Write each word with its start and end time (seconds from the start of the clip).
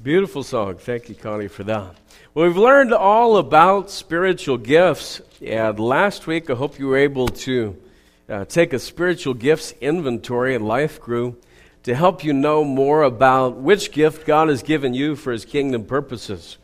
Beautiful 0.00 0.44
song. 0.44 0.76
Thank 0.76 1.08
you, 1.08 1.16
Connie, 1.16 1.48
for 1.48 1.64
that. 1.64 1.96
Well, 2.32 2.46
we've 2.46 2.56
learned 2.56 2.92
all 2.92 3.36
about 3.36 3.90
spiritual 3.90 4.56
gifts, 4.56 5.20
and 5.44 5.80
last 5.80 6.28
week 6.28 6.48
I 6.48 6.54
hope 6.54 6.78
you 6.78 6.86
were 6.86 6.98
able 6.98 7.26
to 7.26 7.76
uh, 8.28 8.44
take 8.44 8.72
a 8.72 8.78
spiritual 8.78 9.34
gifts 9.34 9.74
inventory 9.80 10.54
and 10.54 10.68
life 10.68 11.00
grew 11.00 11.36
to 11.82 11.96
help 11.96 12.22
you 12.22 12.32
know 12.32 12.62
more 12.62 13.02
about 13.02 13.56
which 13.56 13.90
gift 13.90 14.24
God 14.24 14.50
has 14.50 14.62
given 14.62 14.94
you 14.94 15.16
for 15.16 15.32
His 15.32 15.44
kingdom 15.44 15.84
purposes. 15.84 16.58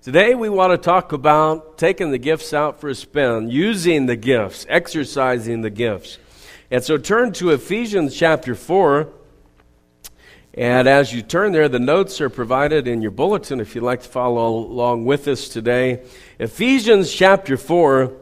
Today 0.00 0.34
we 0.34 0.48
want 0.48 0.70
to 0.70 0.78
talk 0.78 1.12
about 1.12 1.76
taking 1.76 2.10
the 2.10 2.16
gifts 2.16 2.54
out 2.54 2.80
for 2.80 2.88
a 2.88 2.94
spin, 2.94 3.50
using 3.50 4.06
the 4.06 4.16
gifts, 4.16 4.64
exercising 4.66 5.60
the 5.60 5.68
gifts. 5.68 6.16
And 6.70 6.82
so 6.82 6.96
turn 6.96 7.32
to 7.34 7.50
Ephesians 7.50 8.16
chapter 8.16 8.54
4. 8.54 9.12
And 10.54 10.88
as 10.88 11.12
you 11.12 11.22
turn 11.22 11.52
there, 11.52 11.68
the 11.68 11.78
notes 11.78 12.20
are 12.20 12.30
provided 12.30 12.88
in 12.88 13.02
your 13.02 13.10
bulletin 13.10 13.60
if 13.60 13.74
you'd 13.74 13.84
like 13.84 14.02
to 14.02 14.08
follow 14.08 14.56
along 14.56 15.04
with 15.04 15.28
us 15.28 15.48
today. 15.48 16.02
Ephesians 16.38 17.12
chapter 17.12 17.56
4. 17.56 18.12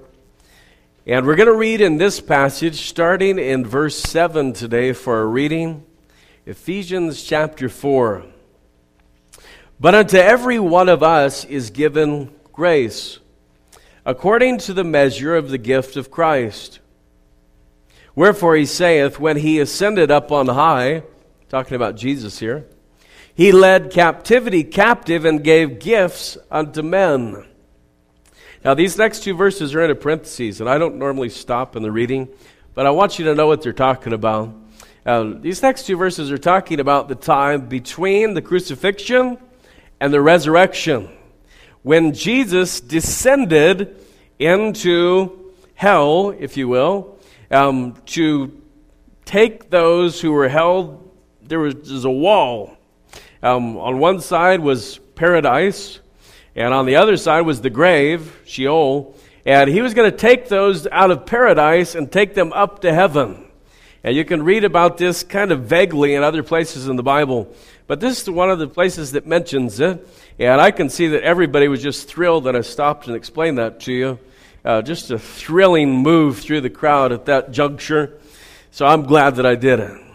And 1.07 1.25
we're 1.25 1.37
going 1.37 1.47
to 1.47 1.55
read 1.55 1.81
in 1.81 1.99
this 1.99 2.21
passage 2.21 2.89
starting 2.89 3.39
in 3.39 3.65
verse 3.65 3.97
7 3.97 4.53
today 4.53 4.93
for 4.93 5.19
our 5.19 5.27
reading. 5.27 5.85
Ephesians 6.47 7.23
chapter 7.23 7.69
4. 7.69 8.25
But 9.79 9.95
unto 9.95 10.17
every 10.17 10.59
one 10.59 10.89
of 10.89 11.03
us 11.03 11.45
is 11.45 11.71
given 11.71 12.35
grace, 12.53 13.21
according 14.05 14.59
to 14.59 14.73
the 14.73 14.85
measure 14.85 15.37
of 15.37 15.51
the 15.51 15.59
gift 15.59 15.97
of 15.97 16.11
Christ. 16.11 16.81
Wherefore 18.15 18.57
he 18.57 18.67
saith, 18.67 19.21
When 19.21 19.37
he 19.37 19.61
ascended 19.61 20.11
up 20.11 20.33
on 20.33 20.49
high, 20.49 21.03
talking 21.49 21.77
about 21.77 21.97
Jesus 21.97 22.39
here, 22.39 22.67
he 23.35 23.53
led 23.53 23.91
captivity 23.91 24.65
captive 24.65 25.25
and 25.25 25.45
gave 25.45 25.79
gifts 25.79 26.39
unto 26.51 26.83
men. 26.83 27.45
Now, 28.65 28.75
these 28.75 28.99
next 28.99 29.23
two 29.23 29.35
verses 29.35 29.75
are 29.75 29.85
in 29.85 29.91
a 29.91 29.95
parentheses, 29.95 30.61
and 30.61 30.69
I 30.69 30.79
don't 30.79 30.97
normally 30.97 31.29
stop 31.29 31.77
in 31.77 31.83
the 31.83 31.93
reading, 31.93 32.29
but 32.75 32.87
I 32.87 32.91
want 32.91 33.19
you 33.19 33.27
to 33.27 33.35
know 33.35 33.47
what 33.47 33.63
they're 33.63 33.73
talking 33.73 34.13
about. 34.13 34.55
Uh, 35.05 35.35
these 35.37 35.63
next 35.63 35.87
two 35.87 35.97
verses 35.97 36.33
are 36.33 36.39
talking 36.39 36.81
about 36.81 37.09
the 37.09 37.15
time 37.15 37.69
between 37.69 38.35
the 38.35 38.43
crucifixion 38.43 39.39
and 40.01 40.13
the 40.13 40.21
resurrection. 40.21 41.09
When 41.83 42.13
Jesus 42.13 42.81
descended 42.81 44.05
into 44.39 45.53
hell, 45.75 46.35
if 46.37 46.57
you 46.57 46.67
will, 46.67 47.19
um, 47.53 47.95
to 48.07 48.61
take 49.25 49.71
those 49.71 50.21
who 50.21 50.33
were 50.33 50.49
held 50.49 51.06
there 51.49 51.59
was, 51.59 51.75
there 51.75 51.95
was 51.95 52.05
a 52.05 52.11
wall. 52.11 52.77
Um, 53.43 53.77
on 53.77 53.99
one 53.99 54.21
side 54.21 54.61
was 54.61 54.99
paradise, 55.15 56.01
and 56.55 56.73
on 56.73 56.87
the 56.87 56.97
other 56.97 57.17
side 57.17 57.43
was 57.43 57.61
the 57.61 57.71
grave, 57.71 58.41
Sheol. 58.45 59.15
And 59.45 59.71
he 59.71 59.81
was 59.81 59.95
going 59.95 60.11
to 60.11 60.17
take 60.17 60.49
those 60.49 60.87
out 60.89 61.11
of 61.11 61.27
paradise 61.27 61.95
and 61.95 62.11
take 62.11 62.35
them 62.35 62.53
up 62.53 62.81
to 62.81 62.93
heaven. 62.93 63.45
And 64.03 64.17
you 64.17 64.25
can 64.25 64.43
read 64.43 64.65
about 64.65 64.99
this 64.99 65.23
kind 65.23 65.53
of 65.53 65.65
vaguely 65.65 66.15
in 66.15 66.23
other 66.23 66.43
places 66.43 66.89
in 66.89 66.97
the 66.97 67.03
Bible. 67.03 67.53
But 67.87 68.01
this 68.01 68.23
is 68.23 68.31
one 68.31 68.51
of 68.51 68.59
the 68.59 68.67
places 68.67 69.13
that 69.13 69.27
mentions 69.27 69.79
it. 69.81 70.07
And 70.39 70.61
I 70.61 70.71
can 70.71 70.91
see 70.91 71.09
that 71.09 71.23
everybody 71.23 71.69
was 71.69 71.83
just 71.83 72.09
thrilled 72.09 72.45
that 72.45 72.57
I 72.57 72.61
stopped 72.63 73.07
and 73.07 73.17
explained 73.17 73.59
that 73.59 73.81
to 73.81 73.93
you. 73.93 74.19
Uh, 74.65 74.83
just 74.83 75.11
a 75.13 75.19
thrilling 75.19 75.97
move 75.97 76.41
through 76.41 76.61
the 76.63 76.71
crowd 76.71 77.13
at 77.13 77.27
that 77.27 77.53
juncture. 77.53 78.19
So 78.73 78.85
I'm 78.87 79.05
glad 79.05 79.37
that 79.37 79.47
I 79.47 79.55
did 79.55 79.81
it. 79.81 80.06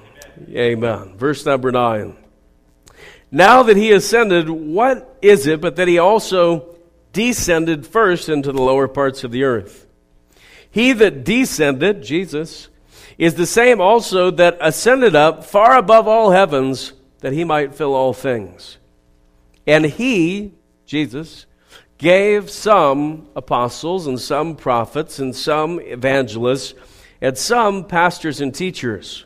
Amen. 0.50 1.18
Verse 1.18 1.46
number 1.46 1.72
9. 1.72 2.16
Now 3.32 3.64
that 3.64 3.78
he 3.78 3.92
ascended, 3.92 4.50
what 4.50 5.18
is 5.22 5.48
it 5.48 5.62
but 5.62 5.78
that 5.78 5.88
he 5.88 5.98
also 5.98 6.76
descended 7.14 7.88
first 7.88 8.28
into 8.28 8.52
the 8.52 8.62
lower 8.62 8.88
parts 8.88 9.24
of 9.24 9.32
the 9.32 9.44
earth? 9.44 9.88
He 10.70 10.94
that 10.94 11.24
descended, 11.24 12.04
Jesus, 12.04 12.70
is 13.18 13.36
the 13.36 13.46
same 13.46 13.80
also 13.80 14.32
that 14.32 14.58
ascended 14.60 15.16
up 15.16 15.46
far 15.46 15.78
above 15.78 16.08
all 16.08 16.32
heavens 16.32 16.94
that 17.20 17.34
he 17.34 17.44
might 17.44 17.76
fill 17.76 17.94
all 17.94 18.14
things. 18.14 18.78
And 19.68 19.86
he, 19.86 20.54
Jesus, 20.86 21.46
gave 21.98 22.50
some 22.50 23.28
apostles 23.36 24.08
and 24.08 24.20
some 24.20 24.56
prophets 24.56 25.20
and 25.20 25.36
some 25.36 25.80
evangelists 25.80 26.74
and 27.22 27.38
some 27.38 27.86
pastors 27.86 28.42
and 28.42 28.54
teachers 28.54 29.26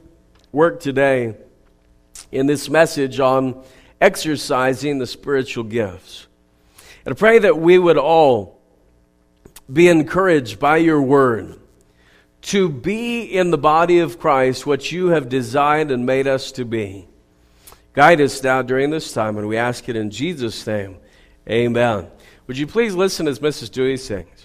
work 0.51 0.79
today 0.79 1.35
in 2.31 2.45
this 2.45 2.69
message 2.69 3.19
on 3.19 3.63
exercising 3.99 4.99
the 4.99 5.07
spiritual 5.07 5.63
gifts. 5.63 6.27
And 7.05 7.13
I 7.13 7.17
pray 7.17 7.39
that 7.39 7.57
we 7.57 7.77
would 7.77 7.97
all 7.97 8.59
be 9.71 9.87
encouraged 9.87 10.59
by 10.59 10.77
your 10.77 11.01
word 11.01 11.59
to 12.41 12.67
be 12.67 13.21
in 13.21 13.51
the 13.51 13.57
body 13.57 13.99
of 13.99 14.19
Christ 14.19 14.65
what 14.65 14.91
you 14.91 15.07
have 15.07 15.29
designed 15.29 15.91
and 15.91 16.05
made 16.05 16.27
us 16.27 16.51
to 16.53 16.65
be. 16.65 17.07
Guide 17.93 18.21
us 18.21 18.41
now 18.41 18.61
during 18.61 18.89
this 18.89 19.13
time, 19.13 19.37
and 19.37 19.47
we 19.47 19.57
ask 19.57 19.87
it 19.89 19.95
in 19.95 20.09
Jesus' 20.09 20.65
name. 20.65 20.97
Amen. 21.49 22.07
Would 22.47 22.57
you 22.57 22.67
please 22.67 22.95
listen 22.95 23.27
as 23.27 23.39
Mrs. 23.39 23.71
Dewey 23.71 23.97
sings? 23.97 24.40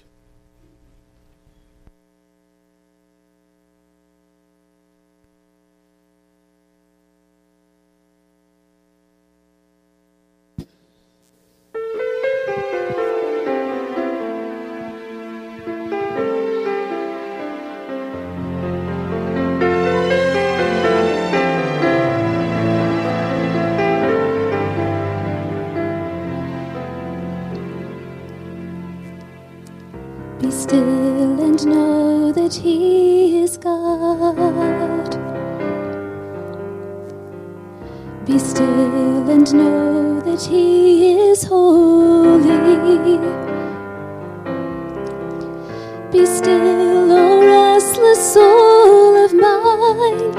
Be 46.12 46.24
still 46.24 47.10
O 47.10 47.44
restless 47.44 48.32
soul 48.32 49.24
of 49.24 49.34
mine. 49.34 50.32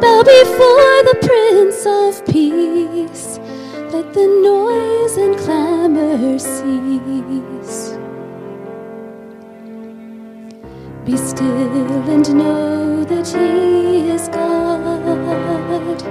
Bow 0.00 0.22
before 0.22 1.02
the 1.08 1.16
Prince 1.22 1.86
of 1.86 2.26
Peace. 2.26 3.38
Let 3.90 4.12
the 4.12 4.26
noise 4.26 5.16
and 5.16 5.34
clamor 5.38 6.38
cease. 6.38 7.96
Be 11.06 11.16
still 11.16 12.10
and 12.10 12.34
know 12.34 13.04
that 13.04 13.26
He 13.26 14.10
is 14.10 14.28
God. 14.28 16.02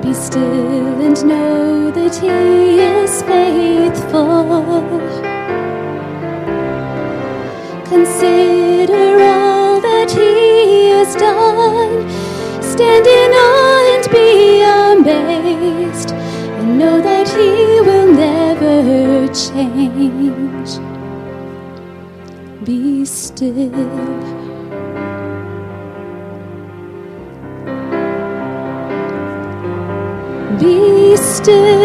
Be 0.00 0.14
still 0.14 1.00
and 1.02 1.24
know 1.24 1.90
that 1.90 2.14
He 2.14 2.80
is 2.80 3.22
faithful. 3.22 5.39
Consider 8.00 9.20
all 9.20 9.78
that 9.82 10.10
He 10.10 10.88
has 10.88 11.14
done. 11.16 12.08
Stand 12.62 13.06
in 13.06 13.30
awe 13.34 13.94
and 13.94 14.04
be 14.10 14.62
amazed, 14.62 16.12
and 16.12 16.78
know 16.78 17.02
that 17.02 17.28
He 17.28 17.82
will 17.86 18.10
never 18.10 19.28
change. 19.34 20.78
Be 22.64 23.04
still. 23.04 23.68
Be 30.58 31.16
still 31.18 31.80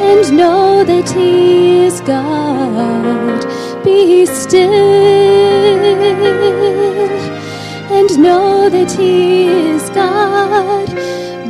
and 0.00 0.36
know 0.36 0.84
that 0.84 1.08
He 1.10 1.84
is 1.86 2.00
God. 2.02 3.44
Be 3.84 4.26
still 4.26 4.72
and 7.90 8.18
know 8.18 8.68
that 8.68 8.90
He 8.92 9.48
is 9.48 9.88
God. 9.90 10.88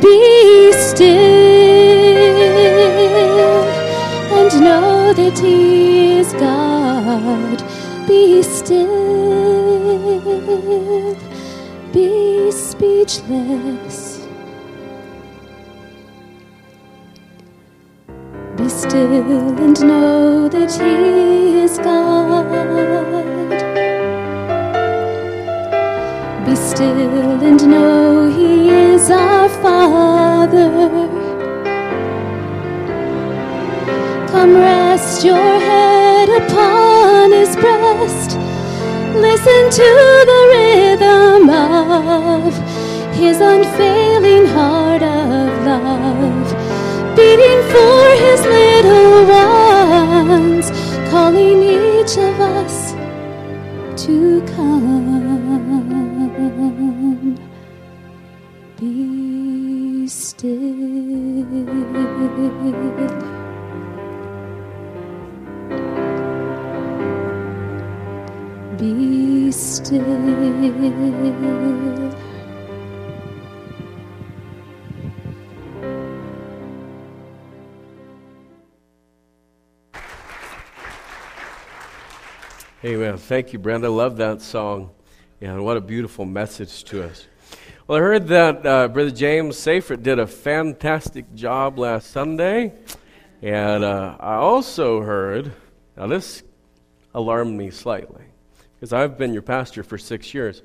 Be 0.01 0.71
still 0.73 1.07
and 4.37 4.61
know 4.61 5.13
that 5.13 5.39
He 5.39 6.19
is 6.19 6.33
God. 6.33 7.63
Be 8.07 8.41
still. 8.43 9.07
Be 11.93 12.51
speechless. 12.51 14.06
Still 18.97 19.59
and 19.59 19.79
know 19.81 20.49
that 20.49 20.71
He 20.71 21.59
is 21.59 21.77
God. 21.77 22.47
Be 26.45 26.55
still 26.55 27.43
and 27.49 27.61
know 27.69 28.27
He 28.27 28.69
is 28.69 29.11
our 29.11 29.49
Father. 29.49 30.69
Come 34.31 34.55
rest 34.55 35.23
your 35.23 35.59
head 35.69 36.29
upon 36.41 37.31
His 37.31 37.55
breast. 37.55 38.31
Listen 39.27 39.63
to 39.81 39.89
the 40.31 40.41
rhythm 40.53 41.49
of 41.49 42.53
His 43.15 43.39
unfailing 43.41 44.47
heart 44.47 45.03
of 45.03 45.65
love 45.65 46.66
beating 47.17 47.61
for 47.73 48.01
his 48.23 48.41
little 48.45 49.25
ones, 49.25 50.65
calling 51.09 51.59
each 51.63 52.15
of 52.17 52.39
us 52.39 52.77
to 54.03 54.41
come. 54.53 55.17
Be 58.79 60.07
still. 60.07 60.47
Be 68.77 69.51
still. 69.51 70.47
Amen. 82.85 83.17
Thank 83.17 83.53
you, 83.53 83.59
Brenda. 83.59 83.89
Love 83.89 84.17
that 84.17 84.39
song. 84.39 84.91
And 85.41 85.65
what 85.65 85.77
a 85.77 85.81
beautiful 85.81 86.25
message 86.25 86.83
to 86.83 87.03
us. 87.05 87.25
Well, 87.87 87.97
I 87.97 88.01
heard 88.01 88.27
that 88.27 88.63
uh, 88.63 88.87
Brother 88.89 89.09
James 89.09 89.57
Seyfried 89.57 90.03
did 90.03 90.19
a 90.19 90.27
fantastic 90.27 91.33
job 91.33 91.79
last 91.79 92.11
Sunday. 92.11 92.73
And 93.41 93.83
uh, 93.83 94.17
I 94.19 94.35
also 94.35 95.01
heard, 95.01 95.53
now 95.97 96.05
this 96.05 96.43
alarmed 97.15 97.57
me 97.57 97.71
slightly, 97.71 98.25
because 98.75 98.93
I've 98.93 99.17
been 99.17 99.33
your 99.33 99.41
pastor 99.41 99.81
for 99.81 99.97
six 99.97 100.31
years. 100.35 100.61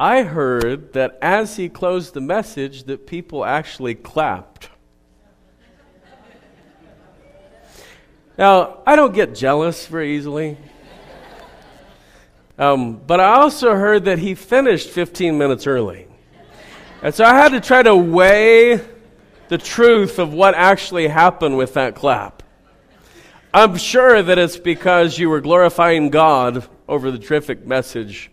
I 0.00 0.24
heard 0.24 0.94
that 0.94 1.16
as 1.22 1.56
he 1.56 1.68
closed 1.68 2.14
the 2.14 2.20
message, 2.20 2.84
that 2.84 3.06
people 3.06 3.44
actually 3.44 3.94
clapped. 3.94 4.68
Now, 8.36 8.82
I 8.84 8.96
don't 8.96 9.14
get 9.14 9.32
jealous 9.32 9.86
very 9.86 10.16
easily. 10.16 10.56
Um, 12.58 12.96
but 12.96 13.20
I 13.20 13.34
also 13.34 13.74
heard 13.74 14.06
that 14.06 14.18
he 14.18 14.34
finished 14.34 14.88
15 14.88 15.36
minutes 15.36 15.66
early. 15.66 16.06
And 17.02 17.14
so 17.14 17.24
I 17.24 17.34
had 17.34 17.50
to 17.52 17.60
try 17.60 17.82
to 17.82 17.94
weigh 17.94 18.80
the 19.48 19.58
truth 19.58 20.18
of 20.18 20.32
what 20.32 20.54
actually 20.54 21.08
happened 21.08 21.56
with 21.58 21.74
that 21.74 21.94
clap. 21.94 22.42
I'm 23.52 23.76
sure 23.76 24.22
that 24.22 24.38
it's 24.38 24.56
because 24.56 25.18
you 25.18 25.28
were 25.28 25.40
glorifying 25.40 26.10
God 26.10 26.66
over 26.88 27.10
the 27.10 27.18
terrific 27.18 27.66
message 27.66 28.30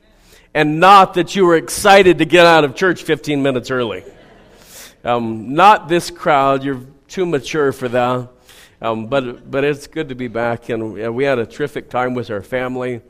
and 0.54 0.80
not 0.80 1.16
that 1.16 1.36
you 1.36 1.46
were 1.46 1.56
excited 1.56 2.20
to 2.20 2.26
get 2.26 2.46
out 2.46 2.64
of 2.64 2.76
church 2.76 3.04
15 3.04 3.42
minutes 3.42 3.72
early. 3.72 4.04
Um, 5.04 5.54
not 5.54 5.90
this 5.90 6.10
crowd, 6.12 6.64
you're 6.64 6.82
too 7.08 7.26
mature 7.26 7.72
for 7.72 7.90
that. 7.90 8.30
Um, 8.82 9.08
but, 9.08 9.50
but 9.50 9.64
it's 9.64 9.88
good 9.88 10.10
to 10.10 10.16
be 10.16 10.28
back, 10.28 10.68
and, 10.68 10.98
and 10.98 11.16
we 11.16 11.24
had 11.24 11.40
a 11.40 11.46
terrific 11.46 11.90
time 11.90 12.16
with 12.16 12.30
our 12.30 12.42
family 12.42 13.02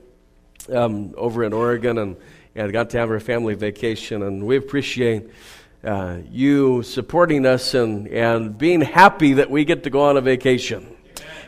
um, 0.70 1.14
over 1.18 1.44
in 1.44 1.54
Oregon 1.54 1.98
and, 1.98 2.18
and 2.56 2.72
got 2.72 2.90
to 2.92 2.98
have 2.98 3.10
our 3.10 3.20
family 3.20 3.56
vacation. 3.56 4.24
And 4.24 4.46
we 4.46 4.58
appreciate 4.58 5.30
uh, 5.84 6.20
you 6.30 6.84
supporting 6.84 7.46
us 7.46 7.74
and, 7.74 8.08
and 8.08 8.58
being 8.58 8.82
happy 8.82 9.34
that 9.34 9.50
we 9.50 9.66
get 9.66 9.84
to 9.84 9.90
go 9.90 10.02
on 10.02 10.18
a 10.18 10.22
vacation. 10.22 10.96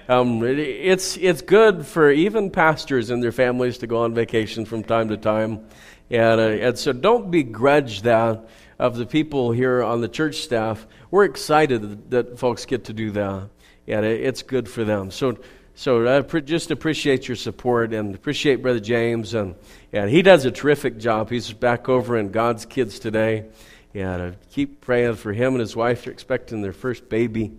Um, 0.08 0.44
it, 0.44 0.60
it's, 0.60 1.18
it's 1.18 1.42
good 1.42 1.86
for 1.86 2.12
even 2.12 2.52
pastors 2.52 3.10
and 3.10 3.24
their 3.24 3.32
families 3.32 3.80
to 3.80 3.88
go 3.88 4.04
on 4.04 4.14
vacation 4.14 4.66
from 4.66 4.84
time 4.84 5.10
to 5.10 5.18
time. 5.18 5.66
And, 6.10 6.40
uh, 6.40 6.68
and 6.68 6.78
so 6.78 6.94
don't 6.94 7.32
begrudge 7.32 8.02
that 8.04 8.48
of 8.78 8.98
the 8.98 9.06
people 9.06 9.52
here 9.52 9.82
on 9.82 10.02
the 10.02 10.08
church 10.10 10.38
staff. 10.38 10.86
We're 11.10 11.24
excited 11.24 12.12
that 12.12 12.38
folks 12.38 12.66
get 12.66 12.86
to 12.86 12.94
do 12.94 13.12
that. 13.12 13.50
And 13.88 14.06
it, 14.06 14.22
it's 14.22 14.44
good 14.44 14.70
for 14.70 14.84
them. 14.84 15.12
So 15.12 15.38
so 15.78 16.08
I 16.08 16.22
pre- 16.22 16.42
just 16.42 16.72
appreciate 16.72 17.28
your 17.28 17.36
support 17.36 17.94
and 17.94 18.16
appreciate 18.16 18.62
Brother 18.62 18.80
James. 18.80 19.34
And, 19.34 19.56
and 19.92 20.10
he 20.10 20.22
does 20.22 20.46
a 20.46 20.52
terrific 20.52 20.98
job. 20.98 21.30
He's 21.30 21.52
back 21.52 21.90
over 21.90 22.18
in 22.18 22.32
God's 22.32 22.66
Kids 22.66 22.98
today. 22.98 23.46
And 23.94 24.22
uh, 24.22 24.32
keep 24.52 24.80
praying 24.80 25.16
for 25.16 25.34
him 25.34 25.54
and 25.54 25.60
his 25.60 25.76
wife. 25.76 26.06
They're 26.06 26.14
expecting 26.14 26.62
their 26.62 26.72
first 26.72 27.10
baby 27.10 27.52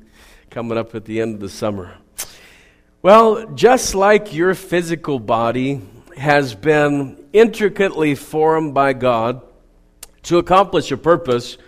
coming 0.48 0.78
up 0.78 0.94
at 0.94 1.04
the 1.04 1.20
end 1.20 1.34
of 1.34 1.40
the 1.40 1.50
summer. 1.50 1.94
Well, 3.02 3.50
just 3.54 3.94
like 3.94 4.32
your 4.32 4.54
physical 4.54 5.18
body 5.18 5.82
has 6.16 6.54
been 6.54 7.22
intricately 7.34 8.14
formed 8.14 8.72
by 8.72 8.94
God 8.94 9.42
to 10.22 10.38
accomplish 10.38 10.90
a 10.90 10.96
purpose, 10.96 11.58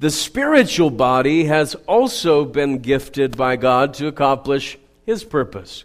the 0.00 0.10
spiritual 0.10 0.90
body 0.90 1.44
has 1.44 1.74
also 1.86 2.46
been 2.46 2.78
gifted 2.78 3.36
by 3.36 3.56
God 3.56 3.94
to 3.94 4.06
accomplish 4.06 4.78
his 5.04 5.24
purpose. 5.24 5.84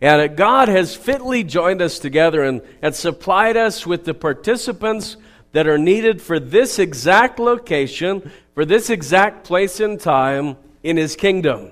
And 0.00 0.36
God 0.36 0.68
has 0.68 0.96
fitly 0.96 1.44
joined 1.44 1.82
us 1.82 1.98
together 1.98 2.42
and, 2.42 2.62
and 2.80 2.94
supplied 2.94 3.56
us 3.56 3.86
with 3.86 4.04
the 4.04 4.14
participants 4.14 5.16
that 5.52 5.66
are 5.66 5.78
needed 5.78 6.22
for 6.22 6.38
this 6.38 6.78
exact 6.78 7.38
location, 7.38 8.30
for 8.54 8.64
this 8.64 8.88
exact 8.88 9.44
place 9.44 9.80
and 9.80 10.00
time 10.00 10.56
in 10.82 10.96
His 10.96 11.16
kingdom. 11.16 11.70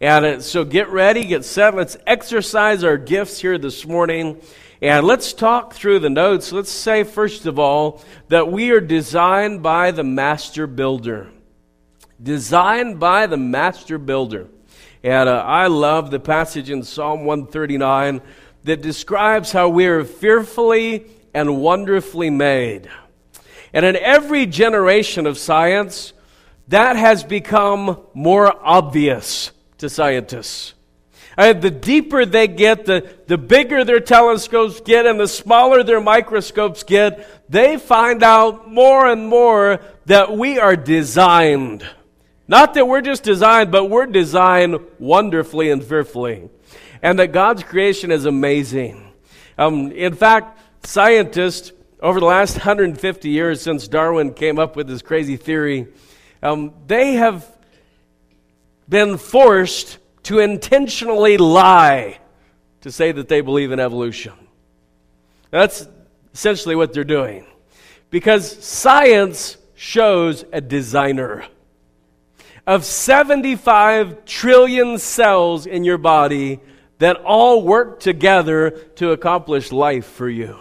And 0.00 0.24
uh, 0.24 0.40
so 0.40 0.64
get 0.64 0.88
ready, 0.88 1.24
get 1.24 1.44
set. 1.44 1.74
Let's 1.74 1.96
exercise 2.06 2.84
our 2.84 2.96
gifts 2.96 3.40
here 3.40 3.58
this 3.58 3.86
morning. 3.86 4.40
And 4.82 5.06
let's 5.06 5.32
talk 5.32 5.74
through 5.74 6.00
the 6.00 6.10
notes. 6.10 6.52
Let's 6.52 6.70
say, 6.70 7.04
first 7.04 7.46
of 7.46 7.58
all, 7.58 8.02
that 8.28 8.50
we 8.50 8.70
are 8.70 8.80
designed 8.80 9.62
by 9.62 9.90
the 9.90 10.04
master 10.04 10.66
builder. 10.66 11.30
Designed 12.22 12.98
by 12.98 13.26
the 13.26 13.36
master 13.36 13.98
builder. 13.98 14.48
And 15.02 15.28
uh, 15.28 15.42
I 15.46 15.68
love 15.68 16.10
the 16.10 16.20
passage 16.20 16.68
in 16.68 16.82
Psalm 16.82 17.24
139 17.24 18.20
that 18.64 18.82
describes 18.82 19.52
how 19.52 19.68
we 19.68 19.86
are 19.86 20.04
fearfully 20.04 21.06
and 21.32 21.62
wonderfully 21.62 22.28
made. 22.28 22.90
And 23.72 23.86
in 23.86 23.96
every 23.96 24.46
generation 24.46 25.26
of 25.26 25.38
science, 25.38 26.12
that 26.68 26.96
has 26.96 27.24
become 27.24 27.98
more 28.12 28.54
obvious 28.62 29.52
to 29.78 29.88
scientists. 29.88 30.74
And 31.36 31.62
the 31.62 31.70
deeper 31.70 32.26
they 32.26 32.48
get, 32.48 32.84
the, 32.84 33.08
the 33.26 33.38
bigger 33.38 33.84
their 33.84 34.00
telescopes 34.00 34.80
get, 34.80 35.06
and 35.06 35.18
the 35.18 35.28
smaller 35.28 35.82
their 35.82 36.00
microscopes 36.00 36.82
get, 36.82 37.26
they 37.50 37.78
find 37.78 38.22
out 38.22 38.70
more 38.70 39.06
and 39.06 39.26
more 39.28 39.80
that 40.04 40.36
we 40.36 40.58
are 40.58 40.76
designed 40.76 41.86
Not 42.50 42.74
that 42.74 42.88
we're 42.88 43.00
just 43.00 43.22
designed, 43.22 43.70
but 43.70 43.84
we're 43.84 44.06
designed 44.06 44.80
wonderfully 44.98 45.70
and 45.70 45.84
fearfully. 45.84 46.50
And 47.00 47.16
that 47.20 47.28
God's 47.28 47.62
creation 47.62 48.10
is 48.10 48.24
amazing. 48.24 49.12
Um, 49.56 49.92
in 49.92 50.14
fact, 50.14 50.58
scientists, 50.84 51.70
over 52.02 52.18
the 52.18 52.26
last 52.26 52.54
150 52.54 53.28
years 53.28 53.62
since 53.62 53.86
Darwin 53.86 54.34
came 54.34 54.58
up 54.58 54.74
with 54.74 54.88
this 54.88 55.00
crazy 55.00 55.36
theory, 55.36 55.86
um, 56.42 56.74
they 56.88 57.12
have 57.12 57.46
been 58.88 59.16
forced 59.16 59.98
to 60.24 60.40
intentionally 60.40 61.36
lie 61.36 62.18
to 62.80 62.90
say 62.90 63.12
that 63.12 63.28
they 63.28 63.42
believe 63.42 63.70
in 63.70 63.78
evolution. 63.78 64.32
That's 65.52 65.86
essentially 66.34 66.74
what 66.74 66.92
they're 66.94 67.04
doing. 67.04 67.46
Because 68.10 68.64
science 68.64 69.56
shows 69.76 70.44
a 70.52 70.60
designer. 70.60 71.46
Of 72.66 72.84
75 72.84 74.24
trillion 74.24 74.98
cells 74.98 75.66
in 75.66 75.84
your 75.84 75.98
body 75.98 76.60
that 76.98 77.16
all 77.16 77.62
work 77.62 78.00
together 78.00 78.70
to 78.96 79.12
accomplish 79.12 79.72
life 79.72 80.06
for 80.06 80.28
you. 80.28 80.56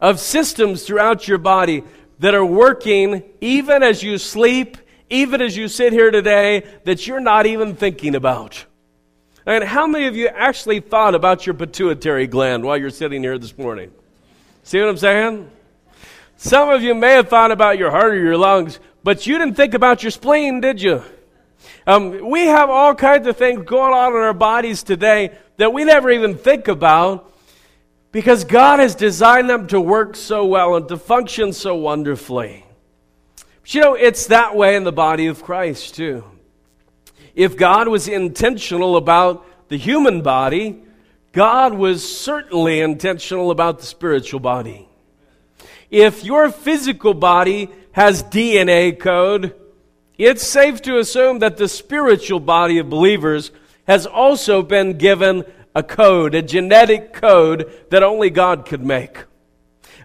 Of 0.00 0.20
systems 0.20 0.84
throughout 0.84 1.28
your 1.28 1.38
body 1.38 1.82
that 2.20 2.34
are 2.34 2.44
working 2.44 3.22
even 3.40 3.82
as 3.82 4.02
you 4.02 4.18
sleep, 4.18 4.76
even 5.10 5.42
as 5.42 5.56
you 5.56 5.68
sit 5.68 5.92
here 5.92 6.10
today, 6.10 6.64
that 6.84 7.06
you're 7.06 7.20
not 7.20 7.46
even 7.46 7.74
thinking 7.74 8.14
about. 8.14 8.64
And 9.46 9.64
how 9.64 9.86
many 9.86 10.06
of 10.06 10.16
you 10.16 10.28
actually 10.28 10.80
thought 10.80 11.14
about 11.14 11.46
your 11.46 11.54
pituitary 11.54 12.26
gland 12.26 12.62
while 12.62 12.76
you're 12.76 12.90
sitting 12.90 13.22
here 13.22 13.38
this 13.38 13.56
morning? 13.58 13.90
See 14.62 14.78
what 14.78 14.88
I'm 14.88 14.96
saying? 14.96 15.50
Some 16.36 16.68
of 16.70 16.82
you 16.82 16.94
may 16.94 17.12
have 17.12 17.28
thought 17.28 17.50
about 17.50 17.76
your 17.76 17.90
heart 17.90 18.12
or 18.12 18.18
your 18.18 18.36
lungs, 18.36 18.78
but 19.02 19.26
you 19.26 19.38
didn't 19.38 19.54
think 19.54 19.74
about 19.74 20.02
your 20.02 20.10
spleen, 20.10 20.60
did 20.60 20.80
you? 20.80 21.02
Um, 21.86 22.30
we 22.30 22.46
have 22.46 22.70
all 22.70 22.94
kinds 22.94 23.26
of 23.26 23.36
things 23.36 23.64
going 23.64 23.92
on 23.92 24.12
in 24.12 24.18
our 24.18 24.34
bodies 24.34 24.82
today 24.82 25.36
that 25.56 25.72
we 25.72 25.84
never 25.84 26.10
even 26.10 26.36
think 26.36 26.68
about 26.68 27.32
because 28.12 28.44
God 28.44 28.80
has 28.80 28.94
designed 28.94 29.48
them 29.48 29.66
to 29.68 29.80
work 29.80 30.16
so 30.16 30.44
well 30.44 30.76
and 30.76 30.88
to 30.88 30.96
function 30.96 31.52
so 31.52 31.74
wonderfully. 31.76 32.64
But 33.62 33.74
you 33.74 33.80
know, 33.80 33.94
it's 33.94 34.26
that 34.26 34.56
way 34.56 34.76
in 34.76 34.84
the 34.84 34.92
body 34.92 35.26
of 35.26 35.42
Christ, 35.42 35.94
too. 35.94 36.24
If 37.34 37.56
God 37.56 37.88
was 37.88 38.08
intentional 38.08 38.96
about 38.96 39.46
the 39.68 39.78
human 39.78 40.22
body, 40.22 40.82
God 41.32 41.74
was 41.74 42.18
certainly 42.18 42.80
intentional 42.80 43.50
about 43.50 43.78
the 43.78 43.86
spiritual 43.86 44.40
body. 44.40 44.88
If 45.90 46.24
your 46.24 46.50
physical 46.50 47.14
body 47.14 47.70
has 47.92 48.22
DNA 48.22 48.98
code, 48.98 49.54
it's 50.18 50.46
safe 50.46 50.82
to 50.82 50.98
assume 50.98 51.38
that 51.38 51.56
the 51.56 51.68
spiritual 51.68 52.40
body 52.40 52.78
of 52.78 52.90
believers 52.90 53.50
has 53.86 54.06
also 54.06 54.62
been 54.62 54.98
given 54.98 55.44
a 55.74 55.82
code, 55.82 56.34
a 56.34 56.42
genetic 56.42 57.12
code 57.12 57.72
that 57.90 58.02
only 58.02 58.30
God 58.30 58.66
could 58.66 58.84
make. 58.84 59.24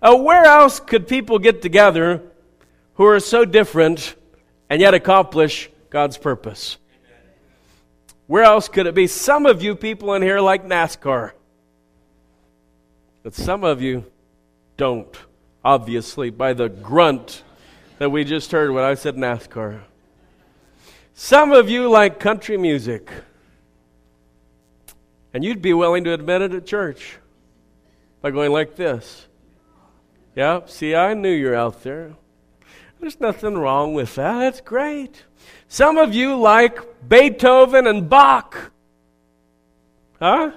Uh, 0.01 0.15
where 0.15 0.45
else 0.45 0.79
could 0.79 1.07
people 1.07 1.39
get 1.39 1.61
together 1.61 2.21
who 2.95 3.05
are 3.05 3.19
so 3.19 3.45
different 3.45 4.15
and 4.69 4.81
yet 4.81 4.93
accomplish 4.93 5.69
God's 5.89 6.17
purpose? 6.17 6.77
Where 8.27 8.43
else 8.43 8.67
could 8.67 8.87
it 8.87 8.95
be? 8.95 9.07
Some 9.07 9.45
of 9.45 9.61
you 9.61 9.75
people 9.75 10.13
in 10.13 10.21
here 10.21 10.39
like 10.39 10.65
NASCAR, 10.65 11.31
but 13.21 13.33
some 13.33 13.63
of 13.63 13.81
you 13.81 14.05
don't, 14.77 15.15
obviously, 15.63 16.29
by 16.29 16.53
the 16.53 16.69
grunt 16.69 17.43
that 17.97 18.09
we 18.09 18.23
just 18.23 18.51
heard 18.51 18.71
when 18.71 18.83
I 18.83 18.95
said 18.95 19.15
NASCAR. 19.15 19.81
Some 21.13 21.51
of 21.51 21.69
you 21.69 21.89
like 21.89 22.19
country 22.19 22.57
music, 22.57 23.09
and 25.33 25.43
you'd 25.43 25.61
be 25.61 25.73
willing 25.73 26.03
to 26.03 26.13
admit 26.13 26.41
it 26.41 26.53
at 26.53 26.65
church 26.65 27.17
by 28.21 28.31
going 28.31 28.51
like 28.51 28.75
this. 28.75 29.27
Yeah, 30.35 30.61
see, 30.65 30.95
I 30.95 31.13
knew 31.13 31.31
you're 31.31 31.55
out 31.55 31.83
there. 31.83 32.15
There's 32.99 33.19
nothing 33.21 33.57
wrong 33.57 33.93
with 33.93 34.15
that. 34.15 34.39
That's 34.39 34.61
great. 34.61 35.23
Some 35.67 35.97
of 35.97 36.13
you 36.13 36.35
like 36.35 37.07
Beethoven 37.07 37.87
and 37.87 38.09
Bach. 38.09 38.71
Huh? 40.19 40.51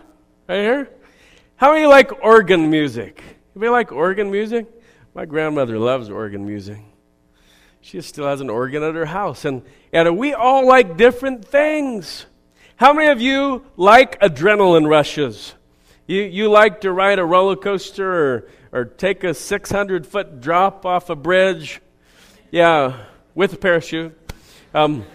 Right 0.48 0.60
here? 0.60 0.90
How 1.56 1.72
many 1.72 1.86
like 1.86 2.24
organ 2.24 2.70
music? 2.70 3.22
Anybody 3.54 3.70
like 3.70 3.92
organ 3.92 4.30
music? 4.30 4.66
My 5.14 5.24
grandmother 5.24 5.78
loves 5.78 6.10
organ 6.10 6.46
music. 6.46 6.78
She 7.88 8.02
still 8.02 8.26
has 8.26 8.42
an 8.42 8.50
organ 8.50 8.82
at 8.82 8.94
her 8.94 9.06
house. 9.06 9.46
And, 9.46 9.62
and 9.94 10.18
we 10.18 10.34
all 10.34 10.66
like 10.66 10.98
different 10.98 11.42
things. 11.42 12.26
How 12.76 12.92
many 12.92 13.08
of 13.08 13.18
you 13.18 13.64
like 13.78 14.20
adrenaline 14.20 14.86
rushes? 14.86 15.54
You, 16.06 16.20
you 16.24 16.50
like 16.50 16.82
to 16.82 16.92
ride 16.92 17.18
a 17.18 17.24
roller 17.24 17.56
coaster 17.56 18.12
or, 18.12 18.48
or 18.72 18.84
take 18.84 19.24
a 19.24 19.32
600 19.32 20.06
foot 20.06 20.42
drop 20.42 20.84
off 20.84 21.08
a 21.08 21.16
bridge? 21.16 21.80
Yeah, 22.50 23.06
with 23.34 23.54
a 23.54 23.56
parachute. 23.56 24.14
Um, 24.74 25.06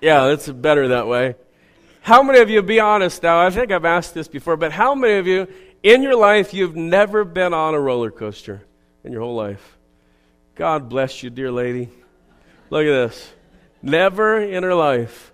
yeah, 0.00 0.28
it's 0.28 0.48
better 0.48 0.86
that 0.86 1.08
way. 1.08 1.34
How 2.02 2.22
many 2.22 2.38
of 2.38 2.50
you, 2.50 2.62
be 2.62 2.78
honest 2.78 3.20
now, 3.20 3.44
I 3.44 3.50
think 3.50 3.72
I've 3.72 3.84
asked 3.84 4.14
this 4.14 4.28
before, 4.28 4.56
but 4.56 4.70
how 4.70 4.94
many 4.94 5.14
of 5.14 5.26
you 5.26 5.48
in 5.82 6.04
your 6.04 6.14
life 6.14 6.54
you've 6.54 6.76
never 6.76 7.24
been 7.24 7.52
on 7.52 7.74
a 7.74 7.80
roller 7.80 8.12
coaster 8.12 8.62
in 9.02 9.10
your 9.10 9.22
whole 9.22 9.34
life? 9.34 9.76
God 10.54 10.88
bless 10.88 11.22
you, 11.22 11.30
dear 11.30 11.50
lady. 11.50 11.88
Look 12.70 12.86
at 12.86 12.90
this. 12.90 13.32
Never 13.82 14.40
in 14.40 14.62
her 14.62 14.74
life. 14.74 15.32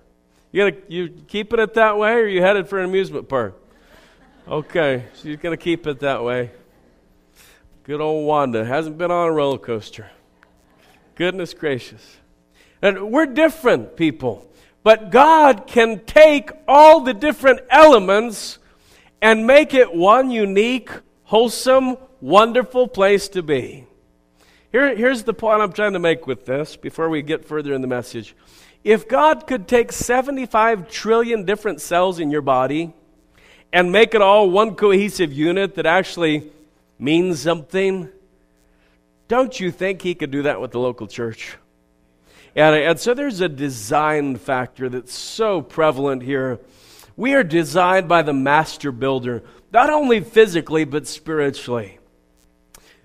You 0.50 0.70
gonna 0.70 0.82
you 0.88 1.08
keeping 1.28 1.60
it 1.60 1.74
that 1.74 1.98
way, 1.98 2.14
or 2.14 2.26
you 2.26 2.40
headed 2.40 2.68
for 2.68 2.78
an 2.78 2.86
amusement 2.86 3.28
park? 3.28 3.54
Okay, 4.48 5.04
she's 5.20 5.36
gonna 5.36 5.58
keep 5.58 5.86
it 5.86 6.00
that 6.00 6.24
way. 6.24 6.50
Good 7.84 8.00
old 8.00 8.26
Wanda 8.26 8.64
hasn't 8.64 8.96
been 8.96 9.10
on 9.10 9.28
a 9.28 9.32
roller 9.32 9.58
coaster. 9.58 10.10
Goodness 11.16 11.52
gracious. 11.52 12.16
And 12.80 13.10
we're 13.10 13.26
different 13.26 13.96
people. 13.96 14.50
But 14.82 15.10
God 15.10 15.66
can 15.66 16.04
take 16.06 16.50
all 16.66 17.00
the 17.00 17.12
different 17.12 17.60
elements 17.68 18.58
and 19.20 19.46
make 19.46 19.74
it 19.74 19.94
one 19.94 20.30
unique, 20.30 20.90
wholesome, 21.24 21.98
wonderful 22.22 22.88
place 22.88 23.28
to 23.28 23.42
be. 23.42 23.86
Here, 24.72 24.94
here's 24.94 25.24
the 25.24 25.34
point 25.34 25.62
I'm 25.62 25.72
trying 25.72 25.94
to 25.94 25.98
make 25.98 26.28
with 26.28 26.46
this 26.46 26.76
before 26.76 27.08
we 27.08 27.22
get 27.22 27.44
further 27.44 27.74
in 27.74 27.80
the 27.80 27.88
message. 27.88 28.36
If 28.84 29.08
God 29.08 29.46
could 29.46 29.66
take 29.66 29.90
75 29.90 30.88
trillion 30.88 31.44
different 31.44 31.80
cells 31.80 32.20
in 32.20 32.30
your 32.30 32.40
body 32.40 32.92
and 33.72 33.90
make 33.90 34.14
it 34.14 34.22
all 34.22 34.48
one 34.48 34.76
cohesive 34.76 35.32
unit 35.32 35.74
that 35.74 35.86
actually 35.86 36.50
means 37.00 37.40
something, 37.40 38.08
don't 39.26 39.58
you 39.58 39.72
think 39.72 40.02
He 40.02 40.14
could 40.14 40.30
do 40.30 40.42
that 40.42 40.60
with 40.60 40.70
the 40.70 40.78
local 40.78 41.08
church? 41.08 41.56
And, 42.54 42.76
and 42.76 42.98
so 42.98 43.12
there's 43.12 43.40
a 43.40 43.48
design 43.48 44.36
factor 44.36 44.88
that's 44.88 45.12
so 45.12 45.62
prevalent 45.62 46.22
here. 46.22 46.60
We 47.16 47.34
are 47.34 47.44
designed 47.44 48.08
by 48.08 48.22
the 48.22 48.32
master 48.32 48.92
builder, 48.92 49.42
not 49.72 49.90
only 49.90 50.20
physically, 50.20 50.84
but 50.84 51.08
spiritually. 51.08 51.99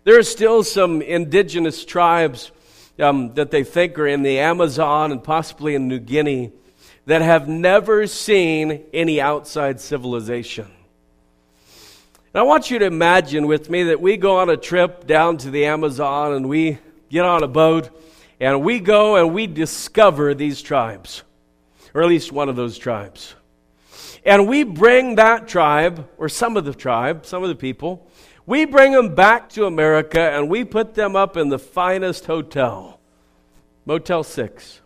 There 0.06 0.20
are 0.20 0.24
still 0.24 0.64
some 0.64 1.02
indigenous 1.02 1.84
tribes 1.84 2.52
um, 3.00 3.34
that 3.34 3.50
they 3.50 3.64
think 3.64 3.98
are 3.98 4.06
in 4.06 4.22
the 4.22 4.38
Amazon 4.38 5.12
and 5.12 5.24
possibly 5.24 5.74
in 5.74 5.88
New 5.88 5.98
Guinea 5.98 6.52
that 7.08 7.24
have 7.24 7.48
never 7.48 8.06
seen 8.06 8.84
any 8.94 9.20
outside 9.20 9.82
civilization. 9.82 10.68
And 12.36 12.40
I 12.40 12.44
want 12.44 12.70
you 12.70 12.78
to 12.78 12.86
imagine 12.86 13.48
with 13.48 13.72
me 13.72 13.82
that 13.86 14.00
we 14.00 14.16
go 14.16 14.38
on 14.38 14.52
a 14.52 14.58
trip 14.58 15.08
down 15.08 15.38
to 15.38 15.50
the 15.50 15.66
Amazon 15.66 16.34
and 16.34 16.48
we 16.48 16.78
get 17.10 17.26
on 17.26 17.42
a 17.42 17.48
boat 17.48 17.90
and 18.40 18.64
we 18.64 18.80
go 18.80 19.16
and 19.16 19.34
we 19.34 19.48
discover 19.48 20.36
these 20.36 20.62
tribes, 20.62 21.24
or 21.96 22.04
at 22.04 22.10
least 22.10 22.32
one 22.32 22.48
of 22.48 22.56
those 22.56 22.78
tribes. 22.78 23.34
And 24.24 24.48
we 24.48 24.66
bring 24.66 25.16
that 25.16 25.48
tribe, 25.48 26.08
or 26.20 26.30
some 26.30 26.58
of 26.58 26.66
the 26.66 26.76
tribe, 26.76 27.26
some 27.26 27.42
of 27.42 27.50
the 27.50 27.56
people, 27.56 28.05
we 28.46 28.66
bring 28.66 28.92
them 28.92 29.16
back 29.16 29.50
to 29.52 29.66
America 29.66 30.20
and 30.20 30.50
we 30.50 30.64
put 30.64 30.94
them 30.94 31.16
up 31.16 31.38
in 31.38 31.50
the 31.50 31.60
finest 31.60 32.26
hotel, 32.26 33.00
Motel 33.86 34.24
6. 34.24 34.82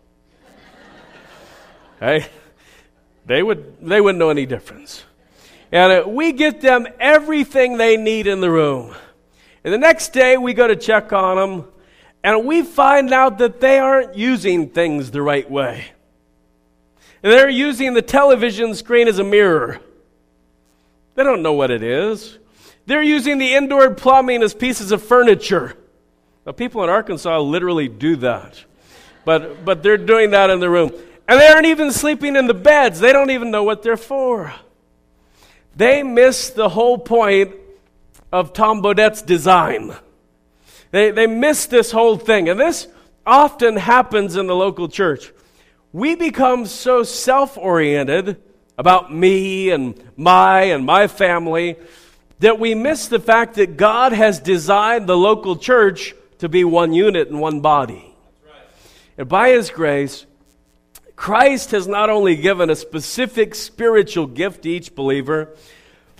hey? 1.99 2.27
They, 3.25 3.43
would, 3.43 3.77
they 3.81 4.01
wouldn't 4.01 4.19
know 4.19 4.29
any 4.29 4.45
difference. 4.45 5.03
And 5.71 5.91
uh, 5.91 6.07
we 6.07 6.31
get 6.31 6.61
them 6.61 6.87
everything 6.99 7.77
they 7.77 7.95
need 7.95 8.27
in 8.27 8.41
the 8.41 8.49
room. 8.49 8.95
And 9.63 9.73
the 9.73 9.77
next 9.77 10.13
day 10.13 10.37
we 10.37 10.53
go 10.53 10.67
to 10.67 10.75
check 10.75 11.13
on 11.13 11.37
them 11.37 11.67
and 12.23 12.45
we 12.45 12.63
find 12.63 13.13
out 13.13 13.37
that 13.37 13.61
they 13.61 13.79
aren't 13.79 14.15
using 14.15 14.69
things 14.69 15.11
the 15.11 15.21
right 15.21 15.49
way. 15.49 15.85
And 17.21 17.31
they're 17.31 17.49
using 17.49 17.93
the 17.93 18.01
television 18.01 18.73
screen 18.75 19.07
as 19.07 19.19
a 19.19 19.23
mirror. 19.23 19.79
They 21.15 21.23
don't 21.23 21.41
know 21.41 21.53
what 21.53 21.71
it 21.71 21.83
is. 21.83 22.37
They're 22.89 23.03
using 23.03 23.37
the 23.37 23.53
indoor 23.53 23.93
plumbing 23.93 24.41
as 24.41 24.55
pieces 24.55 24.91
of 24.91 25.03
furniture. 25.03 25.77
Now, 26.43 26.53
people 26.53 26.83
in 26.83 26.89
Arkansas 26.89 27.37
literally 27.37 27.87
do 27.87 28.15
that. 28.15 28.63
but, 29.25 29.63
but 29.63 29.83
they're 29.83 29.95
doing 29.95 30.31
that 30.31 30.49
in 30.49 30.59
the 30.59 30.71
room. 30.71 30.91
And 31.27 31.39
they 31.39 31.45
aren't 31.45 31.67
even 31.67 31.91
sleeping 31.91 32.35
in 32.35 32.47
the 32.47 32.55
beds. 32.55 32.99
They 32.99 33.13
don't 33.13 33.29
even 33.29 33.51
know 33.51 33.61
what 33.61 33.83
they're 33.83 33.95
for. 33.95 34.51
They 35.75 36.01
miss 36.01 36.49
the 36.49 36.67
whole 36.67 36.97
point 36.97 37.53
of 38.31 38.53
Tom 38.53 38.81
Bodett's 38.81 39.21
design. 39.21 39.93
They, 40.89 41.11
they 41.11 41.27
miss 41.27 41.67
this 41.67 41.91
whole 41.91 42.17
thing. 42.17 42.49
And 42.49 42.59
this 42.59 42.87
often 43.23 43.75
happens 43.75 44.35
in 44.35 44.47
the 44.47 44.55
local 44.55 44.89
church. 44.89 45.31
We 45.93 46.15
become 46.15 46.65
so 46.65 47.03
self 47.03 47.55
oriented 47.55 48.41
about 48.79 49.13
me 49.13 49.69
and 49.69 49.93
my 50.17 50.63
and 50.63 50.87
my 50.87 51.05
family 51.05 51.77
that 52.39 52.59
we 52.59 52.73
miss 52.73 53.07
the 53.07 53.19
fact 53.19 53.55
that 53.55 53.77
God 53.77 54.13
has 54.13 54.39
designed 54.39 55.07
the 55.07 55.17
local 55.17 55.55
church 55.55 56.15
to 56.39 56.49
be 56.49 56.63
one 56.63 56.93
unit 56.93 57.27
and 57.27 57.39
one 57.39 57.59
body. 57.59 58.15
And 59.17 59.27
by 59.27 59.49
His 59.49 59.69
grace, 59.69 60.25
Christ 61.15 61.71
has 61.71 61.87
not 61.87 62.09
only 62.09 62.37
given 62.37 62.69
a 62.69 62.75
specific 62.75 63.53
spiritual 63.55 64.25
gift 64.25 64.63
to 64.63 64.69
each 64.69 64.95
believer, 64.95 65.53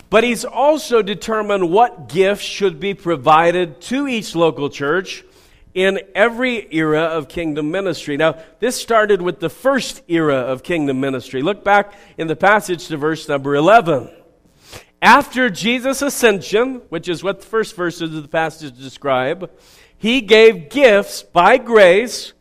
but 0.10 0.26
He's 0.26 0.44
also 0.44 1.02
determined 1.02 1.72
what 1.72 2.10
gifts 2.10 2.44
should 2.44 2.80
be 2.80 2.94
provided 2.94 3.80
to 3.82 4.08
each 4.08 4.36
local 4.36 4.70
church 4.70 5.24
in 5.74 6.02
every 6.14 6.68
era 6.76 7.04
of 7.04 7.30
kingdom 7.30 7.72
ministry. 7.72 8.18
Now, 8.18 8.40
this 8.60 8.76
started 8.76 9.22
with 9.22 9.40
the 9.40 9.50
first 9.50 10.02
era 10.10 10.36
of 10.36 10.64
kingdom 10.64 11.00
ministry. 11.00 11.42
Look 11.42 11.64
back 11.64 11.94
in 12.18 12.28
the 12.28 12.36
passage 12.36 12.88
to 12.88 12.98
verse 12.98 13.30
number 13.30 13.56
11. 13.56 14.10
After 15.02 15.50
Jesus' 15.50 16.02
ascension, 16.02 16.82
which 16.90 17.08
is 17.08 17.24
what 17.24 17.40
the 17.40 17.48
first 17.48 17.76
verses 17.76 18.14
of 18.14 18.22
the 18.22 18.28
passage 18.28 18.78
describe, 18.78 19.50
he 19.98 20.22
gave 20.22 20.70
gifts 20.70 21.24
by 21.24 21.58
grace 21.58 22.34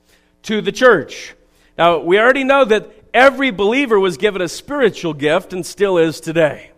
to 0.42 0.60
the 0.60 0.72
church. 0.72 1.34
Now, 1.76 1.98
we 1.98 2.18
already 2.18 2.44
know 2.44 2.64
that 2.64 2.90
every 3.14 3.50
believer 3.50 3.98
was 4.00 4.16
given 4.16 4.42
a 4.42 4.48
spiritual 4.48 5.14
gift 5.14 5.52
and 5.52 5.64
still 5.64 5.98
is 5.98 6.20
today. 6.20 6.72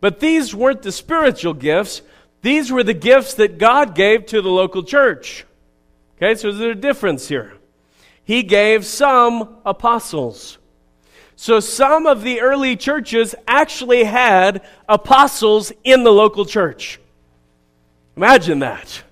But 0.00 0.20
these 0.20 0.54
weren't 0.54 0.82
the 0.82 0.92
spiritual 0.92 1.54
gifts, 1.54 2.02
these 2.42 2.70
were 2.70 2.84
the 2.84 2.94
gifts 2.94 3.34
that 3.34 3.58
God 3.58 3.94
gave 3.94 4.26
to 4.26 4.40
the 4.42 4.48
local 4.48 4.82
church. 4.82 5.44
Okay, 6.16 6.34
so 6.34 6.52
there's 6.52 6.76
a 6.76 6.80
difference 6.80 7.28
here. 7.28 7.54
He 8.24 8.42
gave 8.42 8.84
some 8.84 9.58
apostles. 9.64 10.58
So 11.40 11.60
some 11.60 12.08
of 12.08 12.22
the 12.22 12.40
early 12.40 12.74
churches 12.74 13.32
actually 13.46 14.02
had 14.02 14.60
apostles 14.88 15.72
in 15.84 16.02
the 16.02 16.10
local 16.10 16.44
church. 16.44 16.98
Imagine 18.16 18.58
that. 18.58 19.04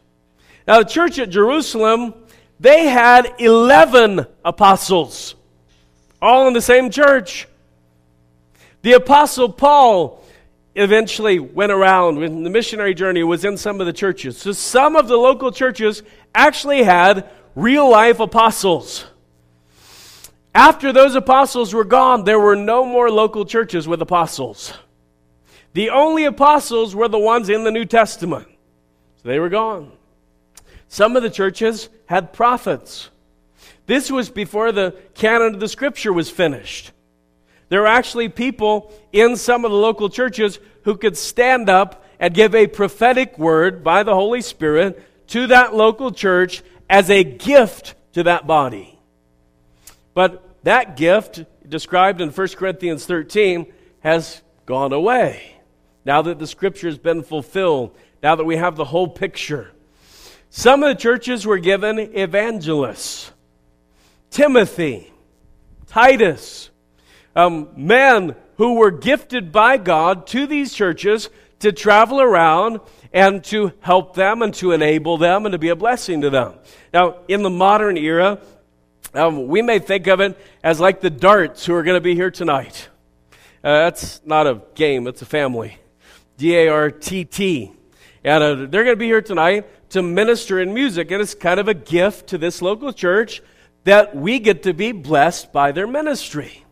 Now, 0.67 0.81
the 0.81 0.87
church 0.87 1.21
at 1.21 1.31
Jerusalem, 1.31 2.15
they 2.59 2.89
had 2.89 3.33
11 3.39 4.27
apostles, 4.45 5.37
all 6.21 6.49
in 6.49 6.53
the 6.53 6.61
same 6.61 6.91
church. 6.91 7.47
The 8.83 8.95
apostle 8.95 9.49
Paul 9.49 10.25
eventually 10.75 11.39
went 11.39 11.71
around 11.71 12.19
when 12.19 12.43
the 12.43 12.51
missionary 12.51 12.95
journey 12.95 13.23
was 13.23 13.45
in 13.45 13.57
some 13.57 13.81
of 13.81 13.87
the 13.87 13.93
churches. 13.93 14.37
So 14.37 14.51
some 14.51 14.97
of 14.97 15.07
the 15.07 15.17
local 15.17 15.53
churches 15.53 16.03
actually 16.35 16.83
had 16.83 17.31
real 17.55 17.89
life 17.89 18.19
apostles. 18.19 19.05
After 20.57 20.91
those 20.91 21.15
apostles 21.15 21.75
were 21.75 21.85
gone, 21.85 22.25
there 22.25 22.41
were 22.41 22.57
no 22.57 22.87
more 22.87 23.11
local 23.11 23.45
churches 23.45 23.87
with 23.87 24.01
apostles. 24.01 24.73
The 25.75 25.91
only 25.91 26.25
apostles 26.25 26.95
were 26.95 27.09
the 27.09 27.19
ones 27.19 27.51
in 27.51 27.63
the 27.63 27.71
New 27.71 27.85
Testament. 27.85 28.49
So 29.23 29.29
they 29.29 29.39
were 29.39 29.51
gone. 29.51 29.93
Some 30.89 31.15
of 31.15 31.23
the 31.23 31.29
churches 31.29 31.91
had 32.07 32.33
prophets. 32.33 33.11
This 33.85 34.11
was 34.11 34.31
before 34.31 34.73
the 34.73 34.97
canon 35.13 35.53
of 35.53 35.61
the 35.61 35.69
scripture 35.69 36.11
was 36.11 36.31
finished. 36.31 36.91
There 37.69 37.83
were 37.83 37.87
actually 37.87 38.31
people 38.31 38.95
in 39.13 39.37
some 39.37 39.67
of 39.67 39.71
the 39.71 39.77
local 39.77 40.09
churches 40.09 40.59
who 40.85 40.97
could 40.97 41.19
stand 41.19 41.69
up 41.69 42.03
and 42.19 42.33
give 42.33 42.55
a 42.55 42.67
prophetic 42.67 43.39
word 43.39 43.85
by 43.85 44.05
the 44.05 44.15
Holy 44.15 44.41
Spirit 44.41 45.05
to 45.27 45.49
that 45.49 45.75
local 45.75 46.13
church 46.13 46.63
as 46.89 47.11
a 47.11 47.25
gift 47.25 47.95
to 48.15 48.23
that 48.23 48.47
body. 48.47 48.99
But 50.15 50.45
that 50.67 50.97
gift, 50.97 51.45
described 51.69 52.21
in 52.21 52.31
1 52.31 52.49
Corinthians 52.49 53.07
13, 53.07 53.73
has 54.01 54.43
gone 54.67 54.93
away. 54.93 55.59
Now 56.05 56.23
that 56.23 56.41
the 56.41 56.47
scripture 56.49 56.89
has 56.89 56.99
been 56.99 57.23
fulfilled, 57.23 57.97
now 58.21 58.35
that 58.35 58.45
we 58.45 58.57
have 58.57 58.75
the 58.75 58.85
whole 58.85 59.07
picture. 59.07 59.71
Some 60.51 60.83
of 60.83 60.89
the 60.89 61.01
churches 61.01 61.47
were 61.47 61.59
given 61.59 62.01
evangelists 62.01 63.31
Timothy, 64.31 65.13
Titus, 65.87 66.71
um, 67.37 67.69
men 67.77 68.35
who 68.57 68.75
were 68.75 68.91
gifted 68.91 69.53
by 69.53 69.77
God 69.77 70.27
to 70.29 70.49
these 70.49 70.75
churches 70.75 71.31
to 71.61 71.71
travel 71.71 72.21
around 72.21 72.81
and 73.13 73.45
to 73.45 73.73
help 73.79 74.17
them 74.17 74.43
and 74.43 74.53
to 74.55 74.73
enable 74.73 75.17
them 75.17 75.47
and 75.47 75.53
to 75.53 75.59
be 75.59 75.69
a 75.69 75.77
blessing 75.77 76.23
to 76.23 76.31
them. 76.31 76.55
Now, 76.93 77.21
in 77.29 77.45
the 77.45 77.51
modern 77.51 77.97
era, 77.97 78.41
um, 79.17 79.47
we 79.47 79.63
may 79.63 79.79
think 79.79 80.07
of 80.07 80.21
it 80.21 80.39
as 80.63 80.81
like 80.81 81.01
the 81.01 81.11
Dartts 81.11 81.67
who 81.67 81.75
are 81.75 81.83
going 81.83 81.97
to 81.97 82.01
be 82.01 82.15
here 82.15 82.31
tonight. 82.31 82.89
Uh, 83.65 83.85
that's 83.85 84.21
not 84.25 84.47
a 84.47 84.63
game, 84.75 85.07
it's 85.07 85.23
a 85.23 85.27
family. 85.27 85.79
D 86.37 86.55
A 86.55 86.69
R 86.69 86.91
T 86.91 87.25
T. 87.25 87.73
And 88.23 88.45
uh, 88.45 88.55
they're 88.55 88.85
going 88.85 88.89
to 88.89 88.97
be 88.97 89.07
here 89.07 89.23
tonight 89.23 89.67
to 89.91 90.03
minister 90.03 90.61
in 90.61 90.75
music. 90.75 91.11
And 91.11 91.23
it's 91.23 91.35
kind 91.35 91.59
of 91.59 91.69
a 91.69 91.75
gift 91.75 92.29
to 92.29 92.39
this 92.39 92.61
local 92.61 92.93
church 92.93 93.43
that 93.85 94.15
we 94.15 94.39
get 94.39 94.65
to 94.65 94.75
be 94.75 94.93
blessed 94.93 95.53
by 95.53 95.73
their 95.73 95.87
ministry. 95.87 96.65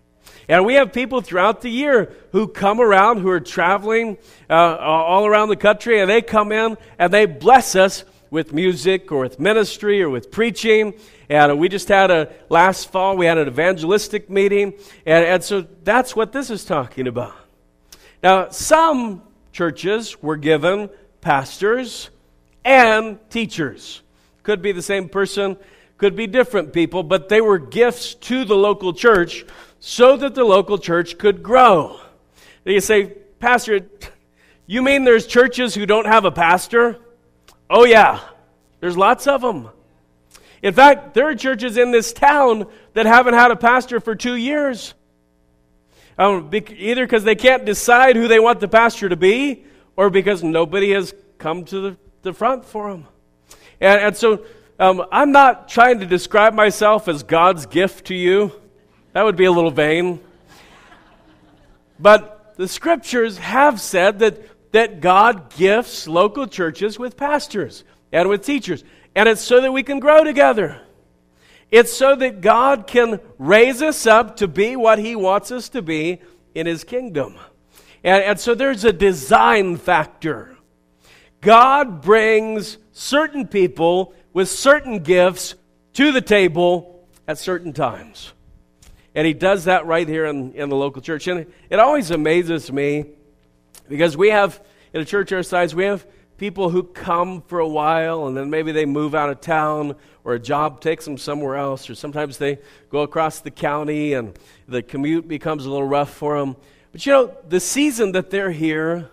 And 0.49 0.67
we 0.67 0.75
have 0.75 0.93
people 0.93 1.21
throughout 1.21 1.63
the 1.63 1.71
year 1.71 2.13
who 2.33 2.49
come 2.49 2.81
around, 2.81 3.19
who 3.19 3.31
are 3.31 3.41
traveling 3.41 4.19
uh, 4.51 4.77
all 4.77 5.25
around 5.25 5.49
the 5.49 5.57
country, 5.57 6.01
and 6.01 6.11
they 6.11 6.21
come 6.21 6.53
in 6.53 6.77
and 6.99 7.13
they 7.13 7.25
bless 7.25 7.77
us 7.77 8.05
with 8.35 8.53
music 8.53 9.12
or 9.12 9.20
with 9.20 9.38
ministry 9.38 10.03
or 10.03 10.11
with 10.11 10.33
preaching. 10.33 10.92
And 11.29 11.57
we 11.57 11.68
just 11.68 11.87
had 11.87 12.11
a, 12.11 12.33
last 12.49 12.90
fall, 12.90 13.16
we 13.16 13.27
had 13.27 13.38
an 13.38 13.47
evangelistic 13.47 14.29
meeting. 14.29 14.75
And, 15.07 15.25
and 15.25 15.44
so 15.44 15.64
that's 15.85 16.16
what 16.16 16.33
this 16.33 16.51
is 16.51 16.64
talking 16.64 17.07
about. 17.07 17.33
Now, 18.25 18.49
some 18.49 19.23
churches 19.53 20.20
were 20.20 20.37
given 20.37 20.90
pastors 21.20 22.11
and 22.64 23.20
teachers. 23.31 24.03
Could 24.42 24.62
be 24.62 24.73
the 24.73 24.83
same 24.83 25.09
person, 25.09 25.57
could 25.97 26.16
be 26.16 26.27
different 26.27 26.73
people, 26.73 27.05
but 27.05 27.29
they 27.29 27.40
were 27.40 27.59
gifts 27.59 28.14
to 28.14 28.44
the 28.44 28.57
local 28.57 28.92
church 28.92 29.44
so 29.79 30.16
that 30.16 30.35
the 30.35 30.42
local 30.42 30.77
church 30.77 31.18
could 31.18 31.40
grow. 31.40 32.01
You 32.64 32.81
say, 32.81 33.12
Pastor, 33.38 33.83
you 34.66 34.83
mean 34.83 35.05
there's 35.05 35.29
churches 35.29 35.77
who 35.77 35.87
don't 35.87 36.07
have 36.07 36.25
a 36.25 36.33
pastor? 36.33 36.99
Oh, 37.68 37.85
yeah, 37.85 38.20
there's 38.81 38.96
lots 38.96 39.27
of 39.27 39.40
them. 39.40 39.70
In 40.62 40.72
fact, 40.72 41.14
there 41.14 41.29
are 41.29 41.35
churches 41.35 41.77
in 41.77 41.90
this 41.90 42.12
town 42.12 42.66
that 42.94 43.07
haven't 43.07 43.35
had 43.35 43.50
a 43.50 43.57
pastor 43.57 44.00
for 44.00 44.14
two 44.14 44.37
years. 44.37 44.94
Um, 46.16 46.50
either 46.53 47.05
because 47.05 47.24
they 47.24 47.35
can't 47.35 47.64
decide 47.64 48.16
who 48.16 48.29
they 48.29 48.38
want 48.38 48.61
the 48.61 48.68
pastor 48.68 49.09
to 49.09 49.16
be, 49.16 49.64
or 49.96 50.11
because 50.11 50.42
nobody 50.42 50.92
has 50.92 51.14
come 51.38 51.64
to 51.66 51.81
the, 51.81 51.96
the 52.22 52.33
front 52.33 52.64
for 52.64 52.90
them. 52.90 53.07
And, 53.81 54.00
and 54.00 54.16
so 54.16 54.44
um, 54.79 55.05
I'm 55.12 55.33
not 55.33 55.68
trying 55.68 56.00
to 56.00 56.07
describe 56.07 56.55
myself 56.55 57.09
as 57.09 57.22
God's 57.22 57.66
gift 57.66 58.07
to 58.07 58.14
you. 58.14 58.53
That 59.12 59.24
would 59.24 59.37
be 59.37 59.44
a 59.44 59.53
little 59.53 59.70
vain. 59.70 60.20
But 61.98 62.55
the 62.57 62.68
scriptures 62.68 63.38
have 63.38 63.81
said 63.81 64.20
that, 64.20 64.40
that 64.75 65.01
God 65.01 65.55
gifts 65.55 66.09
local 66.09 66.49
churches 66.49 66.99
with 66.99 67.17
pastors 67.17 67.85
and 68.11 68.29
with 68.29 68.45
teachers. 68.45 68.83
And 69.15 69.29
it's 69.29 69.41
so 69.41 69.61
that 69.61 69.71
we 69.71 69.85
can 69.85 70.01
grow 70.01 70.25
together. 70.25 70.83
It's 71.71 71.97
so 71.97 72.17
that 72.17 72.41
God 72.41 72.89
can 72.89 73.21
raise 73.39 73.83
us 73.83 74.05
up 74.05 74.39
to 74.39 74.49
be 74.49 74.75
what 74.75 74.99
He 74.99 75.15
wants 75.15 75.53
us 75.53 75.69
to 75.71 75.81
be 75.81 76.21
in 76.57 76.67
His 76.67 76.83
kingdom. 76.83 77.37
And, 78.03 78.25
and 78.25 78.41
so 78.41 78.57
there's 78.57 78.85
a 78.85 78.93
design 78.93 79.77
factor. 79.77 80.57
God 81.41 82.03
brings 82.03 82.77
certain 82.91 83.47
people 83.47 84.13
with 84.33 84.49
certain 84.49 85.05
gifts 85.05 85.55
to 85.93 86.11
the 86.11 86.21
table 86.21 87.07
at 87.29 87.39
certain 87.39 87.73
times. 87.73 88.33
And 89.15 89.25
he 89.25 89.35
does 89.35 89.67
that 89.67 89.87
right 89.87 90.09
here 90.09 90.25
in, 90.25 90.53
in 90.55 90.69
the 90.69 90.75
local 90.75 91.01
church. 91.01 91.29
And 91.29 91.47
it 91.71 91.79
always 91.79 92.11
amazes 92.11 92.73
me 92.73 93.05
because 93.88 94.16
we 94.16 94.31
have, 94.31 94.62
in 94.92 95.01
a 95.01 95.05
church 95.05 95.33
our 95.33 95.42
size, 95.42 95.75
we 95.75 95.85
have 95.85 96.07
people 96.37 96.70
who 96.70 96.83
come 96.83 97.42
for 97.42 97.59
a 97.59 97.68
while 97.68 98.27
and 98.27 98.37
then 98.37 98.51
maybe 98.51 98.73
they 98.73 98.87
move 98.87 99.14
out 99.14 99.31
of 99.31 99.40
town 99.40 99.94
or 100.25 100.35
a 100.35 100.38
job 100.38 100.81
takes 100.81 101.05
them 101.05 101.16
somewhere 101.16 101.57
else 101.57 101.88
or 101.88 101.94
sometimes 101.94 102.38
they 102.38 102.59
go 102.90 103.01
across 103.01 103.40
the 103.40 103.51
county 103.51 104.14
and 104.14 104.37
the 104.66 104.83
commute 104.83 105.29
becomes 105.29 105.64
a 105.64 105.70
little 105.70 105.87
rough 105.87 106.12
for 106.12 106.38
them. 106.38 106.57
But 106.92 107.07
you 107.07 107.12
know, 107.12 107.37
the 107.49 107.61
season 107.61 108.12
that 108.12 108.31
they're 108.31 108.51
here, 108.51 109.11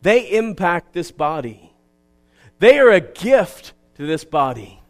they 0.00 0.30
impact 0.30 0.92
this 0.92 1.10
body. 1.10 1.72
They 2.58 2.78
are 2.78 2.90
a 2.90 3.00
gift 3.00 3.72
to 3.96 4.06
this 4.06 4.24
body. 4.24 4.80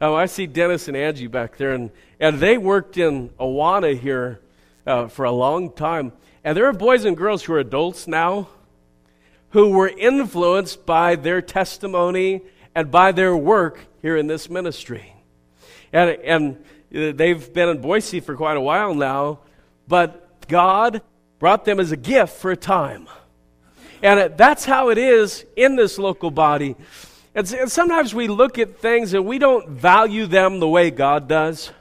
Oh, 0.00 0.14
I 0.14 0.26
see 0.26 0.46
Dennis 0.46 0.88
and 0.88 0.96
Angie 0.96 1.26
back 1.26 1.56
there, 1.56 1.72
and, 1.72 1.90
and 2.20 2.38
they 2.38 2.58
worked 2.58 2.98
in 2.98 3.30
Awana 3.40 3.98
here 3.98 4.40
uh, 4.86 5.08
for 5.08 5.24
a 5.24 5.30
long 5.30 5.72
time. 5.72 6.12
And 6.46 6.56
there 6.56 6.66
are 6.66 6.72
boys 6.72 7.04
and 7.04 7.16
girls 7.16 7.42
who 7.42 7.54
are 7.54 7.58
adults 7.58 8.06
now 8.06 8.46
who 9.50 9.70
were 9.70 9.88
influenced 9.88 10.86
by 10.86 11.16
their 11.16 11.42
testimony 11.42 12.42
and 12.72 12.88
by 12.88 13.10
their 13.10 13.36
work 13.36 13.80
here 14.00 14.16
in 14.16 14.28
this 14.28 14.48
ministry. 14.48 15.12
And, 15.92 16.10
and 16.22 16.64
they've 16.92 17.52
been 17.52 17.68
in 17.68 17.80
Boise 17.80 18.20
for 18.20 18.36
quite 18.36 18.56
a 18.56 18.60
while 18.60 18.94
now, 18.94 19.40
but 19.88 20.46
God 20.46 21.02
brought 21.40 21.64
them 21.64 21.80
as 21.80 21.90
a 21.90 21.96
gift 21.96 22.36
for 22.36 22.52
a 22.52 22.56
time. 22.56 23.08
And 24.00 24.36
that's 24.36 24.64
how 24.64 24.90
it 24.90 24.98
is 24.98 25.44
in 25.56 25.74
this 25.74 25.98
local 25.98 26.30
body. 26.30 26.76
And 27.34 27.48
sometimes 27.48 28.14
we 28.14 28.28
look 28.28 28.56
at 28.56 28.78
things 28.78 29.14
and 29.14 29.26
we 29.26 29.40
don't 29.40 29.70
value 29.70 30.26
them 30.26 30.60
the 30.60 30.68
way 30.68 30.92
God 30.92 31.26
does. 31.26 31.72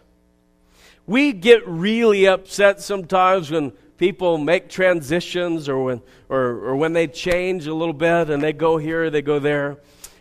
We 1.05 1.33
get 1.33 1.67
really 1.67 2.25
upset 2.25 2.81
sometimes 2.81 3.51
when 3.51 3.71
people 3.97 4.37
make 4.37 4.69
transitions 4.69 5.69
or 5.69 5.83
when, 5.83 6.01
or, 6.29 6.39
or 6.39 6.75
when 6.75 6.93
they 6.93 7.07
change 7.07 7.67
a 7.67 7.73
little 7.73 7.93
bit 7.93 8.29
and 8.29 8.41
they 8.41 8.53
go 8.53 8.77
here, 8.77 9.09
they 9.09 9.21
go 9.21 9.39
there. 9.39 9.77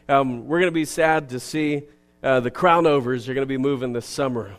Um, 0.08 0.46
we're 0.46 0.60
going 0.60 0.70
to 0.70 0.74
be 0.74 0.84
sad 0.84 1.30
to 1.30 1.40
see 1.40 1.82
uh, 2.22 2.40
the 2.40 2.50
Crownovers 2.50 3.28
are 3.28 3.34
going 3.34 3.42
to 3.42 3.46
be 3.46 3.58
moving 3.58 3.92
this 3.92 4.06
summer. 4.06 4.56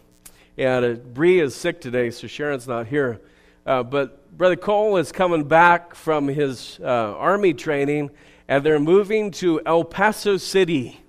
And 0.57 0.85
uh, 0.85 0.93
Bree 0.93 1.39
is 1.39 1.55
sick 1.55 1.81
today, 1.81 2.09
so 2.11 2.27
Sharon's 2.27 2.67
not 2.67 2.87
here. 2.87 3.21
Uh, 3.65 3.83
but 3.83 4.37
Brother 4.37 4.55
Cole 4.55 4.97
is 4.97 5.11
coming 5.11 5.43
back 5.43 5.95
from 5.95 6.27
his 6.27 6.79
uh, 6.81 6.85
army 6.85 7.53
training, 7.53 8.11
and 8.47 8.63
they're 8.63 8.79
moving 8.79 9.31
to 9.31 9.61
El 9.65 9.83
Paso 9.83 10.37
City, 10.37 10.99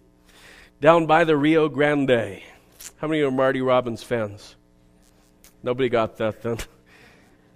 down 0.80 1.06
by 1.06 1.24
the 1.24 1.36
Rio 1.36 1.68
Grande. 1.68 2.40
How 2.98 3.08
many 3.08 3.20
are 3.22 3.30
Marty 3.30 3.60
Robbins 3.60 4.02
fans? 4.02 4.56
Nobody 5.62 5.88
got 5.88 6.16
that 6.18 6.42
then. 6.42 6.58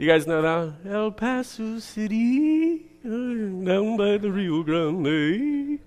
You 0.01 0.07
guys 0.07 0.27
know 0.27 0.41
that? 0.41 0.91
El 0.91 1.11
Paso 1.11 1.79
City, 1.79 2.87
down 3.05 3.99
by 3.99 4.17
the 4.17 4.33
Rio 4.33 4.63
Grande. 4.63 5.79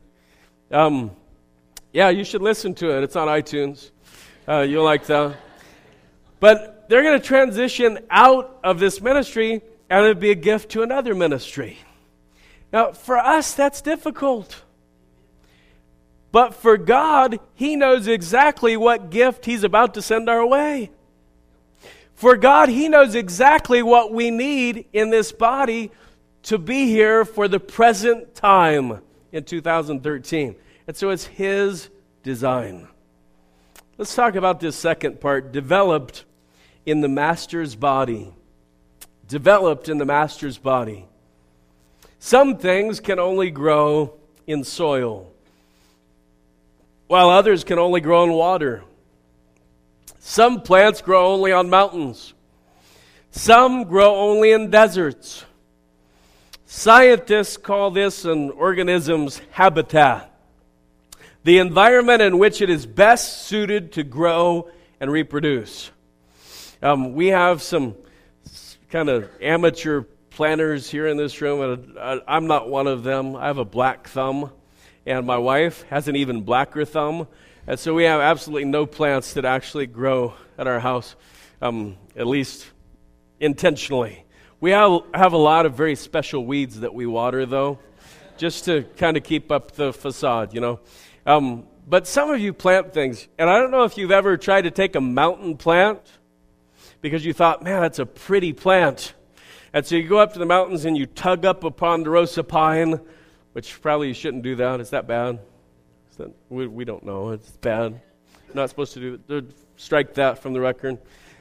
Um, 0.69 1.09
yeah, 1.91 2.09
you 2.09 2.23
should 2.23 2.43
listen 2.43 2.75
to 2.75 2.95
it. 2.95 3.03
It's 3.03 3.15
on 3.15 3.27
iTunes. 3.27 3.89
Uh, 4.47 4.59
you'll 4.59 4.83
like 4.83 5.07
that. 5.07 5.35
But 6.39 6.87
they're 6.89 7.01
going 7.01 7.19
to 7.19 7.25
transition 7.25 8.05
out 8.11 8.59
of 8.63 8.77
this 8.77 9.01
ministry 9.01 9.63
and 9.89 10.05
it'll 10.05 10.13
be 10.13 10.29
a 10.29 10.35
gift 10.35 10.69
to 10.73 10.83
another 10.83 11.15
ministry. 11.15 11.79
Now, 12.71 12.91
for 12.91 13.17
us, 13.17 13.55
that's 13.55 13.81
difficult. 13.81 14.61
But 16.31 16.53
for 16.53 16.77
God, 16.77 17.39
He 17.55 17.75
knows 17.75 18.07
exactly 18.07 18.77
what 18.77 19.09
gift 19.09 19.47
He's 19.47 19.63
about 19.63 19.95
to 19.95 20.03
send 20.03 20.29
our 20.29 20.45
way. 20.45 20.91
For 22.23 22.37
God, 22.37 22.69
He 22.69 22.87
knows 22.87 23.15
exactly 23.15 23.83
what 23.83 24.13
we 24.13 24.31
need 24.31 24.85
in 24.93 25.09
this 25.09 25.33
body 25.33 25.91
to 26.43 26.57
be 26.57 26.85
here 26.85 27.25
for 27.25 27.49
the 27.49 27.59
present 27.59 28.33
time 28.33 29.01
in 29.33 29.43
2013. 29.43 30.55
And 30.87 30.95
so 30.95 31.09
it's 31.09 31.25
His 31.25 31.89
design. 32.23 32.87
Let's 33.97 34.15
talk 34.15 34.35
about 34.35 34.61
this 34.61 34.77
second 34.77 35.19
part 35.19 35.51
developed 35.51 36.23
in 36.85 37.01
the 37.01 37.09
Master's 37.09 37.75
body. 37.75 38.31
Developed 39.27 39.89
in 39.89 39.97
the 39.97 40.05
Master's 40.05 40.57
body. 40.57 41.05
Some 42.19 42.57
things 42.57 43.01
can 43.01 43.19
only 43.19 43.51
grow 43.51 44.13
in 44.47 44.63
soil, 44.63 45.29
while 47.07 47.29
others 47.29 47.65
can 47.65 47.79
only 47.79 47.99
grow 47.99 48.23
in 48.23 48.31
water. 48.31 48.85
Some 50.25 50.61
plants 50.61 51.01
grow 51.01 51.33
only 51.33 51.51
on 51.51 51.69
mountains. 51.69 52.33
Some 53.31 53.83
grow 53.83 54.15
only 54.15 54.53
in 54.53 54.69
deserts. 54.69 55.43
Scientists 56.65 57.57
call 57.57 57.91
this 57.91 58.23
an 58.23 58.49
organism's 58.51 59.41
habitat, 59.51 60.31
the 61.43 61.57
environment 61.57 62.21
in 62.21 62.39
which 62.39 62.61
it 62.61 62.69
is 62.69 62.85
best 62.85 63.47
suited 63.47 63.91
to 63.91 64.03
grow 64.03 64.69
and 65.01 65.11
reproduce. 65.11 65.91
Um, 66.81 67.15
we 67.15 67.27
have 67.27 67.61
some 67.61 67.93
kind 68.89 69.09
of 69.09 69.29
amateur 69.41 70.03
planters 70.29 70.89
here 70.89 71.07
in 71.07 71.17
this 71.17 71.41
room, 71.41 71.59
and 71.99 72.21
I'm 72.25 72.47
not 72.47 72.69
one 72.69 72.87
of 72.87 73.03
them. 73.03 73.35
I 73.35 73.47
have 73.47 73.57
a 73.57 73.65
black 73.65 74.07
thumb, 74.07 74.51
and 75.05 75.27
my 75.27 75.37
wife 75.37 75.83
has 75.89 76.07
an 76.07 76.15
even 76.15 76.43
blacker 76.43 76.85
thumb. 76.85 77.27
And 77.65 77.79
so 77.79 77.93
we 77.93 78.03
have 78.03 78.19
absolutely 78.19 78.65
no 78.65 78.85
plants 78.85 79.33
that 79.33 79.45
actually 79.45 79.87
grow 79.87 80.33
at 80.57 80.67
our 80.67 80.81
house, 80.81 81.15
um, 81.61 81.95
at 82.13 82.27
least 82.27 82.69
intentionally. 83.39 84.25
We 84.59 84.71
have, 84.71 85.03
have 85.13 85.31
a 85.31 85.37
lot 85.37 85.65
of 85.65 85.73
very 85.73 85.95
special 85.95 86.45
weeds 86.45 86.81
that 86.81 86.93
we 86.93 87.05
water, 87.05 87.45
though, 87.45 87.79
just 88.35 88.65
to 88.65 88.83
kind 88.97 89.15
of 89.15 89.23
keep 89.23 89.49
up 89.49 89.71
the 89.71 89.93
facade, 89.93 90.53
you 90.53 90.59
know. 90.59 90.81
Um, 91.25 91.65
but 91.87 92.05
some 92.05 92.29
of 92.31 92.39
you 92.41 92.51
plant 92.51 92.93
things, 92.93 93.29
and 93.37 93.49
I 93.49 93.59
don't 93.59 93.71
know 93.71 93.85
if 93.85 93.97
you've 93.97 94.11
ever 94.11 94.35
tried 94.35 94.63
to 94.63 94.71
take 94.71 94.95
a 94.95 95.01
mountain 95.01 95.55
plant 95.55 96.01
because 96.99 97.25
you 97.25 97.31
thought, 97.31 97.63
man, 97.63 97.81
that's 97.81 97.99
a 97.99 98.05
pretty 98.05 98.51
plant. 98.51 99.13
And 99.71 99.85
so 99.85 99.95
you 99.95 100.07
go 100.09 100.19
up 100.19 100.33
to 100.33 100.39
the 100.39 100.45
mountains 100.45 100.83
and 100.83 100.97
you 100.97 101.05
tug 101.05 101.45
up 101.45 101.63
a 101.63 101.71
ponderosa 101.71 102.43
pine, 102.43 102.99
which 103.53 103.81
probably 103.81 104.09
you 104.09 104.13
shouldn't 104.13 104.43
do 104.43 104.57
that. 104.57 104.81
Is 104.81 104.89
that 104.89 105.07
bad? 105.07 105.39
That, 106.17 106.31
we, 106.49 106.67
we 106.67 106.85
don't 106.85 107.03
know. 107.03 107.29
It's 107.31 107.49
bad. 107.57 108.01
Not 108.53 108.69
supposed 108.69 108.93
to 108.93 109.17
do 109.17 109.37
it. 109.37 109.45
Strike 109.77 110.13
that 110.15 110.39
from 110.39 110.53
the 110.53 110.61
record. 110.61 110.99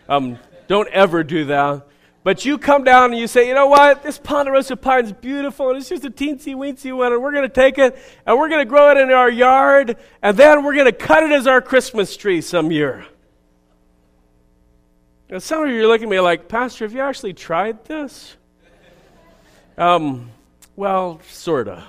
Um, 0.08 0.38
don't 0.66 0.88
ever 0.88 1.22
do 1.22 1.44
that. 1.46 1.86
But 2.24 2.44
you 2.44 2.56
come 2.56 2.84
down 2.84 3.10
and 3.10 3.20
you 3.20 3.26
say, 3.26 3.48
you 3.48 3.54
know 3.54 3.66
what? 3.66 4.04
This 4.04 4.16
ponderosa 4.16 4.76
pine 4.76 5.06
is 5.06 5.12
beautiful, 5.12 5.70
and 5.70 5.78
it's 5.78 5.88
just 5.88 6.04
a 6.04 6.10
teensy 6.10 6.54
weensy 6.54 6.96
one, 6.96 7.12
and 7.12 7.20
we're 7.20 7.32
going 7.32 7.42
to 7.42 7.48
take 7.48 7.78
it 7.78 7.98
and 8.24 8.38
we're 8.38 8.48
going 8.48 8.60
to 8.60 8.68
grow 8.68 8.92
it 8.92 8.96
in 8.96 9.10
our 9.10 9.28
yard, 9.28 9.96
and 10.22 10.36
then 10.36 10.62
we're 10.62 10.74
going 10.74 10.86
to 10.86 10.92
cut 10.92 11.24
it 11.24 11.32
as 11.32 11.48
our 11.48 11.60
Christmas 11.60 12.16
tree 12.16 12.40
some 12.40 12.70
year. 12.70 13.04
And 15.28 15.42
some 15.42 15.64
of 15.64 15.70
you 15.70 15.82
are 15.82 15.88
looking 15.88 16.08
at 16.08 16.10
me 16.10 16.20
like, 16.20 16.46
Pastor, 16.46 16.84
have 16.84 16.92
you 16.92 17.00
actually 17.00 17.32
tried 17.32 17.84
this? 17.86 18.36
Um, 19.76 20.30
well, 20.76 21.20
sort 21.28 21.68
of. 21.68 21.82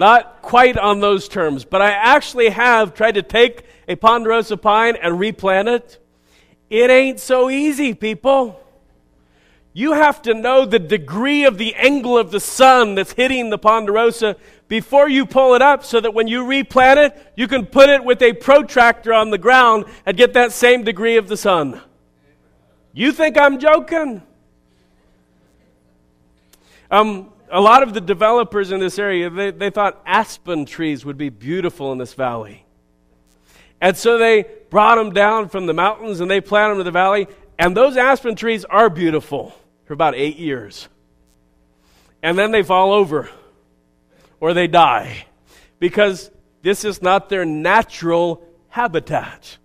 Not 0.00 0.40
quite 0.40 0.78
on 0.78 1.00
those 1.00 1.28
terms, 1.28 1.66
but 1.66 1.82
I 1.82 1.90
actually 1.90 2.48
have 2.48 2.94
tried 2.94 3.16
to 3.16 3.22
take 3.22 3.66
a 3.86 3.96
ponderosa 3.96 4.56
pine 4.56 4.96
and 4.96 5.20
replant 5.20 5.68
it. 5.68 5.98
It 6.70 6.88
ain't 6.88 7.20
so 7.20 7.50
easy, 7.50 7.92
people. 7.92 8.58
You 9.74 9.92
have 9.92 10.22
to 10.22 10.32
know 10.32 10.64
the 10.64 10.78
degree 10.78 11.44
of 11.44 11.58
the 11.58 11.74
angle 11.74 12.16
of 12.16 12.30
the 12.30 12.40
sun 12.40 12.94
that's 12.94 13.12
hitting 13.12 13.50
the 13.50 13.58
ponderosa 13.58 14.36
before 14.68 15.06
you 15.06 15.26
pull 15.26 15.54
it 15.54 15.60
up 15.60 15.84
so 15.84 16.00
that 16.00 16.14
when 16.14 16.28
you 16.28 16.46
replant 16.46 16.98
it, 16.98 17.32
you 17.36 17.46
can 17.46 17.66
put 17.66 17.90
it 17.90 18.02
with 18.02 18.22
a 18.22 18.32
protractor 18.32 19.12
on 19.12 19.28
the 19.28 19.36
ground 19.36 19.84
and 20.06 20.16
get 20.16 20.32
that 20.32 20.52
same 20.52 20.82
degree 20.82 21.18
of 21.18 21.28
the 21.28 21.36
sun. 21.36 21.78
You 22.94 23.12
think 23.12 23.36
I'm 23.36 23.58
joking? 23.58 24.22
Um, 26.90 27.30
a 27.50 27.60
lot 27.60 27.82
of 27.82 27.94
the 27.94 28.00
developers 28.00 28.70
in 28.70 28.80
this 28.80 28.98
area, 28.98 29.28
they, 29.28 29.50
they 29.50 29.70
thought 29.70 30.00
aspen 30.06 30.64
trees 30.64 31.04
would 31.04 31.18
be 31.18 31.28
beautiful 31.28 31.92
in 31.92 31.98
this 31.98 32.14
valley. 32.14 32.64
And 33.80 33.96
so 33.96 34.18
they 34.18 34.44
brought 34.68 34.96
them 34.96 35.12
down 35.12 35.48
from 35.48 35.66
the 35.66 35.72
mountains 35.72 36.20
and 36.20 36.30
they 36.30 36.40
planted 36.40 36.74
them 36.74 36.80
in 36.80 36.86
the 36.86 36.92
valley. 36.92 37.26
And 37.58 37.76
those 37.76 37.96
aspen 37.96 38.36
trees 38.36 38.64
are 38.64 38.88
beautiful 38.88 39.54
for 39.84 39.94
about 39.94 40.14
eight 40.14 40.36
years. 40.36 40.88
And 42.22 42.38
then 42.38 42.52
they 42.52 42.62
fall 42.62 42.92
over 42.92 43.30
or 44.38 44.54
they 44.54 44.66
die 44.66 45.26
because 45.78 46.30
this 46.62 46.84
is 46.84 47.02
not 47.02 47.28
their 47.28 47.44
natural 47.44 48.46
habitat. 48.68 49.56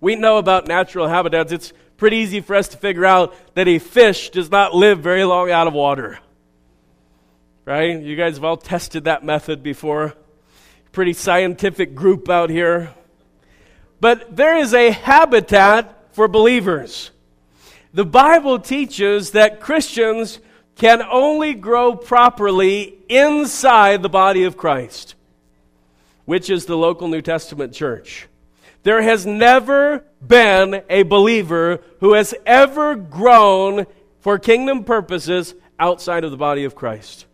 We 0.00 0.14
know 0.14 0.36
about 0.36 0.68
natural 0.68 1.08
habitats. 1.08 1.52
It's 1.52 1.72
pretty 1.96 2.18
easy 2.18 2.42
for 2.42 2.54
us 2.54 2.68
to 2.68 2.76
figure 2.76 3.06
out 3.06 3.34
that 3.54 3.66
a 3.66 3.78
fish 3.78 4.28
does 4.30 4.50
not 4.50 4.74
live 4.74 5.00
very 5.00 5.24
long 5.24 5.50
out 5.50 5.66
of 5.66 5.72
water 5.72 6.18
right? 7.66 8.00
You 8.00 8.16
guys 8.16 8.36
have 8.36 8.44
all 8.44 8.56
tested 8.56 9.04
that 9.04 9.24
method 9.24 9.62
before. 9.62 10.14
Pretty 10.92 11.12
scientific 11.12 11.94
group 11.94 12.30
out 12.30 12.48
here. 12.48 12.94
But 14.00 14.36
there 14.36 14.56
is 14.56 14.72
a 14.72 14.92
habitat 14.92 16.14
for 16.14 16.28
believers. 16.28 17.10
The 17.92 18.04
Bible 18.04 18.58
teaches 18.58 19.32
that 19.32 19.60
Christians 19.60 20.38
can 20.76 21.02
only 21.02 21.54
grow 21.54 21.96
properly 21.96 22.98
inside 23.08 24.02
the 24.02 24.08
body 24.08 24.44
of 24.44 24.56
Christ, 24.56 25.14
which 26.24 26.50
is 26.50 26.66
the 26.66 26.76
local 26.76 27.08
New 27.08 27.22
Testament 27.22 27.72
church. 27.72 28.28
There 28.82 29.02
has 29.02 29.26
never 29.26 30.04
been 30.24 30.82
a 30.88 31.02
believer 31.02 31.80
who 32.00 32.12
has 32.12 32.34
ever 32.44 32.94
grown 32.94 33.86
for 34.20 34.38
kingdom 34.38 34.84
purposes 34.84 35.54
outside 35.78 36.22
of 36.22 36.30
the 36.30 36.36
body 36.36 36.64
of 36.64 36.74
Christ. 36.74 37.26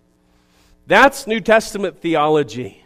That's 0.93 1.27
New 1.27 1.41
Testament 1.41 2.01
theology. 2.01 2.85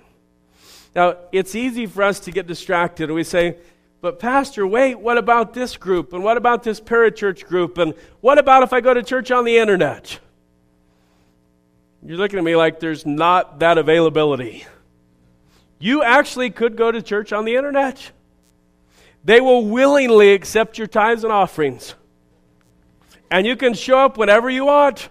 Now, 0.95 1.17
it's 1.33 1.57
easy 1.57 1.87
for 1.87 2.05
us 2.05 2.21
to 2.21 2.31
get 2.31 2.47
distracted 2.47 3.11
we 3.11 3.25
say, 3.25 3.57
but, 4.01 4.21
Pastor, 4.21 4.65
wait, 4.65 4.95
what 4.95 5.19
about 5.19 5.55
this 5.55 5.77
group? 5.77 6.13
And 6.13 6.23
what 6.23 6.37
about 6.37 6.63
this 6.63 6.81
parachurch 6.81 7.45
group? 7.47 7.79
And 7.79 7.95
what 8.21 8.39
about 8.39 8.63
if 8.63 8.73
I 8.73 8.81
go 8.81 8.95
to 8.95 9.03
church 9.03 9.33
on 9.33 9.45
the 9.45 9.59
internet? 9.59 10.21
You're 12.01 12.17
looking 12.17 12.39
at 12.39 12.45
me 12.45 12.55
like 12.55 12.79
there's 12.79 13.05
not 13.05 13.59
that 13.59 13.77
availability. 13.77 14.65
You 15.81 16.05
actually 16.05 16.51
could 16.51 16.77
go 16.77 16.93
to 16.93 17.03
church 17.03 17.33
on 17.33 17.45
the 17.45 17.57
internet. 17.57 18.13
They 19.25 19.41
will 19.41 19.67
willingly 19.67 20.33
accept 20.33 20.79
your 20.79 20.87
tithes 20.87 21.25
and 21.25 21.33
offerings. 21.33 21.97
And 23.33 23.45
you 23.49 23.57
can 23.57 23.75
show 23.75 23.99
up 23.99 24.17
whenever 24.17 24.49
you 24.49 24.67
want. 24.67 25.09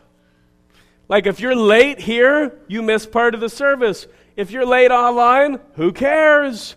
Like 1.07 1.27
if 1.27 1.39
you're 1.39 1.55
late 1.55 1.99
here, 1.99 2.59
you 2.67 2.81
miss 2.81 3.05
part 3.05 3.35
of 3.35 3.41
the 3.41 3.49
service. 3.49 4.07
If 4.35 4.51
you're 4.51 4.65
late 4.65 4.91
online, 4.91 5.59
who 5.75 5.91
cares? 5.91 6.75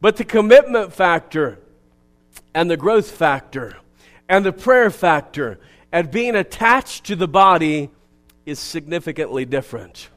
But 0.00 0.16
the 0.16 0.24
commitment 0.24 0.92
factor 0.92 1.58
and 2.54 2.70
the 2.70 2.76
growth 2.76 3.10
factor 3.10 3.78
and 4.28 4.44
the 4.44 4.52
prayer 4.52 4.90
factor 4.90 5.58
and 5.90 6.10
being 6.10 6.36
attached 6.36 7.04
to 7.06 7.16
the 7.16 7.28
body 7.28 7.90
is 8.44 8.58
significantly 8.58 9.44
different. 9.44 10.10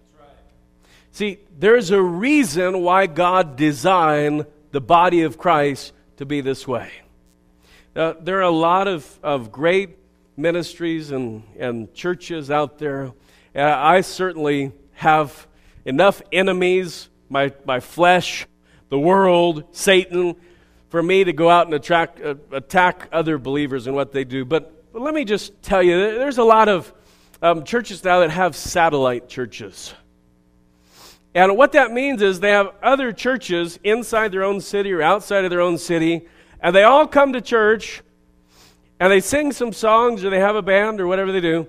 See, 1.11 1.39
there's 1.57 1.91
a 1.91 2.01
reason 2.01 2.81
why 2.81 3.07
God 3.07 3.55
designed 3.55 4.45
the 4.71 4.81
body 4.81 5.23
of 5.23 5.37
Christ 5.37 5.93
to 6.17 6.25
be 6.25 6.41
this 6.41 6.67
way. 6.67 6.91
There 7.93 8.37
are 8.37 8.41
a 8.41 8.51
lot 8.51 8.87
of, 8.87 9.19
of 9.23 9.51
great 9.51 9.97
ministries 10.39 11.11
and, 11.11 11.43
and 11.59 11.93
churches 11.93 12.49
out 12.49 12.79
there. 12.79 13.11
Uh, 13.53 13.61
I 13.61 14.01
certainly 14.01 14.71
have 14.93 15.47
enough 15.85 16.21
enemies, 16.31 17.09
my, 17.29 17.53
my 17.65 17.79
flesh, 17.79 18.47
the 18.89 18.99
world, 18.99 19.65
Satan, 19.71 20.35
for 20.89 21.03
me 21.03 21.23
to 21.23 21.33
go 21.33 21.49
out 21.49 21.65
and 21.65 21.73
attract, 21.73 22.21
uh, 22.21 22.35
attack 22.51 23.09
other 23.11 23.37
believers 23.37 23.85
and 23.85 23.95
what 23.95 24.11
they 24.11 24.23
do. 24.23 24.45
But, 24.45 24.91
but 24.93 25.01
let 25.01 25.13
me 25.13 25.25
just 25.25 25.61
tell 25.61 25.83
you, 25.83 25.97
there's 25.97 26.37
a 26.37 26.43
lot 26.43 26.69
of 26.69 26.91
um, 27.41 27.63
churches 27.63 28.03
now 28.03 28.21
that 28.21 28.31
have 28.31 28.55
satellite 28.55 29.29
churches. 29.29 29.93
And 31.35 31.55
what 31.57 31.73
that 31.73 31.91
means 31.91 32.21
is 32.21 32.39
they 32.39 32.51
have 32.51 32.73
other 32.81 33.11
churches 33.11 33.77
inside 33.83 34.31
their 34.31 34.43
own 34.43 34.61
city 34.61 34.91
or 34.91 35.01
outside 35.01 35.43
of 35.43 35.51
their 35.51 35.61
own 35.61 35.77
city, 35.77 36.27
and 36.59 36.75
they 36.75 36.83
all 36.83 37.07
come 37.07 37.33
to 37.33 37.41
church 37.41 38.01
and 38.99 39.11
they 39.11 39.19
sing 39.19 39.51
some 39.51 39.73
songs 39.73 40.23
or 40.23 40.29
they 40.29 40.39
have 40.39 40.55
a 40.55 40.61
band 40.61 40.99
or 40.99 41.07
whatever 41.07 41.31
they 41.31 41.41
do. 41.41 41.67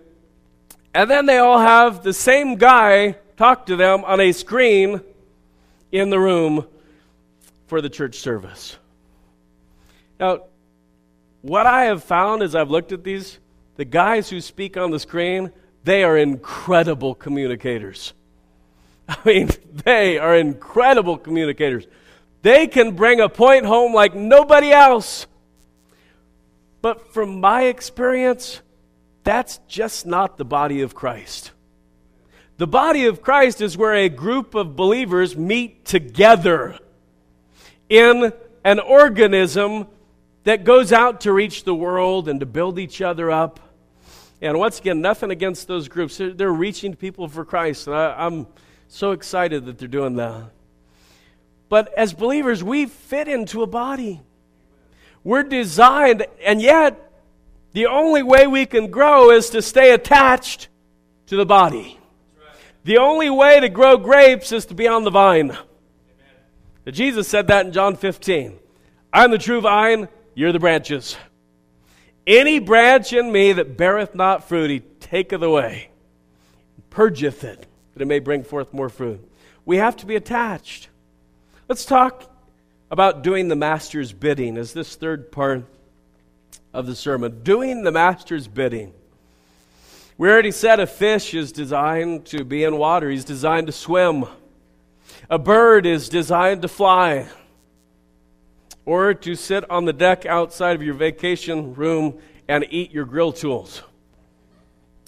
And 0.92 1.10
then 1.10 1.26
they 1.26 1.38
all 1.38 1.60
have 1.60 2.02
the 2.02 2.12
same 2.12 2.56
guy 2.56 3.16
talk 3.36 3.66
to 3.66 3.76
them 3.76 4.04
on 4.04 4.20
a 4.20 4.32
screen 4.32 5.00
in 5.92 6.10
the 6.10 6.18
room 6.18 6.66
for 7.68 7.80
the 7.80 7.88
church 7.88 8.16
service. 8.16 8.76
Now, 10.18 10.42
what 11.42 11.66
I 11.66 11.84
have 11.84 12.04
found 12.04 12.42
as 12.42 12.54
I've 12.54 12.70
looked 12.70 12.92
at 12.92 13.04
these, 13.04 13.38
the 13.76 13.84
guys 13.84 14.28
who 14.28 14.40
speak 14.40 14.76
on 14.76 14.90
the 14.90 14.98
screen, 14.98 15.52
they 15.84 16.04
are 16.04 16.18
incredible 16.18 17.14
communicators. 17.14 18.12
I 19.08 19.16
mean, 19.24 19.50
they 19.84 20.18
are 20.18 20.36
incredible 20.36 21.16
communicators. 21.16 21.86
They 22.42 22.66
can 22.66 22.92
bring 22.92 23.20
a 23.20 23.28
point 23.28 23.64
home 23.64 23.94
like 23.94 24.14
nobody 24.14 24.72
else. 24.72 25.26
But 26.82 27.12
from 27.12 27.40
my 27.40 27.64
experience, 27.64 28.60
that's 29.24 29.58
just 29.68 30.06
not 30.06 30.38
the 30.38 30.44
body 30.44 30.82
of 30.82 30.94
Christ. 30.94 31.52
The 32.56 32.66
body 32.66 33.06
of 33.06 33.22
Christ 33.22 33.60
is 33.60 33.76
where 33.76 33.94
a 33.94 34.08
group 34.08 34.54
of 34.54 34.76
believers 34.76 35.36
meet 35.36 35.84
together 35.84 36.78
in 37.88 38.32
an 38.64 38.78
organism 38.78 39.86
that 40.44 40.64
goes 40.64 40.92
out 40.92 41.22
to 41.22 41.32
reach 41.32 41.64
the 41.64 41.74
world 41.74 42.28
and 42.28 42.40
to 42.40 42.46
build 42.46 42.78
each 42.78 43.02
other 43.02 43.30
up. 43.30 43.60
And 44.42 44.58
once 44.58 44.78
again, 44.78 45.00
nothing 45.00 45.30
against 45.30 45.68
those 45.68 45.88
groups. 45.88 46.16
They're, 46.16 46.32
they're 46.32 46.52
reaching 46.52 46.94
people 46.94 47.28
for 47.28 47.44
Christ. 47.44 47.86
And 47.86 47.96
I, 47.96 48.26
I'm 48.26 48.46
so 48.88 49.12
excited 49.12 49.66
that 49.66 49.78
they're 49.78 49.88
doing 49.88 50.16
that. 50.16 50.50
But 51.68 51.92
as 51.94 52.12
believers, 52.12 52.64
we 52.64 52.86
fit 52.86 53.28
into 53.28 53.62
a 53.62 53.66
body. 53.66 54.20
We're 55.22 55.42
designed, 55.42 56.26
and 56.44 56.62
yet, 56.62 57.12
the 57.72 57.86
only 57.86 58.22
way 58.22 58.46
we 58.46 58.66
can 58.66 58.90
grow 58.90 59.30
is 59.30 59.50
to 59.50 59.62
stay 59.62 59.92
attached 59.92 60.68
to 61.26 61.36
the 61.36 61.46
body. 61.46 61.98
The 62.84 62.98
only 62.98 63.30
way 63.30 63.60
to 63.60 63.68
grow 63.68 63.96
grapes 63.96 64.52
is 64.52 64.66
to 64.66 64.74
be 64.74 64.88
on 64.88 65.04
the 65.04 65.10
vine. 65.10 65.56
Jesus 66.90 67.28
said 67.28 67.46
that 67.48 67.66
in 67.66 67.72
John 67.72 67.96
15. 67.96 68.58
I'm 69.12 69.30
the 69.30 69.38
true 69.38 69.60
vine, 69.60 70.08
you're 70.34 70.52
the 70.52 70.58
branches. 70.58 71.16
Any 72.26 72.58
branch 72.58 73.12
in 73.12 73.30
me 73.32 73.52
that 73.52 73.76
beareth 73.76 74.14
not 74.14 74.48
fruit, 74.48 74.70
he 74.70 74.80
taketh 75.00 75.42
away, 75.42 75.90
purgeth 76.90 77.44
it, 77.44 77.66
that 77.92 78.02
it 78.02 78.06
may 78.06 78.18
bring 78.18 78.44
forth 78.44 78.72
more 78.72 78.88
fruit. 78.88 79.20
We 79.64 79.78
have 79.78 79.96
to 79.98 80.06
be 80.06 80.16
attached. 80.16 80.88
Let's 81.68 81.84
talk 81.84 82.29
about 82.90 83.22
doing 83.22 83.48
the 83.48 83.56
master's 83.56 84.12
bidding 84.12 84.56
is 84.56 84.72
this 84.72 84.96
third 84.96 85.30
part 85.30 85.64
of 86.72 86.86
the 86.86 86.94
sermon. 86.94 87.42
Doing 87.42 87.82
the 87.82 87.92
master's 87.92 88.48
bidding. 88.48 88.92
We 90.18 90.28
already 90.28 90.50
said 90.50 90.80
a 90.80 90.86
fish 90.86 91.32
is 91.32 91.52
designed 91.52 92.26
to 92.26 92.44
be 92.44 92.64
in 92.64 92.76
water, 92.76 93.10
he's 93.10 93.24
designed 93.24 93.68
to 93.68 93.72
swim. 93.72 94.26
A 95.28 95.38
bird 95.38 95.86
is 95.86 96.08
designed 96.08 96.62
to 96.62 96.68
fly 96.68 97.28
or 98.84 99.14
to 99.14 99.34
sit 99.34 99.68
on 99.70 99.84
the 99.84 99.92
deck 99.92 100.26
outside 100.26 100.74
of 100.74 100.82
your 100.82 100.94
vacation 100.94 101.74
room 101.74 102.18
and 102.48 102.66
eat 102.70 102.90
your 102.90 103.04
grill 103.04 103.32
tools, 103.32 103.82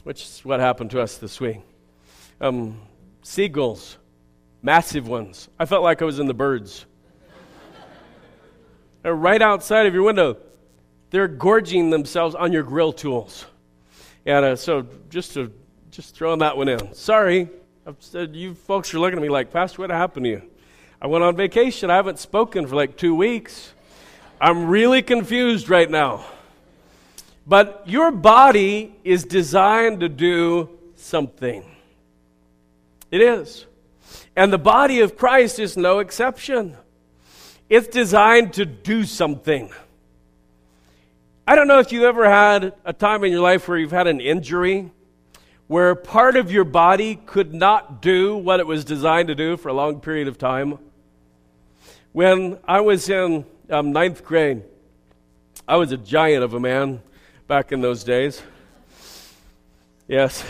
which 0.05 0.23
is 0.23 0.41
what 0.45 0.61
happened 0.61 0.91
to 0.93 1.01
us 1.01 1.19
this 1.19 1.41
week. 1.41 1.59
Um, 2.41 2.81
seagulls, 3.23 3.99
massive 4.63 5.09
ones. 5.09 5.49
I 5.59 5.65
felt 5.65 5.83
like 5.83 6.01
I 6.01 6.05
was 6.05 6.21
in 6.21 6.27
the 6.27 6.35
birds. 6.35 6.87
Right 9.05 9.43
outside 9.43 9.87
of 9.87 9.95
your 9.95 10.05
window. 10.05 10.37
They're 11.11 11.29
gorging 11.29 11.91
themselves 11.91 12.35
on 12.35 12.53
your 12.53 12.63
grill 12.63 12.93
tools. 12.93 13.45
And 14.25 14.45
uh, 14.45 14.57
so 14.57 14.87
just 15.11 15.35
to 15.35 15.53
just 15.91 16.15
throwing 16.15 16.39
that 16.39 16.57
one 16.57 16.69
in. 16.69 16.95
Sorry, 16.95 17.49
I've 17.87 17.97
said 18.01 18.35
you 18.35 18.55
folks 18.55 18.95
are 18.95 18.99
looking 18.99 19.19
at 19.19 19.23
me 19.23 19.29
like, 19.29 19.53
Pastor, 19.53 19.83
what 19.83 19.91
happened 19.91 20.25
to 20.25 20.31
you? 20.31 20.43
I 21.03 21.07
went 21.07 21.23
on 21.23 21.37
vacation. 21.37 21.91
I 21.91 21.97
haven't 21.97 22.19
spoken 22.19 22.67
for 22.67 22.77
like 22.77 22.97
two 22.97 23.15
weeks. 23.15 23.73
I'm 24.41 24.69
really 24.69 25.03
confused 25.03 25.69
right 25.69 25.91
now. 25.91 26.25
But 27.47 27.83
your 27.87 28.11
body 28.11 28.95
is 29.05 29.25
designed 29.25 30.01
to 30.01 30.09
do 30.09 30.71
something. 30.97 31.65
It 33.11 33.21
is. 33.21 33.67
And 34.37 34.53
the 34.53 34.59
body 34.59 35.01
of 35.01 35.17
Christ 35.17 35.59
is 35.59 35.77
no 35.77 35.99
exception. 35.99 36.77
It's 37.73 37.89
designed 37.89 38.53
to 38.53 38.67
do 38.67 39.05
something. 39.05 39.73
I 41.47 41.57
don't 41.57 41.67
know 41.67 41.79
if 41.79 41.91
you've 41.91 42.03
ever 42.03 42.29
had 42.29 42.75
a 42.85 42.93
time 42.93 43.25
in 43.25 43.33
your 43.33 43.41
life 43.41 43.67
where 43.67 43.79
you've 43.79 43.93
had 43.93 44.07
an 44.07 44.21
injury 44.21 44.91
where 45.69 45.95
part 45.95 46.37
of 46.37 46.53
your 46.53 46.65
body 46.65 47.15
could 47.15 47.55
not 47.55 48.03
do 48.03 48.37
what 48.37 48.61
it 48.61 48.67
was 48.67 48.85
designed 48.85 49.29
to 49.29 49.35
do 49.35 49.57
for 49.57 49.71
a 49.71 49.73
long 49.73 50.01
period 50.01 50.29
of 50.29 50.37
time. 50.37 50.79
When 52.13 52.59
I 52.69 52.83
was 52.83 53.09
in 53.09 53.47
um, 53.71 53.91
ninth 53.91 54.23
grade, 54.23 54.65
I 55.67 55.77
was 55.77 55.93
a 55.93 55.97
giant 55.97 56.45
of 56.45 56.53
a 56.53 56.61
man 56.61 57.01
back 57.49 57.73
in 57.73 57.81
those 57.81 58.05
days. 58.05 58.43
Yes, 60.07 60.45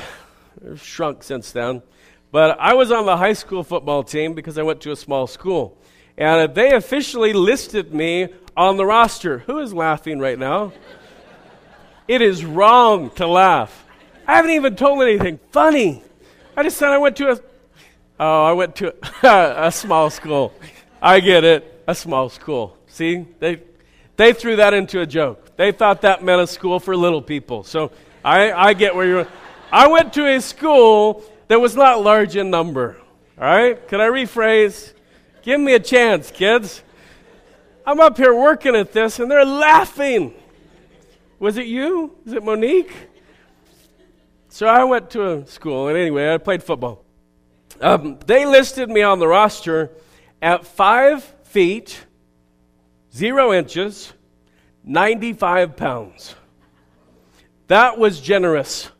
I've 0.68 0.82
shrunk 0.82 1.22
since 1.22 1.52
then. 1.52 1.82
But 2.32 2.58
I 2.58 2.74
was 2.74 2.90
on 2.90 3.06
the 3.06 3.16
high 3.16 3.34
school 3.34 3.62
football 3.62 4.02
team 4.02 4.34
because 4.34 4.58
I 4.58 4.64
went 4.64 4.80
to 4.80 4.90
a 4.90 4.96
small 4.96 5.28
school. 5.28 5.78
And 6.16 6.54
they 6.54 6.74
officially 6.74 7.32
listed 7.32 7.92
me 7.92 8.28
on 8.56 8.76
the 8.76 8.84
roster. 8.84 9.38
Who 9.40 9.58
is 9.58 9.72
laughing 9.72 10.18
right 10.18 10.38
now? 10.38 10.72
it 12.08 12.20
is 12.20 12.44
wrong 12.44 13.10
to 13.10 13.26
laugh. 13.26 13.86
I 14.26 14.36
haven't 14.36 14.52
even 14.52 14.76
told 14.76 15.02
anything 15.02 15.40
funny. 15.50 16.02
I 16.56 16.62
just 16.62 16.76
said 16.76 16.90
I 16.90 16.98
went 16.98 17.16
to 17.16 17.32
a, 17.32 17.40
oh, 18.20 18.44
I 18.44 18.52
went 18.52 18.76
to 18.76 18.94
a, 19.22 19.66
a 19.68 19.72
small 19.72 20.10
school. 20.10 20.52
I 21.00 21.20
get 21.20 21.44
it, 21.44 21.82
a 21.86 21.94
small 21.94 22.28
school. 22.28 22.76
See, 22.86 23.26
they, 23.38 23.62
they 24.16 24.32
threw 24.32 24.56
that 24.56 24.74
into 24.74 25.00
a 25.00 25.06
joke. 25.06 25.56
They 25.56 25.72
thought 25.72 26.02
that 26.02 26.22
meant 26.22 26.42
a 26.42 26.46
school 26.46 26.78
for 26.80 26.96
little 26.96 27.22
people. 27.22 27.64
So 27.64 27.90
I, 28.24 28.52
I 28.52 28.74
get 28.74 28.94
where 28.94 29.06
you're. 29.06 29.28
I 29.72 29.88
went 29.88 30.12
to 30.14 30.26
a 30.26 30.40
school 30.40 31.24
that 31.48 31.60
was 31.60 31.74
not 31.74 32.02
large 32.02 32.36
in 32.36 32.50
number. 32.50 32.98
All 33.38 33.44
right? 33.44 33.88
Can 33.88 34.00
I 34.00 34.08
rephrase? 34.08 34.92
Give 35.42 35.60
me 35.60 35.74
a 35.74 35.80
chance, 35.80 36.30
kids. 36.30 36.82
I'm 37.84 38.00
up 38.00 38.16
here 38.16 38.34
working 38.34 38.76
at 38.76 38.92
this 38.92 39.18
and 39.18 39.30
they're 39.30 39.44
laughing. 39.44 40.34
Was 41.38 41.58
it 41.58 41.66
you? 41.66 42.16
Is 42.24 42.32
it 42.32 42.44
Monique? 42.44 42.92
So 44.48 44.66
I 44.66 44.84
went 44.84 45.10
to 45.10 45.32
a 45.32 45.46
school, 45.46 45.88
and 45.88 45.96
anyway, 45.96 46.32
I 46.32 46.38
played 46.38 46.62
football. 46.62 47.04
Um, 47.80 48.18
they 48.26 48.46
listed 48.46 48.88
me 48.88 49.02
on 49.02 49.18
the 49.18 49.26
roster, 49.26 49.90
at 50.40 50.66
five 50.66 51.24
feet, 51.44 52.04
zero 53.12 53.52
inches, 53.52 54.12
95 54.84 55.76
pounds. 55.76 56.34
That 57.66 57.98
was 57.98 58.20
generous. 58.20 58.90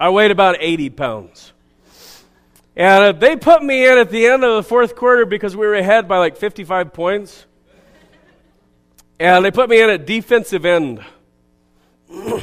I 0.00 0.08
weighed 0.08 0.30
about 0.30 0.56
80 0.58 0.90
pounds. 0.90 1.52
And 2.76 3.04
uh, 3.04 3.12
they 3.12 3.36
put 3.36 3.62
me 3.62 3.86
in 3.86 3.98
at 3.98 4.10
the 4.10 4.26
end 4.26 4.42
of 4.42 4.56
the 4.56 4.62
fourth 4.62 4.96
quarter 4.96 5.24
because 5.24 5.56
we 5.56 5.66
were 5.66 5.74
ahead 5.74 6.08
by 6.08 6.18
like 6.18 6.36
55 6.36 6.92
points. 6.92 7.46
And 9.20 9.44
they 9.44 9.52
put 9.52 9.68
me 9.68 9.80
in 9.80 9.90
at 9.90 10.06
defensive 10.06 10.64
end. 10.64 11.04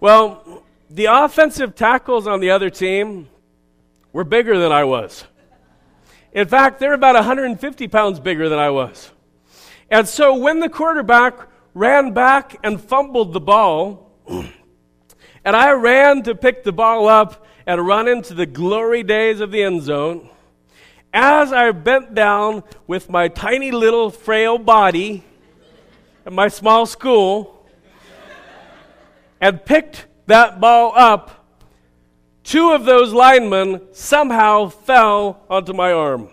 well, 0.00 0.64
the 0.88 1.06
offensive 1.06 1.74
tackles 1.74 2.26
on 2.26 2.40
the 2.40 2.50
other 2.50 2.70
team 2.70 3.28
were 4.12 4.24
bigger 4.24 4.58
than 4.58 4.72
I 4.72 4.84
was. 4.84 5.24
In 6.32 6.48
fact, 6.48 6.80
they're 6.80 6.94
about 6.94 7.14
150 7.14 7.88
pounds 7.88 8.20
bigger 8.20 8.48
than 8.48 8.58
I 8.58 8.70
was. 8.70 9.10
And 9.90 10.08
so 10.08 10.34
when 10.34 10.60
the 10.60 10.70
quarterback 10.70 11.48
ran 11.74 12.12
back 12.12 12.56
and 12.64 12.80
fumbled 12.80 13.34
the 13.34 13.40
ball, 13.40 14.10
and 14.28 15.56
I 15.56 15.72
ran 15.72 16.22
to 16.22 16.34
pick 16.34 16.64
the 16.64 16.72
ball 16.72 17.06
up 17.06 17.46
and 17.66 17.86
run 17.86 18.06
into 18.06 18.32
the 18.32 18.46
glory 18.46 19.02
days 19.02 19.40
of 19.40 19.50
the 19.50 19.62
end 19.62 19.82
zone, 19.82 20.28
as 21.12 21.52
I 21.52 21.70
bent 21.72 22.14
down 22.14 22.62
with 22.86 23.10
my 23.10 23.28
tiny 23.28 23.70
little 23.72 24.10
frail 24.10 24.58
body 24.58 25.24
and 26.24 26.34
my 26.34 26.48
small 26.48 26.86
school 26.86 27.66
and 29.40 29.64
picked 29.64 30.06
that 30.26 30.60
ball 30.60 30.92
up, 30.94 31.46
two 32.44 32.72
of 32.72 32.84
those 32.84 33.12
linemen 33.12 33.80
somehow 33.92 34.68
fell 34.68 35.42
onto 35.48 35.72
my 35.72 35.92
arm. 35.92 36.28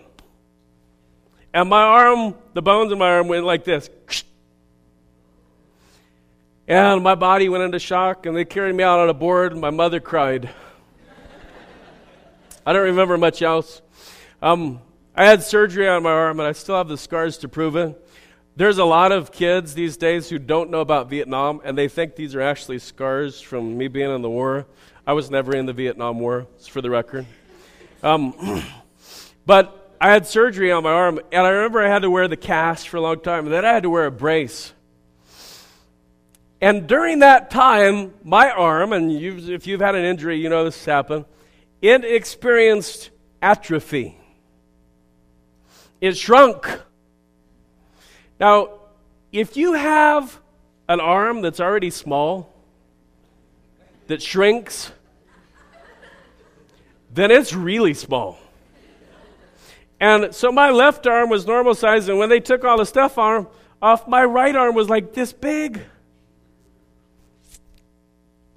And 1.54 1.70
my 1.70 1.82
arm, 1.82 2.36
the 2.54 2.62
bones 2.62 2.92
in 2.92 2.98
my 2.98 3.10
arm 3.12 3.28
went 3.28 3.46
like 3.46 3.64
this. 3.64 3.90
And 6.68 7.04
my 7.04 7.16
body 7.16 7.50
went 7.50 7.64
into 7.64 7.78
shock, 7.78 8.26
and 8.26 8.36
they 8.36 8.46
carried 8.46 8.74
me 8.74 8.84
out 8.84 9.00
on 9.00 9.10
a 9.10 9.14
board. 9.14 9.52
And 9.52 9.62
my 9.62 9.70
mother 9.70 10.00
cried. 10.00 10.50
I 12.66 12.72
don't 12.72 12.84
remember 12.84 13.18
much 13.18 13.42
else. 13.42 13.82
Um, 14.42 14.80
I 15.16 15.26
had 15.26 15.44
surgery 15.44 15.88
on 15.88 16.04
my 16.04 16.12
arm, 16.12 16.40
and 16.40 16.48
I 16.48 16.54
still 16.54 16.78
have 16.78 16.88
the 16.88 16.98
scars 16.98 17.38
to 17.40 17.50
prove 17.50 17.76
it. 17.76 18.00
There's 18.56 18.78
a 18.78 18.86
lot 18.86 19.12
of 19.12 19.32
kids 19.32 19.74
these 19.74 19.98
days 19.98 20.30
who 20.30 20.40
don't 20.40 20.70
know 20.70 20.80
about 20.80 21.10
Vietnam, 21.10 21.60
and 21.66 21.78
they 21.78 21.90
think 21.90 22.16
these 22.16 22.36
are 22.36 22.42
actually 22.42 22.80
scars 22.80 23.42
from 23.42 23.78
me 23.78 23.90
being 23.90 24.14
in 24.14 24.22
the 24.22 24.30
war. 24.30 24.66
I 25.06 25.12
was 25.14 25.30
never 25.30 25.56
in 25.56 25.66
the 25.66 25.74
Vietnam 25.74 26.20
War, 26.20 26.48
it's 26.56 26.68
for 26.68 26.82
the 26.82 26.90
record. 26.90 27.26
Um, 28.02 28.64
but 29.46 29.96
I 30.00 30.12
had 30.12 30.26
surgery 30.26 30.72
on 30.72 30.84
my 30.84 30.92
arm, 30.92 31.20
and 31.32 31.46
I 31.46 31.50
remember 31.50 31.82
I 31.82 31.90
had 31.90 32.04
to 32.04 32.10
wear 32.10 32.30
the 32.30 32.38
cast 32.38 32.88
for 32.88 32.98
a 32.98 33.02
long 33.02 33.20
time, 33.20 33.46
and 33.46 33.54
then 33.54 33.66
I 33.66 33.74
had 33.74 33.84
to 33.84 33.90
wear 33.90 34.06
a 34.06 34.12
brace. 34.12 34.72
And 36.62 36.88
during 36.88 37.20
that 37.20 37.52
time, 37.52 38.14
my 38.24 38.50
arm, 38.50 38.94
and 38.94 39.12
if 39.12 39.68
you've 39.68 39.82
had 39.82 39.96
an 39.96 40.06
injury, 40.06 40.40
you 40.40 40.48
know 40.48 40.64
this 40.64 40.86
happened, 40.86 41.26
it 41.84 42.06
experienced 42.06 43.10
atrophy. 43.42 44.18
It 46.00 46.16
shrunk. 46.16 46.66
Now, 48.40 48.80
if 49.34 49.58
you 49.58 49.74
have 49.74 50.40
an 50.88 51.02
arm 51.02 51.42
that's 51.42 51.60
already 51.60 51.90
small, 51.90 52.54
that 54.08 54.22
shrinks, 54.22 54.94
then 57.14 57.32
it's 57.32 57.54
really 57.54 57.94
small. 57.94 58.40
And 60.00 60.34
so 60.34 60.54
my 60.54 60.70
left 60.70 61.06
arm 61.06 61.30
was 61.30 61.46
normal 61.46 61.76
size, 61.76 62.08
and 62.08 62.18
when 62.18 62.30
they 62.30 62.40
took 62.40 62.64
all 62.64 62.78
the 62.78 62.86
stuff 62.86 63.18
on, 63.18 63.46
off, 63.82 64.08
my 64.08 64.24
right 64.24 64.56
arm 64.56 64.74
was 64.74 64.90
like 64.90 65.14
this 65.14 65.34
big. 65.34 65.82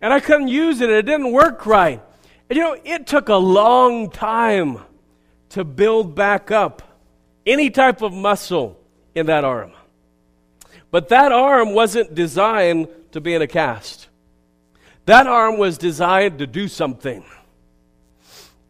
And 0.01 0.13
I 0.13 0.21
couldn't 0.21 0.49
use 0.49 0.81
it, 0.81 0.91
it 0.91 1.07
didn't 1.07 1.33
work 1.33 1.67
right. 1.67 2.01
And 2.49 2.57
you 2.57 2.63
know, 2.63 2.77
it 2.85 3.07
took 3.07 3.29
a 3.29 3.37
long 3.37 4.11
time 4.11 4.79
to 5.51 5.65
build 5.65 6.15
back 6.15 6.51
up 6.51 6.83
any 7.45 7.71
type 7.71 8.03
of 8.03 8.13
muscle 8.13 8.81
in 9.15 9.27
that 9.27 9.45
arm. 9.45 9.73
But 10.91 11.09
that 11.09 11.33
arm 11.33 11.75
wasn't 11.75 12.15
designed 12.15 12.89
to 13.13 13.21
be 13.21 13.35
in 13.35 13.43
a 13.43 13.47
cast. 13.47 14.09
That 15.07 15.27
arm 15.27 15.59
was 15.59 15.79
designed 15.79 16.39
to 16.39 16.47
do 16.47 16.69
something. 16.69 17.25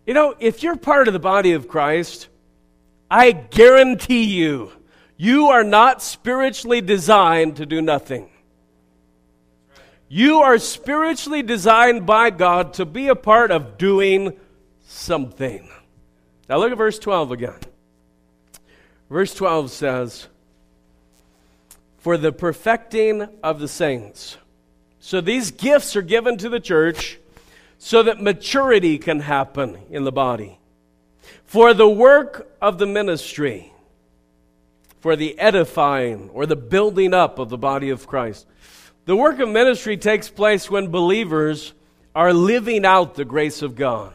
You 0.06 0.14
know, 0.14 0.34
if 0.38 0.62
you're 0.62 0.76
part 0.76 1.08
of 1.08 1.14
the 1.14 1.20
body 1.20 1.52
of 1.52 1.66
Christ, 1.66 2.28
I 3.10 3.32
guarantee 3.32 4.24
you, 4.24 4.72
you 5.16 5.46
are 5.46 5.64
not 5.64 6.02
spiritually 6.02 6.80
designed 6.80 7.56
to 7.56 7.66
do 7.66 7.80
nothing. 7.80 8.28
You 10.08 10.38
are 10.38 10.58
spiritually 10.58 11.42
designed 11.42 12.06
by 12.06 12.30
God 12.30 12.74
to 12.74 12.84
be 12.84 13.08
a 13.08 13.16
part 13.16 13.50
of 13.50 13.76
doing 13.76 14.38
something. 14.86 15.68
Now 16.48 16.58
look 16.58 16.70
at 16.70 16.78
verse 16.78 16.98
12 16.98 17.32
again. 17.32 17.58
Verse 19.10 19.34
12 19.34 19.70
says, 19.70 20.28
For 21.98 22.16
the 22.16 22.32
perfecting 22.32 23.28
of 23.42 23.58
the 23.58 23.68
saints. 23.68 24.36
So 25.00 25.20
these 25.20 25.50
gifts 25.50 25.96
are 25.96 26.02
given 26.02 26.36
to 26.38 26.48
the 26.48 26.60
church 26.60 27.18
so 27.78 28.02
that 28.02 28.22
maturity 28.22 28.98
can 28.98 29.20
happen 29.20 29.78
in 29.90 30.04
the 30.04 30.12
body. 30.12 30.58
For 31.44 31.74
the 31.74 31.88
work 31.88 32.50
of 32.60 32.78
the 32.78 32.86
ministry, 32.86 33.72
for 35.00 35.14
the 35.14 35.38
edifying 35.38 36.30
or 36.30 36.46
the 36.46 36.56
building 36.56 37.14
up 37.14 37.38
of 37.38 37.48
the 37.48 37.58
body 37.58 37.90
of 37.90 38.06
Christ. 38.06 38.46
The 39.06 39.16
work 39.16 39.38
of 39.38 39.48
ministry 39.48 39.96
takes 39.96 40.28
place 40.28 40.68
when 40.68 40.88
believers 40.88 41.72
are 42.14 42.32
living 42.32 42.84
out 42.84 43.14
the 43.14 43.24
grace 43.24 43.62
of 43.62 43.76
God. 43.76 44.12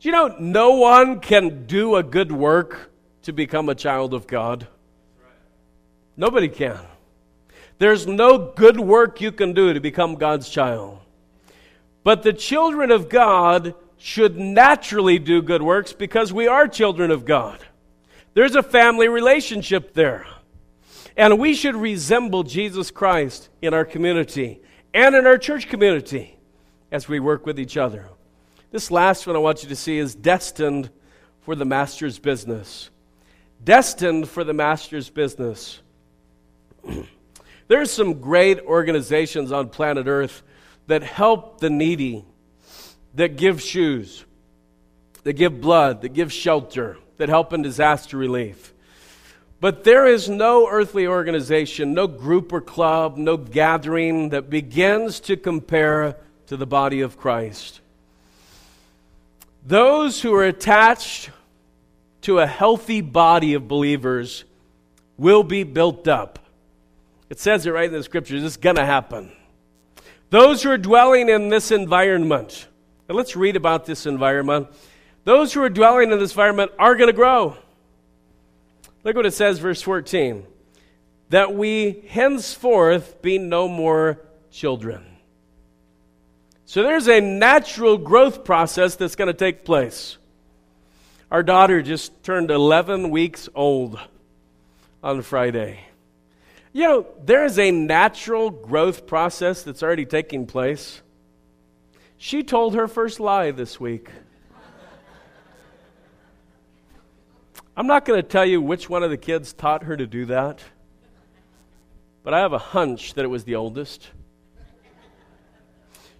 Do 0.00 0.08
you 0.08 0.12
know 0.12 0.36
no 0.38 0.74
one 0.74 1.20
can 1.20 1.66
do 1.66 1.96
a 1.96 2.02
good 2.02 2.30
work 2.30 2.90
to 3.22 3.32
become 3.32 3.70
a 3.70 3.74
child 3.74 4.12
of 4.12 4.26
God? 4.26 4.68
Nobody 6.16 6.48
can. 6.48 6.78
There's 7.78 8.06
no 8.06 8.38
good 8.38 8.78
work 8.78 9.20
you 9.22 9.32
can 9.32 9.54
do 9.54 9.72
to 9.72 9.80
become 9.80 10.16
God's 10.16 10.50
child. 10.50 10.98
But 12.04 12.22
the 12.22 12.34
children 12.34 12.90
of 12.90 13.08
God 13.08 13.74
should 13.96 14.36
naturally 14.36 15.18
do 15.18 15.40
good 15.40 15.62
works 15.62 15.94
because 15.94 16.32
we 16.32 16.46
are 16.48 16.68
children 16.68 17.10
of 17.10 17.24
God. 17.24 17.60
There's 18.34 18.56
a 18.56 18.62
family 18.62 19.08
relationship 19.08 19.94
there. 19.94 20.26
And 21.18 21.38
we 21.38 21.52
should 21.52 21.76
resemble 21.76 22.44
Jesus 22.44 22.90
Christ 22.90 23.50
in 23.60 23.74
our 23.74 23.84
community 23.84 24.62
and 24.94 25.14
in 25.14 25.26
our 25.26 25.36
church 25.36 25.68
community 25.68 26.38
as 26.90 27.08
we 27.08 27.20
work 27.20 27.44
with 27.44 27.60
each 27.60 27.76
other. 27.76 28.08
This 28.70 28.90
last 28.90 29.26
one 29.26 29.36
I 29.36 29.40
want 29.40 29.62
you 29.62 29.68
to 29.68 29.76
see 29.76 29.98
is 29.98 30.14
destined 30.14 30.88
for 31.42 31.54
the 31.54 31.66
master's 31.66 32.18
business 32.18 32.88
destined 33.62 34.28
for 34.28 34.44
the 34.44 34.52
master's 34.52 35.10
business. 35.10 35.80
There's 37.68 37.90
some 37.90 38.20
great 38.20 38.60
organizations 38.60 39.52
on 39.52 39.68
planet 39.68 40.06
Earth 40.06 40.42
that 40.86 41.02
help 41.02 41.60
the 41.60 41.70
needy, 41.70 42.24
that 43.14 43.36
give 43.36 43.60
shoes, 43.60 44.24
that 45.24 45.34
give 45.34 45.60
blood, 45.60 46.02
that 46.02 46.10
give 46.10 46.32
shelter, 46.32 46.96
that 47.18 47.28
help 47.28 47.52
in 47.52 47.62
disaster 47.62 48.16
relief. 48.16 48.72
But 49.60 49.82
there 49.82 50.06
is 50.06 50.28
no 50.28 50.68
earthly 50.68 51.06
organization, 51.06 51.92
no 51.92 52.06
group 52.06 52.52
or 52.52 52.60
club, 52.60 53.16
no 53.16 53.36
gathering 53.36 54.28
that 54.28 54.48
begins 54.48 55.18
to 55.20 55.36
compare 55.36 56.16
to 56.46 56.56
the 56.56 56.66
body 56.66 57.00
of 57.00 57.18
Christ. 57.18 57.80
Those 59.66 60.22
who 60.22 60.32
are 60.34 60.44
attached 60.44 61.30
to 62.22 62.38
a 62.38 62.46
healthy 62.46 63.00
body 63.00 63.54
of 63.54 63.66
believers 63.66 64.44
will 65.16 65.42
be 65.42 65.64
built 65.64 66.06
up. 66.06 66.38
It 67.28 67.40
says 67.40 67.66
it 67.66 67.70
right 67.70 67.88
in 67.88 67.92
the 67.92 68.02
scriptures. 68.02 68.44
It's 68.44 68.56
going 68.56 68.76
to 68.76 68.86
happen. 68.86 69.32
Those 70.30 70.62
who 70.62 70.70
are 70.70 70.78
dwelling 70.78 71.28
in 71.28 71.48
this 71.48 71.70
environment, 71.70 72.66
and 73.08 73.16
let's 73.16 73.34
read 73.34 73.56
about 73.56 73.86
this 73.86 74.06
environment. 74.06 74.68
Those 75.24 75.52
who 75.52 75.62
are 75.62 75.68
dwelling 75.68 76.12
in 76.12 76.18
this 76.18 76.30
environment 76.30 76.70
are 76.78 76.94
going 76.94 77.08
to 77.08 77.14
grow. 77.14 77.56
Look 79.04 79.16
what 79.16 79.26
it 79.26 79.34
says, 79.34 79.58
verse 79.58 79.82
14 79.82 80.46
that 81.30 81.54
we 81.54 82.04
henceforth 82.08 83.20
be 83.20 83.38
no 83.38 83.68
more 83.68 84.18
children. 84.50 85.04
So 86.64 86.82
there's 86.82 87.08
a 87.08 87.20
natural 87.20 87.96
growth 87.96 88.44
process 88.44 88.96
that's 88.96 89.16
going 89.16 89.28
to 89.28 89.34
take 89.34 89.64
place. 89.64 90.18
Our 91.30 91.42
daughter 91.42 91.82
just 91.82 92.22
turned 92.22 92.50
11 92.50 93.10
weeks 93.10 93.48
old 93.54 93.98
on 95.02 95.22
Friday. 95.22 95.80
You 96.72 96.82
know, 96.84 97.06
there 97.24 97.44
is 97.44 97.58
a 97.58 97.70
natural 97.70 98.50
growth 98.50 99.06
process 99.06 99.62
that's 99.62 99.82
already 99.82 100.06
taking 100.06 100.46
place. 100.46 101.02
She 102.16 102.42
told 102.42 102.74
her 102.74 102.88
first 102.88 103.20
lie 103.20 103.50
this 103.50 103.78
week. 103.78 104.10
I'm 107.78 107.86
not 107.86 108.04
going 108.04 108.20
to 108.20 108.26
tell 108.26 108.44
you 108.44 108.60
which 108.60 108.90
one 108.90 109.04
of 109.04 109.10
the 109.10 109.16
kids 109.16 109.52
taught 109.52 109.84
her 109.84 109.96
to 109.96 110.04
do 110.04 110.24
that, 110.24 110.64
but 112.24 112.34
I 112.34 112.40
have 112.40 112.52
a 112.52 112.58
hunch 112.58 113.14
that 113.14 113.24
it 113.24 113.28
was 113.28 113.44
the 113.44 113.54
oldest. 113.54 114.10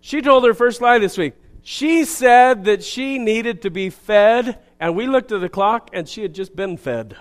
She 0.00 0.22
told 0.22 0.44
her 0.44 0.54
first 0.54 0.80
lie 0.80 1.00
this 1.00 1.18
week. 1.18 1.34
She 1.64 2.04
said 2.04 2.66
that 2.66 2.84
she 2.84 3.18
needed 3.18 3.62
to 3.62 3.70
be 3.70 3.90
fed, 3.90 4.60
and 4.78 4.94
we 4.94 5.08
looked 5.08 5.32
at 5.32 5.40
the 5.40 5.48
clock 5.48 5.90
and 5.92 6.08
she 6.08 6.22
had 6.22 6.32
just 6.32 6.54
been 6.54 6.76
fed. 6.76 7.16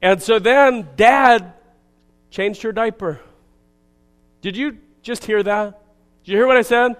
And 0.00 0.22
so 0.22 0.38
then 0.38 0.90
dad 0.94 1.54
changed 2.30 2.62
her 2.62 2.70
diaper. 2.70 3.20
Did 4.40 4.56
you 4.56 4.78
just 5.02 5.24
hear 5.24 5.42
that? 5.42 5.82
Did 6.22 6.30
you 6.30 6.38
hear 6.38 6.46
what 6.46 6.56
I 6.56 6.62
said? 6.62 6.92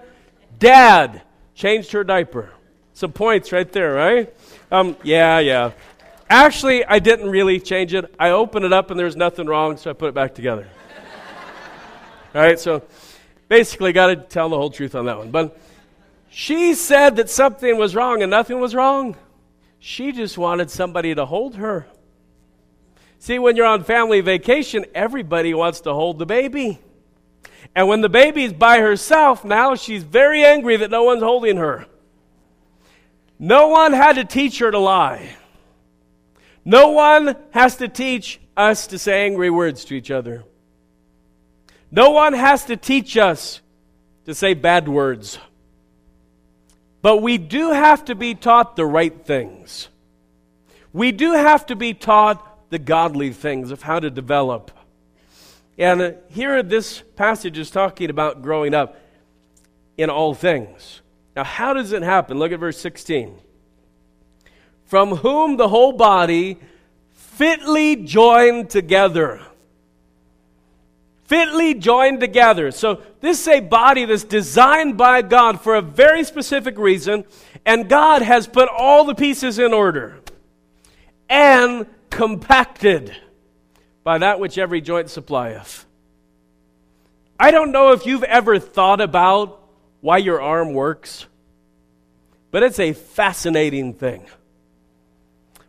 Dad 0.57 1.21
changed 1.55 1.93
her 1.93 2.03
diaper. 2.03 2.51
Some 2.99 3.13
points 3.13 3.53
right 3.53 3.71
there, 3.71 3.93
right? 3.93 4.33
Um, 4.69 4.97
yeah, 5.03 5.39
yeah. 5.39 5.71
Actually, 6.29 6.83
I 6.83 6.99
didn't 6.99 7.29
really 7.29 7.57
change 7.61 7.93
it. 7.93 8.13
I 8.19 8.31
opened 8.31 8.65
it 8.65 8.73
up 8.73 8.91
and 8.91 8.99
there 8.99 9.05
was 9.05 9.15
nothing 9.15 9.47
wrong, 9.47 9.77
so 9.77 9.89
I 9.89 9.93
put 9.93 10.09
it 10.09 10.13
back 10.13 10.35
together. 10.35 10.67
All 12.35 12.41
right, 12.41 12.59
so 12.59 12.83
basically, 13.47 13.93
got 13.93 14.07
to 14.07 14.17
tell 14.17 14.49
the 14.49 14.57
whole 14.57 14.69
truth 14.69 14.95
on 14.95 15.05
that 15.05 15.17
one. 15.17 15.31
But 15.31 15.57
she 16.29 16.73
said 16.73 17.15
that 17.15 17.29
something 17.29 17.77
was 17.77 17.95
wrong 17.95 18.21
and 18.21 18.29
nothing 18.29 18.59
was 18.59 18.75
wrong. 18.75 19.15
She 19.79 20.11
just 20.11 20.37
wanted 20.37 20.69
somebody 20.69 21.15
to 21.15 21.25
hold 21.25 21.55
her. 21.55 21.87
See, 23.17 23.39
when 23.39 23.55
you're 23.55 23.65
on 23.65 23.85
family 23.85 24.19
vacation, 24.19 24.85
everybody 24.93 25.53
wants 25.53 25.79
to 25.81 25.93
hold 25.93 26.19
the 26.19 26.25
baby. 26.25 26.79
And 27.73 27.87
when 27.87 28.01
the 28.01 28.09
baby's 28.09 28.51
by 28.51 28.79
herself, 28.79 29.45
now 29.45 29.75
she's 29.75 30.03
very 30.03 30.43
angry 30.43 30.75
that 30.75 30.91
no 30.91 31.03
one's 31.03 31.23
holding 31.23 31.55
her. 31.55 31.85
No 33.39 33.69
one 33.69 33.93
had 33.93 34.17
to 34.17 34.25
teach 34.25 34.59
her 34.59 34.69
to 34.69 34.79
lie. 34.79 35.29
No 36.65 36.89
one 36.89 37.37
has 37.51 37.77
to 37.77 37.87
teach 37.87 38.39
us 38.57 38.87
to 38.87 38.99
say 38.99 39.25
angry 39.25 39.49
words 39.49 39.85
to 39.85 39.95
each 39.95 40.11
other. 40.11 40.43
No 41.89 42.11
one 42.11 42.33
has 42.33 42.65
to 42.65 42.75
teach 42.75 43.17
us 43.17 43.61
to 44.25 44.35
say 44.35 44.53
bad 44.53 44.87
words. 44.89 45.39
But 47.01 47.21
we 47.21 47.37
do 47.37 47.71
have 47.71 48.05
to 48.05 48.15
be 48.15 48.35
taught 48.35 48.75
the 48.75 48.85
right 48.85 49.25
things. 49.25 49.87
We 50.91 51.13
do 51.13 51.31
have 51.31 51.65
to 51.67 51.75
be 51.75 51.93
taught 51.93 52.69
the 52.69 52.79
godly 52.79 53.31
things 53.31 53.71
of 53.71 53.81
how 53.81 53.99
to 53.99 54.09
develop. 54.09 54.71
And 55.77 56.17
here 56.27 56.61
this 56.61 57.01
passage 57.15 57.57
is 57.57 57.71
talking 57.71 58.09
about 58.09 58.41
growing 58.41 58.73
up 58.73 58.97
in 59.97 60.09
all 60.09 60.33
things. 60.33 61.01
Now, 61.35 61.43
how 61.43 61.73
does 61.73 61.91
it 61.91 62.01
happen? 62.01 62.39
Look 62.39 62.51
at 62.51 62.59
verse 62.59 62.79
16. 62.79 63.37
From 64.85 65.17
whom 65.17 65.57
the 65.57 65.69
whole 65.69 65.91
body 65.91 66.59
fitly 67.11 67.95
joined 67.95 68.69
together. 68.69 69.41
Fitly 71.25 71.75
joined 71.75 72.19
together. 72.19 72.71
So, 72.71 73.01
this 73.21 73.41
is 73.41 73.47
a 73.47 73.59
body 73.59 74.05
that's 74.05 74.23
designed 74.23 74.97
by 74.97 75.21
God 75.21 75.61
for 75.61 75.75
a 75.75 75.81
very 75.81 76.23
specific 76.23 76.77
reason, 76.77 77.23
and 77.65 77.87
God 77.87 78.23
has 78.23 78.47
put 78.47 78.67
all 78.67 79.05
the 79.05 79.15
pieces 79.15 79.59
in 79.59 79.73
order 79.73 80.19
and 81.29 81.85
compacted 82.09 83.15
by 84.03 84.17
that 84.17 84.39
which 84.39 84.57
every 84.57 84.81
joint 84.81 85.09
supplieth. 85.09 85.85
I 87.39 87.51
don't 87.51 87.71
know 87.71 87.91
if 87.93 88.05
you've 88.05 88.23
ever 88.23 88.59
thought 88.59 88.99
about 88.99 89.58
why 90.01 90.17
your 90.17 90.41
arm 90.41 90.73
works, 90.73 91.25
but 92.51 92.63
it's 92.63 92.79
a 92.79 92.93
fascinating 92.93 93.93
thing. 93.93 94.25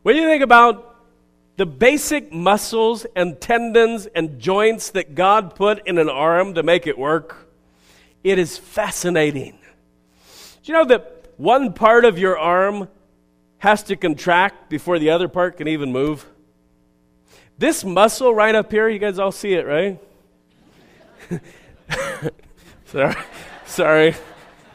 When 0.02 0.16
you 0.16 0.26
think 0.26 0.42
about 0.42 0.96
the 1.56 1.66
basic 1.66 2.32
muscles 2.32 3.04
and 3.14 3.38
tendons 3.40 4.06
and 4.06 4.38
joints 4.38 4.90
that 4.90 5.14
God 5.14 5.54
put 5.54 5.86
in 5.86 5.98
an 5.98 6.08
arm 6.08 6.54
to 6.54 6.62
make 6.62 6.86
it 6.86 6.96
work, 6.96 7.48
it 8.24 8.38
is 8.38 8.56
fascinating. 8.56 9.58
Do 10.62 10.72
you 10.72 10.74
know 10.74 10.86
that 10.86 11.32
one 11.36 11.72
part 11.72 12.04
of 12.04 12.18
your 12.18 12.38
arm 12.38 12.88
has 13.58 13.82
to 13.84 13.96
contract 13.96 14.70
before 14.70 14.98
the 14.98 15.10
other 15.10 15.28
part 15.28 15.58
can 15.58 15.68
even 15.68 15.92
move? 15.92 16.26
This 17.58 17.84
muscle 17.84 18.34
right 18.34 18.54
up 18.54 18.70
here, 18.70 18.88
you 18.88 18.98
guys 18.98 19.18
all 19.18 19.32
see 19.32 19.52
it, 19.52 19.66
right? 19.66 19.98
sorry. 22.86 23.14
Sorry. 23.70 24.16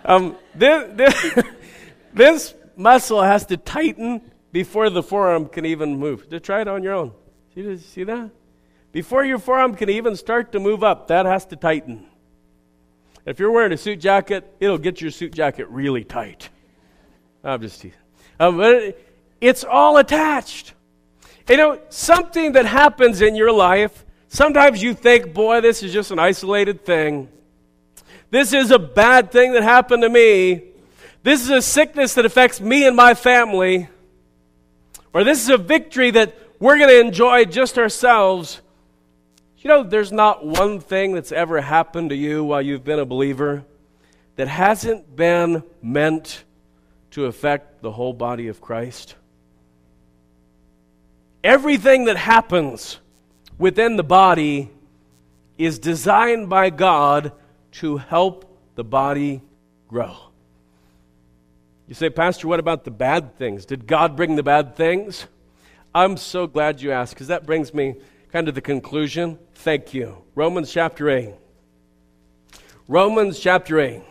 Um, 0.05 0.37
this, 0.55 0.89
this, 0.93 1.43
this, 2.13 2.53
muscle 2.77 3.21
has 3.21 3.45
to 3.47 3.57
tighten 3.57 4.21
before 4.53 4.89
the 4.89 5.03
forearm 5.03 5.47
can 5.47 5.65
even 5.65 5.97
move. 5.97 6.29
Just 6.29 6.45
try 6.45 6.61
it 6.61 6.67
on 6.67 6.81
your 6.81 6.93
own. 6.93 7.11
See, 7.53 7.77
see 7.77 8.03
that? 8.05 8.31
Before 8.93 9.25
your 9.25 9.37
forearm 9.37 9.75
can 9.75 9.89
even 9.89 10.15
start 10.15 10.53
to 10.53 10.59
move 10.59 10.81
up, 10.81 11.09
that 11.09 11.25
has 11.25 11.45
to 11.47 11.57
tighten. 11.57 12.05
If 13.25 13.37
you're 13.37 13.51
wearing 13.51 13.73
a 13.73 13.77
suit 13.77 13.99
jacket, 13.99 14.49
it'll 14.61 14.77
get 14.77 15.01
your 15.01 15.11
suit 15.11 15.33
jacket 15.33 15.67
really 15.69 16.05
tight. 16.05 16.49
I'm 17.43 17.61
just 17.61 17.81
teasing. 17.81 17.99
Um, 18.39 18.57
but 18.57 18.97
it's 19.41 19.65
all 19.65 19.97
attached. 19.97 20.73
You 21.49 21.57
know, 21.57 21.81
something 21.89 22.53
that 22.53 22.65
happens 22.65 23.21
in 23.21 23.35
your 23.35 23.51
life, 23.51 24.05
sometimes 24.29 24.81
you 24.81 24.93
think, 24.93 25.33
boy, 25.33 25.59
this 25.59 25.83
is 25.83 25.91
just 25.91 26.11
an 26.11 26.19
isolated 26.19 26.85
thing. 26.85 27.29
This 28.29 28.53
is 28.53 28.71
a 28.71 28.79
bad 28.79 29.31
thing 29.31 29.53
that 29.53 29.63
happened 29.63 30.03
to 30.03 30.09
me. 30.09 30.63
This 31.23 31.41
is 31.41 31.49
a 31.49 31.61
sickness 31.61 32.13
that 32.15 32.25
affects 32.25 32.59
me 32.59 32.85
and 32.85 32.95
my 32.95 33.13
family. 33.13 33.89
Or 35.13 35.23
this 35.23 35.41
is 35.41 35.49
a 35.49 35.57
victory 35.57 36.11
that 36.11 36.37
we're 36.59 36.77
going 36.77 36.89
to 36.89 36.99
enjoy 36.99 37.45
just 37.45 37.77
ourselves. 37.77 38.61
You 39.59 39.69
know, 39.69 39.83
there's 39.83 40.11
not 40.11 40.45
one 40.45 40.79
thing 40.79 41.13
that's 41.13 41.31
ever 41.31 41.61
happened 41.61 42.09
to 42.09 42.15
you 42.15 42.43
while 42.43 42.61
you've 42.61 42.83
been 42.83 42.99
a 42.99 43.05
believer 43.05 43.63
that 44.35 44.47
hasn't 44.47 45.15
been 45.15 45.63
meant 45.81 46.43
to 47.11 47.25
affect 47.25 47.81
the 47.81 47.91
whole 47.91 48.13
body 48.13 48.49
of 48.49 48.61
Christ. 48.61 49.15
Everything 51.43 52.05
that 52.05 52.17
happens 52.17 52.99
within 53.57 53.95
the 53.95 54.03
body 54.03 54.69
is 55.57 55.79
designed 55.79 56.49
by 56.49 56.69
God 56.69 57.31
to 57.79 57.97
help 57.97 58.57
the 58.75 58.83
body 58.83 59.41
grow. 59.87 60.15
You 61.87 61.93
say, 61.93 62.09
Pastor, 62.09 62.47
what 62.47 62.59
about 62.59 62.83
the 62.83 62.91
bad 62.91 63.37
things? 63.37 63.65
Did 63.65 63.85
God 63.85 64.15
bring 64.15 64.35
the 64.35 64.43
bad 64.43 64.75
things? 64.75 65.27
I'm 65.93 66.17
so 66.17 66.47
glad 66.47 66.81
you 66.81 66.91
asked 66.91 67.13
because 67.13 67.27
that 67.27 67.45
brings 67.45 67.73
me 67.73 67.95
kind 68.31 68.47
of 68.47 68.55
the 68.55 68.61
conclusion. 68.61 69.37
Thank 69.55 69.93
you. 69.93 70.17
Romans 70.33 70.71
chapter 70.71 71.09
8. 71.09 71.33
Romans 72.87 73.39
chapter 73.39 73.79
8. 73.79 74.01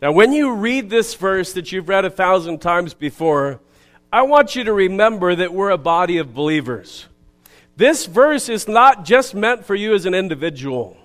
Now, 0.00 0.12
when 0.12 0.32
you 0.32 0.52
read 0.52 0.90
this 0.90 1.14
verse 1.14 1.52
that 1.54 1.72
you've 1.72 1.88
read 1.88 2.04
a 2.04 2.10
thousand 2.10 2.60
times 2.60 2.94
before, 2.94 3.60
I 4.12 4.22
want 4.22 4.54
you 4.54 4.64
to 4.64 4.72
remember 4.72 5.34
that 5.34 5.52
we're 5.52 5.70
a 5.70 5.78
body 5.78 6.18
of 6.18 6.34
believers. 6.34 7.06
This 7.76 8.06
verse 8.06 8.48
is 8.48 8.68
not 8.68 9.04
just 9.04 9.34
meant 9.34 9.64
for 9.64 9.74
you 9.74 9.94
as 9.94 10.06
an 10.06 10.14
individual. 10.14 10.96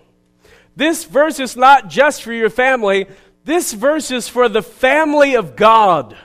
This 0.75 1.03
verse 1.03 1.39
is 1.39 1.57
not 1.57 1.89
just 1.89 2.21
for 2.21 2.31
your 2.31 2.49
family. 2.49 3.07
This 3.43 3.73
verse 3.73 4.11
is 4.11 4.27
for 4.27 4.47
the 4.47 4.61
family 4.61 5.35
of 5.35 5.55
God. 5.55 6.15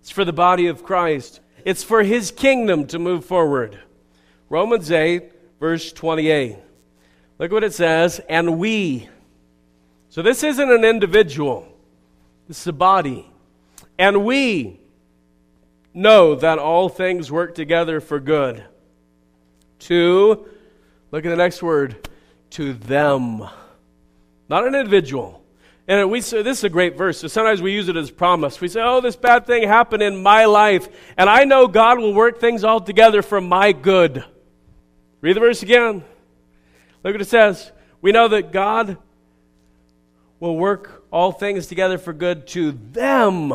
It's 0.00 0.10
for 0.10 0.24
the 0.24 0.32
body 0.32 0.66
of 0.66 0.82
Christ. 0.82 1.40
It's 1.64 1.84
for 1.84 2.02
his 2.02 2.30
kingdom 2.30 2.86
to 2.88 2.98
move 2.98 3.24
forward. 3.24 3.78
Romans 4.48 4.90
8, 4.90 5.32
verse 5.60 5.92
28. 5.92 6.56
Look 7.38 7.52
what 7.52 7.64
it 7.64 7.74
says. 7.74 8.20
And 8.28 8.58
we, 8.58 9.08
so 10.08 10.22
this 10.22 10.42
isn't 10.42 10.70
an 10.70 10.84
individual, 10.84 11.68
this 12.48 12.60
is 12.60 12.66
a 12.66 12.72
body. 12.72 13.30
And 13.98 14.24
we 14.24 14.80
know 15.92 16.34
that 16.36 16.58
all 16.58 16.88
things 16.88 17.30
work 17.30 17.54
together 17.54 18.00
for 18.00 18.20
good. 18.20 18.64
To, 19.80 20.46
look 21.10 21.24
at 21.24 21.28
the 21.28 21.36
next 21.36 21.62
word, 21.62 22.08
to 22.50 22.72
them. 22.72 23.48
Not 24.48 24.66
an 24.66 24.74
individual. 24.74 25.42
And 25.86 26.10
we 26.10 26.20
say, 26.20 26.42
this 26.42 26.58
is 26.58 26.64
a 26.64 26.68
great 26.68 26.98
verse. 26.98 27.18
So 27.18 27.28
sometimes 27.28 27.62
we 27.62 27.72
use 27.72 27.88
it 27.88 27.96
as 27.96 28.10
promise. 28.10 28.60
We 28.60 28.68
say, 28.68 28.82
oh, 28.82 29.00
this 29.00 29.16
bad 29.16 29.46
thing 29.46 29.66
happened 29.66 30.02
in 30.02 30.22
my 30.22 30.44
life, 30.44 30.88
and 31.16 31.30
I 31.30 31.44
know 31.44 31.66
God 31.66 31.98
will 31.98 32.12
work 32.12 32.40
things 32.40 32.62
all 32.62 32.80
together 32.80 33.22
for 33.22 33.40
my 33.40 33.72
good. 33.72 34.24
Read 35.22 35.36
the 35.36 35.40
verse 35.40 35.62
again. 35.62 36.04
Look 37.02 37.14
what 37.14 37.20
it 37.22 37.28
says. 37.28 37.72
We 38.02 38.12
know 38.12 38.28
that 38.28 38.52
God 38.52 38.98
will 40.40 40.56
work 40.56 41.04
all 41.10 41.32
things 41.32 41.66
together 41.66 41.98
for 41.98 42.12
good 42.12 42.46
to 42.48 42.72
them 42.72 43.54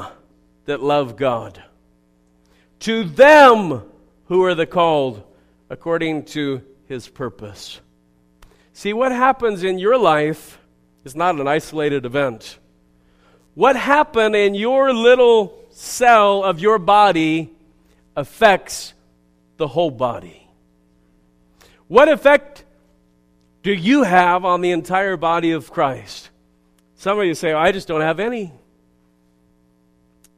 that 0.66 0.82
love 0.82 1.16
God, 1.16 1.62
to 2.80 3.04
them 3.04 3.84
who 4.26 4.44
are 4.44 4.56
the 4.56 4.66
called 4.66 5.24
according 5.70 6.26
to 6.26 6.62
his 6.88 7.08
purpose. 7.08 7.80
See, 8.74 8.94
what 8.94 9.12
happens 9.12 9.64
in 9.64 9.80
your 9.80 9.98
life 9.98 10.60
is 11.04 11.16
not 11.16 11.40
an 11.40 11.48
isolated 11.48 12.06
event. 12.06 12.60
what 13.56 13.76
happened 13.76 14.36
in 14.36 14.56
your 14.56 14.94
little 14.94 15.54
cell 15.70 16.44
of 16.44 16.60
your 16.60 16.80
body 16.80 17.52
affects 18.16 18.94
the 19.58 19.68
whole 19.68 19.92
body. 19.92 20.48
What 21.88 22.10
effect 22.10 22.64
do 23.62 23.72
you 23.72 24.04
have 24.04 24.46
on 24.46 24.62
the 24.62 24.72
entire 24.72 25.18
body 25.18 25.52
of 25.52 25.72
Christ? 25.72 26.30
Some 26.96 27.20
of 27.20 27.26
you 27.26 27.36
say, 27.36 27.54
I 27.54 27.72
just 27.72 27.88
don't 27.88 28.02
have 28.02 28.20
any. 28.20 28.52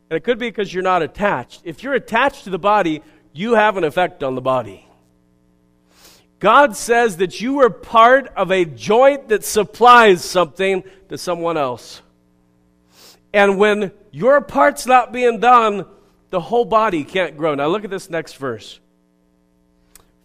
And 0.10 0.18
it 0.18 0.24
could 0.24 0.38
be 0.38 0.48
because 0.48 0.74
you're 0.74 0.84
not 0.84 1.02
attached. 1.02 1.62
If 1.64 1.84
you're 1.84 1.94
attached 1.94 2.44
to 2.44 2.50
the 2.50 2.60
body, 2.60 3.02
you 3.34 3.54
have 3.54 3.78
an 3.78 3.84
effect 3.84 4.24
on 4.24 4.36
the 4.36 4.42
body. 4.42 4.85
God 6.46 6.78
says 6.78 7.18
that 7.18 7.42
you 7.42 7.62
are 7.62 7.72
part 7.72 8.28
of 8.36 8.52
a 8.52 8.66
joint 8.66 9.30
that 9.30 9.44
supplies 9.44 10.24
something 10.24 10.84
to 11.10 11.18
someone 11.18 11.58
else. 11.58 12.04
And 13.34 13.58
when 13.58 13.92
your 14.12 14.42
part's 14.42 14.86
not 14.86 15.12
being 15.12 15.40
done, 15.40 15.88
the 16.30 16.40
whole 16.40 16.66
body 16.66 17.04
can't 17.04 17.36
grow. 17.36 17.56
Now 17.56 17.66
look 17.66 17.84
at 17.84 17.90
this 17.90 18.12
next 18.12 18.36
verse. 18.36 18.80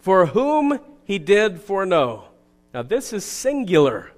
For 0.01 0.27
whom 0.27 0.79
he 1.05 1.19
did 1.19 1.63
foreknow. 1.63 2.25
Now 2.75 2.83
this 2.83 3.15
is 3.15 3.25
singular. 3.25 4.13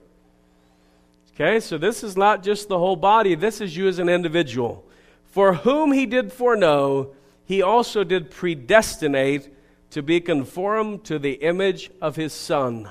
Okay, 1.37 1.61
so 1.61 1.79
this 1.79 2.03
is 2.03 2.17
not 2.17 2.43
just 2.43 2.67
the 2.67 2.81
whole 2.81 2.97
body, 2.97 3.37
this 3.37 3.61
is 3.61 3.77
you 3.77 3.87
as 3.87 4.01
an 4.01 4.09
individual. 4.09 4.85
For 5.27 5.55
whom 5.55 5.93
he 5.93 6.07
did 6.07 6.33
foreknow, 6.33 7.15
he 7.45 7.63
also 7.63 8.03
did 8.03 8.29
predestinate 8.29 9.51
to 9.93 10.03
be 10.03 10.21
conformed 10.21 11.05
to 11.05 11.19
the 11.19 11.33
image 11.35 11.91
of 12.01 12.17
his 12.17 12.33
Son, 12.33 12.89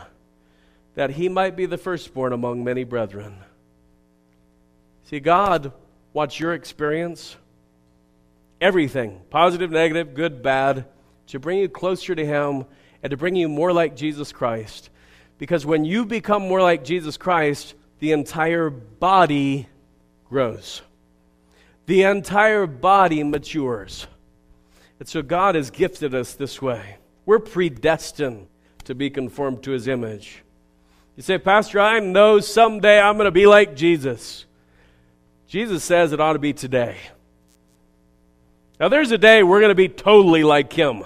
that 0.95 1.11
he 1.11 1.29
might 1.29 1.55
be 1.55 1.65
the 1.65 1.77
firstborn 1.77 2.33
among 2.33 2.63
many 2.63 2.83
brethren. 2.83 3.35
See, 5.05 5.19
God 5.19 5.71
wants 6.13 6.39
your 6.39 6.53
experience, 6.53 7.35
everything, 8.59 9.21
positive, 9.29 9.71
negative, 9.71 10.13
good, 10.13 10.41
bad, 10.41 10.85
to 11.27 11.39
bring 11.39 11.59
you 11.59 11.69
closer 11.69 12.15
to 12.15 12.25
him 12.25 12.65
and 13.03 13.11
to 13.11 13.17
bring 13.17 13.35
you 13.35 13.49
more 13.49 13.73
like 13.73 13.95
Jesus 13.95 14.31
Christ. 14.31 14.89
Because 15.37 15.65
when 15.65 15.85
you 15.85 16.05
become 16.05 16.43
more 16.43 16.61
like 16.61 16.83
Jesus 16.83 17.17
Christ, 17.17 17.73
the 17.99 18.11
entire 18.11 18.69
body 18.69 19.67
grows 20.29 20.81
the 21.91 22.03
entire 22.03 22.67
body 22.67 23.21
matures. 23.21 24.07
And 25.01 25.09
so 25.09 25.23
God 25.23 25.55
has 25.55 25.71
gifted 25.71 26.13
us 26.13 26.35
this 26.35 26.61
way. 26.61 26.97
We're 27.25 27.39
predestined 27.39 28.45
to 28.83 28.93
be 28.93 29.09
conformed 29.09 29.63
to 29.63 29.71
his 29.71 29.87
image. 29.87 30.43
You 31.15 31.23
say, 31.23 31.39
Pastor, 31.39 31.79
I 31.79 31.99
know 31.99 32.39
someday 32.39 33.01
I'm 33.01 33.15
going 33.15 33.25
to 33.25 33.31
be 33.31 33.47
like 33.47 33.75
Jesus. 33.75 34.45
Jesus 35.47 35.83
says 35.83 36.13
it 36.13 36.19
ought 36.19 36.33
to 36.33 36.39
be 36.39 36.53
today. 36.53 36.97
Now, 38.79 38.89
there's 38.89 39.09
a 39.09 39.17
day 39.17 39.41
we're 39.41 39.59
going 39.59 39.71
to 39.71 39.75
be 39.75 39.89
totally 39.89 40.43
like 40.43 40.71
him 40.71 41.03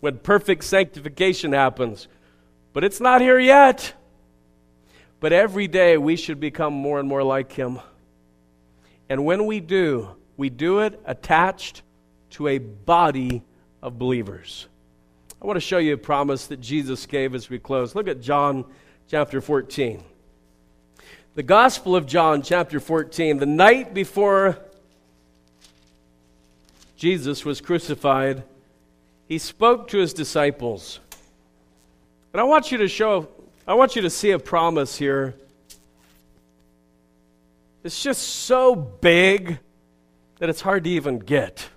when 0.00 0.18
perfect 0.18 0.64
sanctification 0.64 1.52
happens, 1.52 2.08
but 2.72 2.82
it's 2.82 3.00
not 3.00 3.20
here 3.20 3.38
yet. 3.38 3.92
But 5.20 5.32
every 5.32 5.68
day 5.68 5.96
we 5.98 6.16
should 6.16 6.40
become 6.40 6.72
more 6.72 6.98
and 6.98 7.08
more 7.08 7.22
like 7.22 7.52
him. 7.52 7.78
And 9.08 9.24
when 9.24 9.46
we 9.46 9.60
do, 9.60 10.16
we 10.36 10.50
do 10.50 10.80
it 10.80 11.00
attached 11.04 11.82
to 12.30 12.48
a 12.48 12.58
body 12.58 13.42
of 13.82 13.98
believers. 13.98 14.66
I 15.42 15.46
want 15.46 15.56
to 15.56 15.60
show 15.60 15.78
you 15.78 15.94
a 15.94 15.98
promise 15.98 16.46
that 16.48 16.60
Jesus 16.60 17.06
gave 17.06 17.34
as 17.34 17.48
we 17.48 17.58
close. 17.58 17.94
Look 17.94 18.08
at 18.08 18.20
John 18.20 18.64
chapter 19.08 19.40
14. 19.40 20.02
The 21.34 21.42
Gospel 21.42 21.96
of 21.96 22.06
John, 22.06 22.42
chapter 22.42 22.80
14, 22.80 23.38
the 23.38 23.46
night 23.46 23.94
before 23.94 24.58
Jesus 26.96 27.44
was 27.44 27.60
crucified, 27.60 28.42
he 29.28 29.38
spoke 29.38 29.88
to 29.88 29.98
his 29.98 30.12
disciples. 30.12 31.00
And 32.32 32.40
I 32.40 32.44
want 32.44 32.72
you 32.72 32.78
to 32.78 32.88
show, 32.88 33.28
I 33.66 33.74
want 33.74 33.96
you 33.96 34.02
to 34.02 34.10
see 34.10 34.32
a 34.32 34.38
promise 34.38 34.96
here 34.96 35.34
it's 37.82 38.02
just 38.02 38.22
so 38.22 38.74
big 38.74 39.58
that 40.38 40.48
it's 40.48 40.60
hard 40.60 40.84
to 40.84 40.90
even 40.90 41.18
get. 41.18 41.68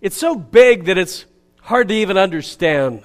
It's 0.00 0.16
so 0.16 0.34
big 0.36 0.84
that 0.84 0.98
it's 0.98 1.24
hard 1.60 1.88
to 1.88 1.94
even 1.94 2.16
understand. 2.16 3.02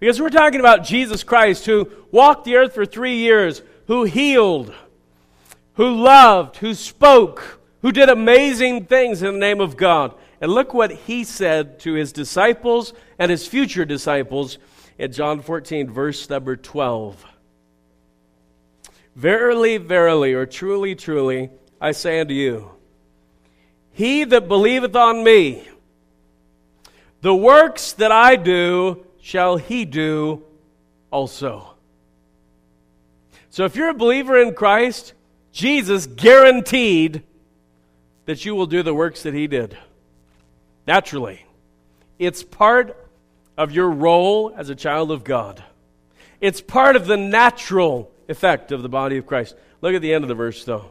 Because 0.00 0.20
we're 0.20 0.30
talking 0.30 0.60
about 0.60 0.84
Jesus 0.84 1.22
Christ 1.22 1.66
who 1.66 1.90
walked 2.10 2.44
the 2.44 2.56
earth 2.56 2.74
for 2.74 2.86
three 2.86 3.16
years, 3.16 3.62
who 3.86 4.04
healed, 4.04 4.72
who 5.74 5.94
loved, 5.94 6.56
who 6.56 6.74
spoke, 6.74 7.60
who 7.82 7.92
did 7.92 8.08
amazing 8.08 8.86
things 8.86 9.22
in 9.22 9.34
the 9.34 9.40
name 9.40 9.60
of 9.60 9.76
God. 9.76 10.14
And 10.40 10.52
look 10.52 10.72
what 10.72 10.92
he 10.92 11.24
said 11.24 11.80
to 11.80 11.94
his 11.94 12.12
disciples 12.12 12.92
and 13.18 13.30
his 13.30 13.46
future 13.46 13.84
disciples 13.84 14.58
in 14.98 15.12
John 15.12 15.40
14, 15.40 15.90
verse 15.90 16.28
number 16.30 16.56
12. 16.56 17.24
Verily, 19.16 19.78
verily, 19.78 20.32
or 20.32 20.46
truly, 20.46 20.94
truly, 20.94 21.50
I 21.80 21.92
say 21.92 22.20
unto 22.20 22.34
you, 22.34 22.70
he 23.90 24.22
that 24.24 24.46
believeth 24.46 24.94
on 24.94 25.24
me, 25.24 25.68
the 27.20 27.34
works 27.34 27.92
that 27.94 28.12
I 28.12 28.36
do 28.36 29.04
shall 29.20 29.56
he 29.56 29.84
do 29.84 30.42
also. 31.10 31.74
So 33.50 33.64
if 33.64 33.76
you're 33.76 33.88
a 33.88 33.94
believer 33.94 34.40
in 34.40 34.54
Christ, 34.54 35.14
Jesus 35.52 36.06
guaranteed 36.06 37.22
that 38.26 38.44
you 38.44 38.54
will 38.54 38.66
do 38.66 38.82
the 38.82 38.94
works 38.94 39.22
that 39.22 39.34
he 39.34 39.46
did. 39.46 39.76
Naturally. 40.86 41.44
It's 42.18 42.42
part 42.42 42.96
of 43.56 43.72
your 43.72 43.90
role 43.90 44.52
as 44.56 44.70
a 44.70 44.74
child 44.74 45.10
of 45.10 45.24
God. 45.24 45.62
It's 46.40 46.60
part 46.60 46.96
of 46.96 47.06
the 47.06 47.16
natural 47.16 48.10
effect 48.28 48.70
of 48.70 48.82
the 48.82 48.88
body 48.88 49.18
of 49.18 49.26
Christ. 49.26 49.56
Look 49.80 49.94
at 49.94 50.02
the 50.02 50.12
end 50.12 50.24
of 50.24 50.28
the 50.28 50.34
verse, 50.34 50.64
though. 50.64 50.86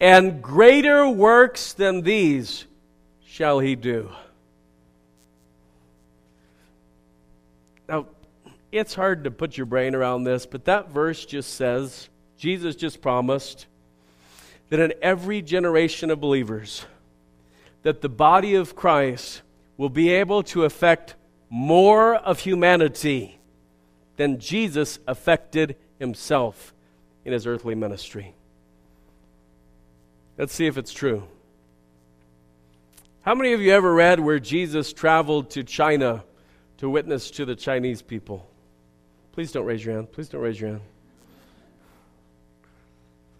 And 0.00 0.42
greater 0.42 1.08
works 1.08 1.72
than 1.74 2.02
these 2.02 2.64
shall 3.24 3.58
he 3.58 3.76
do. 3.76 4.10
Now, 7.88 8.06
it's 8.72 8.94
hard 8.94 9.24
to 9.24 9.30
put 9.30 9.56
your 9.56 9.66
brain 9.66 9.94
around 9.94 10.24
this, 10.24 10.46
but 10.46 10.64
that 10.66 10.90
verse 10.90 11.24
just 11.24 11.54
says, 11.54 12.08
Jesus 12.36 12.76
just 12.76 13.02
promised 13.02 13.66
that 14.68 14.80
in 14.80 14.94
every 15.02 15.42
generation 15.42 16.10
of 16.10 16.20
believers, 16.20 16.86
that 17.82 18.00
the 18.00 18.08
body 18.08 18.54
of 18.54 18.76
Christ 18.76 19.42
will 19.76 19.88
be 19.88 20.10
able 20.10 20.42
to 20.44 20.64
affect 20.64 21.16
more 21.48 22.14
of 22.14 22.40
humanity 22.40 23.38
than 24.16 24.38
Jesus 24.38 24.98
affected 25.08 25.76
himself 25.98 26.72
in 27.24 27.32
his 27.32 27.46
earthly 27.46 27.74
ministry. 27.74 28.34
Let's 30.38 30.54
see 30.54 30.66
if 30.66 30.78
it's 30.78 30.92
true. 30.92 31.24
How 33.22 33.34
many 33.34 33.52
of 33.52 33.60
you 33.60 33.72
ever 33.72 33.92
read 33.92 34.20
where 34.20 34.38
Jesus 34.38 34.92
traveled 34.92 35.50
to 35.50 35.64
China 35.64 36.24
to 36.78 36.88
witness 36.88 37.30
to 37.32 37.44
the 37.44 37.56
Chinese 37.56 38.00
people? 38.00 38.49
Please 39.32 39.52
don't 39.52 39.64
raise 39.64 39.84
your 39.84 39.94
hand. 39.94 40.12
Please 40.12 40.28
don't 40.28 40.40
raise 40.40 40.60
your 40.60 40.70
hand. 40.70 40.82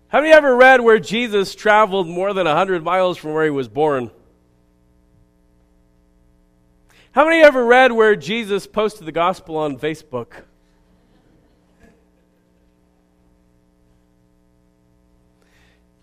Have 0.09 0.25
you 0.25 0.33
ever 0.33 0.57
read 0.57 0.81
where 0.81 0.99
Jesus 0.99 1.55
traveled 1.55 2.09
more 2.09 2.33
than 2.33 2.47
100 2.47 2.83
miles 2.83 3.17
from 3.17 3.33
where 3.33 3.45
he 3.45 3.51
was 3.51 3.69
born? 3.69 4.11
How 7.13 7.25
many 7.25 7.43
ever 7.43 7.65
read 7.65 7.93
where 7.93 8.17
Jesus 8.17 8.67
posted 8.67 9.07
the 9.07 9.13
gospel 9.13 9.57
on 9.57 9.79
Facebook? 9.79 10.43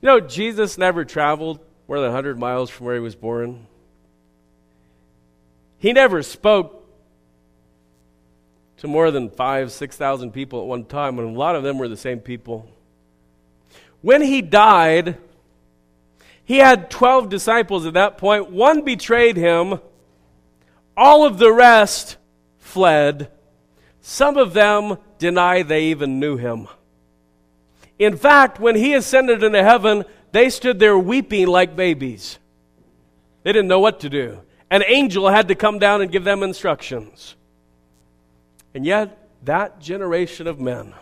You 0.01 0.07
know, 0.07 0.19
Jesus 0.19 0.77
never 0.77 1.03
traveled 1.03 1.59
more 1.87 1.97
than 1.97 2.07
100 2.07 2.37
miles 2.37 2.69
from 2.69 2.85
where 2.85 2.95
he 2.95 3.01
was 3.01 3.15
born. 3.15 3.67
He 5.79 5.91
never 5.93 6.23
spoke 6.23 6.86
to 8.77 8.87
more 8.87 9.11
than 9.11 9.29
five, 9.29 9.71
6,000 9.71 10.31
people 10.31 10.61
at 10.61 10.67
one 10.67 10.85
time, 10.85 11.19
and 11.19 11.35
a 11.35 11.39
lot 11.39 11.55
of 11.55 11.63
them 11.63 11.77
were 11.77 11.87
the 11.87 11.97
same 11.97 12.19
people. 12.19 12.69
When 14.01 14.21
he 14.21 14.41
died, 14.41 15.17
he 16.45 16.57
had 16.57 16.89
12 16.89 17.29
disciples 17.29 17.85
at 17.85 17.93
that 17.93 18.17
point. 18.17 18.51
One 18.51 18.83
betrayed 18.83 19.35
him, 19.35 19.79
all 20.95 21.25
of 21.25 21.39
the 21.39 21.51
rest 21.51 22.17
fled. 22.59 23.31
Some 24.01 24.37
of 24.37 24.53
them 24.53 24.97
deny 25.17 25.63
they 25.63 25.85
even 25.85 26.19
knew 26.19 26.37
him. 26.37 26.67
In 27.99 28.15
fact, 28.15 28.59
when 28.59 28.75
he 28.75 28.93
ascended 28.93 29.43
into 29.43 29.63
heaven, 29.63 30.05
they 30.31 30.49
stood 30.49 30.79
there 30.79 30.97
weeping 30.97 31.47
like 31.47 31.75
babies. 31.75 32.37
They 33.43 33.53
didn't 33.53 33.69
know 33.69 33.79
what 33.79 34.01
to 34.01 34.09
do. 34.09 34.41
An 34.69 34.83
angel 34.85 35.29
had 35.29 35.47
to 35.47 35.55
come 35.55 35.79
down 35.79 36.01
and 36.01 36.11
give 36.11 36.23
them 36.23 36.43
instructions. 36.43 37.36
And 38.77 38.85
yet, 38.85 39.27
that 39.45 39.79
generation 39.79 40.45
of 40.45 40.59
men, 40.59 40.93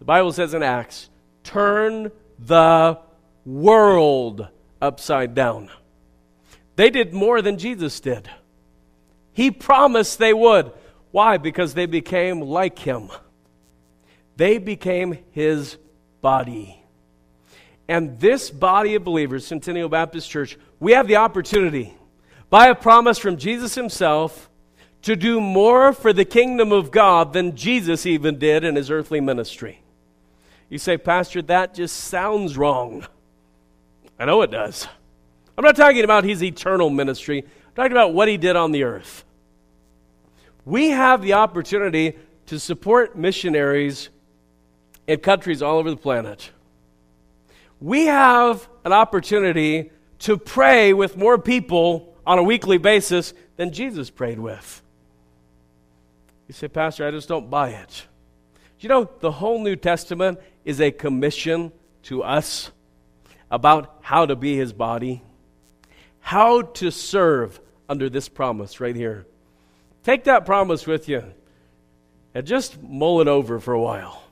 the 0.00 0.04
Bible 0.04 0.32
says 0.32 0.52
in 0.52 0.64
Acts, 0.64 1.08
turn 1.44 2.10
the 2.40 2.98
world 3.44 4.48
upside 4.82 5.32
down. 5.32 5.70
They 6.74 6.90
did 6.90 7.14
more 7.14 7.40
than 7.40 7.56
Jesus 7.56 8.00
did. 8.00 8.28
He 9.32 9.52
promised 9.52 10.18
they 10.18 10.34
would. 10.34 10.72
Why? 11.12 11.36
Because 11.36 11.72
they 11.74 11.86
became 11.86 12.40
like 12.40 12.80
him. 12.80 13.10
They 14.36 14.58
became 14.58 15.18
his 15.30 15.76
body. 16.20 16.82
And 17.86 18.18
this 18.18 18.50
body 18.50 18.96
of 18.96 19.04
believers, 19.04 19.46
Centennial 19.46 19.88
Baptist 19.88 20.28
Church, 20.28 20.58
we 20.80 20.94
have 20.94 21.06
the 21.06 21.14
opportunity, 21.14 21.94
by 22.50 22.66
a 22.66 22.74
promise 22.74 23.18
from 23.18 23.36
Jesus 23.36 23.76
himself, 23.76 24.50
to 25.02 25.16
do 25.16 25.40
more 25.40 25.92
for 25.92 26.12
the 26.12 26.24
kingdom 26.24 26.72
of 26.72 26.90
God 26.90 27.32
than 27.32 27.56
Jesus 27.56 28.06
even 28.06 28.38
did 28.38 28.64
in 28.64 28.76
his 28.76 28.90
earthly 28.90 29.20
ministry. 29.20 29.82
You 30.68 30.78
say, 30.78 30.98
Pastor, 30.98 31.42
that 31.42 31.74
just 31.74 31.96
sounds 31.96 32.58
wrong. 32.58 33.06
I 34.18 34.24
know 34.24 34.42
it 34.42 34.50
does. 34.50 34.88
I'm 35.56 35.64
not 35.64 35.76
talking 35.76 36.04
about 36.04 36.24
his 36.24 36.42
eternal 36.42 36.90
ministry, 36.90 37.42
I'm 37.44 37.74
talking 37.74 37.92
about 37.92 38.14
what 38.14 38.28
he 38.28 38.36
did 38.36 38.56
on 38.56 38.72
the 38.72 38.82
earth. 38.82 39.24
We 40.64 40.90
have 40.90 41.22
the 41.22 41.34
opportunity 41.34 42.14
to 42.46 42.58
support 42.58 43.16
missionaries 43.16 44.08
in 45.06 45.20
countries 45.20 45.62
all 45.62 45.78
over 45.78 45.90
the 45.90 45.96
planet. 45.96 46.50
We 47.80 48.06
have 48.06 48.68
an 48.84 48.92
opportunity 48.92 49.92
to 50.20 50.36
pray 50.36 50.92
with 50.92 51.16
more 51.16 51.38
people 51.38 52.14
on 52.26 52.38
a 52.38 52.42
weekly 52.42 52.78
basis 52.78 53.32
than 53.56 53.72
Jesus 53.72 54.10
prayed 54.10 54.38
with. 54.38 54.82
You 56.48 56.54
say, 56.54 56.68
Pastor, 56.68 57.06
I 57.06 57.10
just 57.10 57.28
don't 57.28 57.50
buy 57.50 57.70
it. 57.70 58.06
You 58.78 58.88
know, 58.88 59.10
the 59.20 59.32
whole 59.32 59.62
New 59.62 59.76
Testament 59.76 60.38
is 60.64 60.80
a 60.80 60.90
commission 60.90 61.72
to 62.04 62.22
us 62.22 62.70
about 63.50 63.98
how 64.02 64.26
to 64.26 64.36
be 64.36 64.56
his 64.56 64.72
body, 64.72 65.22
how 66.20 66.62
to 66.62 66.90
serve 66.90 67.60
under 67.88 68.08
this 68.08 68.28
promise 68.28 68.80
right 68.80 68.94
here. 68.94 69.26
Take 70.04 70.24
that 70.24 70.46
promise 70.46 70.86
with 70.86 71.08
you 71.08 71.24
and 72.34 72.46
just 72.46 72.80
mull 72.82 73.20
it 73.20 73.28
over 73.28 73.58
for 73.58 73.72
a 73.72 73.80
while. 73.80 74.22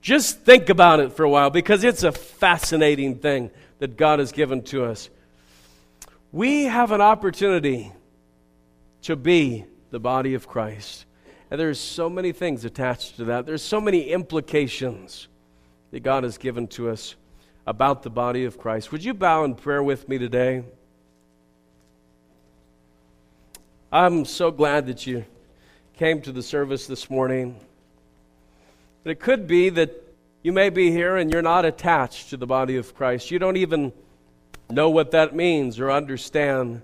Just 0.00 0.42
think 0.42 0.68
about 0.68 1.00
it 1.00 1.12
for 1.12 1.24
a 1.24 1.30
while 1.30 1.50
because 1.50 1.82
it's 1.82 2.02
a 2.02 2.12
fascinating 2.12 3.16
thing 3.16 3.50
that 3.78 3.96
God 3.96 4.18
has 4.20 4.30
given 4.30 4.62
to 4.64 4.84
us. 4.84 5.10
We 6.30 6.64
have 6.64 6.92
an 6.92 7.00
opportunity 7.00 7.92
to 9.02 9.16
be 9.16 9.64
the 9.90 9.98
body 9.98 10.34
of 10.34 10.46
Christ. 10.46 11.06
And 11.50 11.60
there's 11.60 11.78
so 11.78 12.10
many 12.10 12.32
things 12.32 12.64
attached 12.64 13.16
to 13.16 13.24
that. 13.26 13.46
There's 13.46 13.62
so 13.62 13.80
many 13.80 14.10
implications 14.10 15.28
that 15.92 16.00
God 16.00 16.24
has 16.24 16.38
given 16.38 16.66
to 16.68 16.90
us 16.90 17.14
about 17.66 18.02
the 18.02 18.10
body 18.10 18.44
of 18.44 18.58
Christ. 18.58 18.92
Would 18.92 19.04
you 19.04 19.14
bow 19.14 19.44
in 19.44 19.54
prayer 19.54 19.82
with 19.82 20.08
me 20.08 20.18
today? 20.18 20.64
I'm 23.92 24.24
so 24.24 24.50
glad 24.50 24.86
that 24.86 25.06
you 25.06 25.24
came 25.96 26.20
to 26.22 26.32
the 26.32 26.42
service 26.42 26.86
this 26.86 27.08
morning. 27.08 27.58
But 29.04 29.12
it 29.12 29.20
could 29.20 29.46
be 29.46 29.68
that 29.70 30.02
you 30.42 30.52
may 30.52 30.68
be 30.68 30.90
here 30.90 31.16
and 31.16 31.32
you're 31.32 31.42
not 31.42 31.64
attached 31.64 32.30
to 32.30 32.36
the 32.36 32.46
body 32.46 32.76
of 32.76 32.94
Christ. 32.94 33.30
You 33.30 33.38
don't 33.38 33.56
even 33.56 33.92
know 34.68 34.90
what 34.90 35.12
that 35.12 35.34
means 35.34 35.78
or 35.78 35.90
understand. 35.90 36.82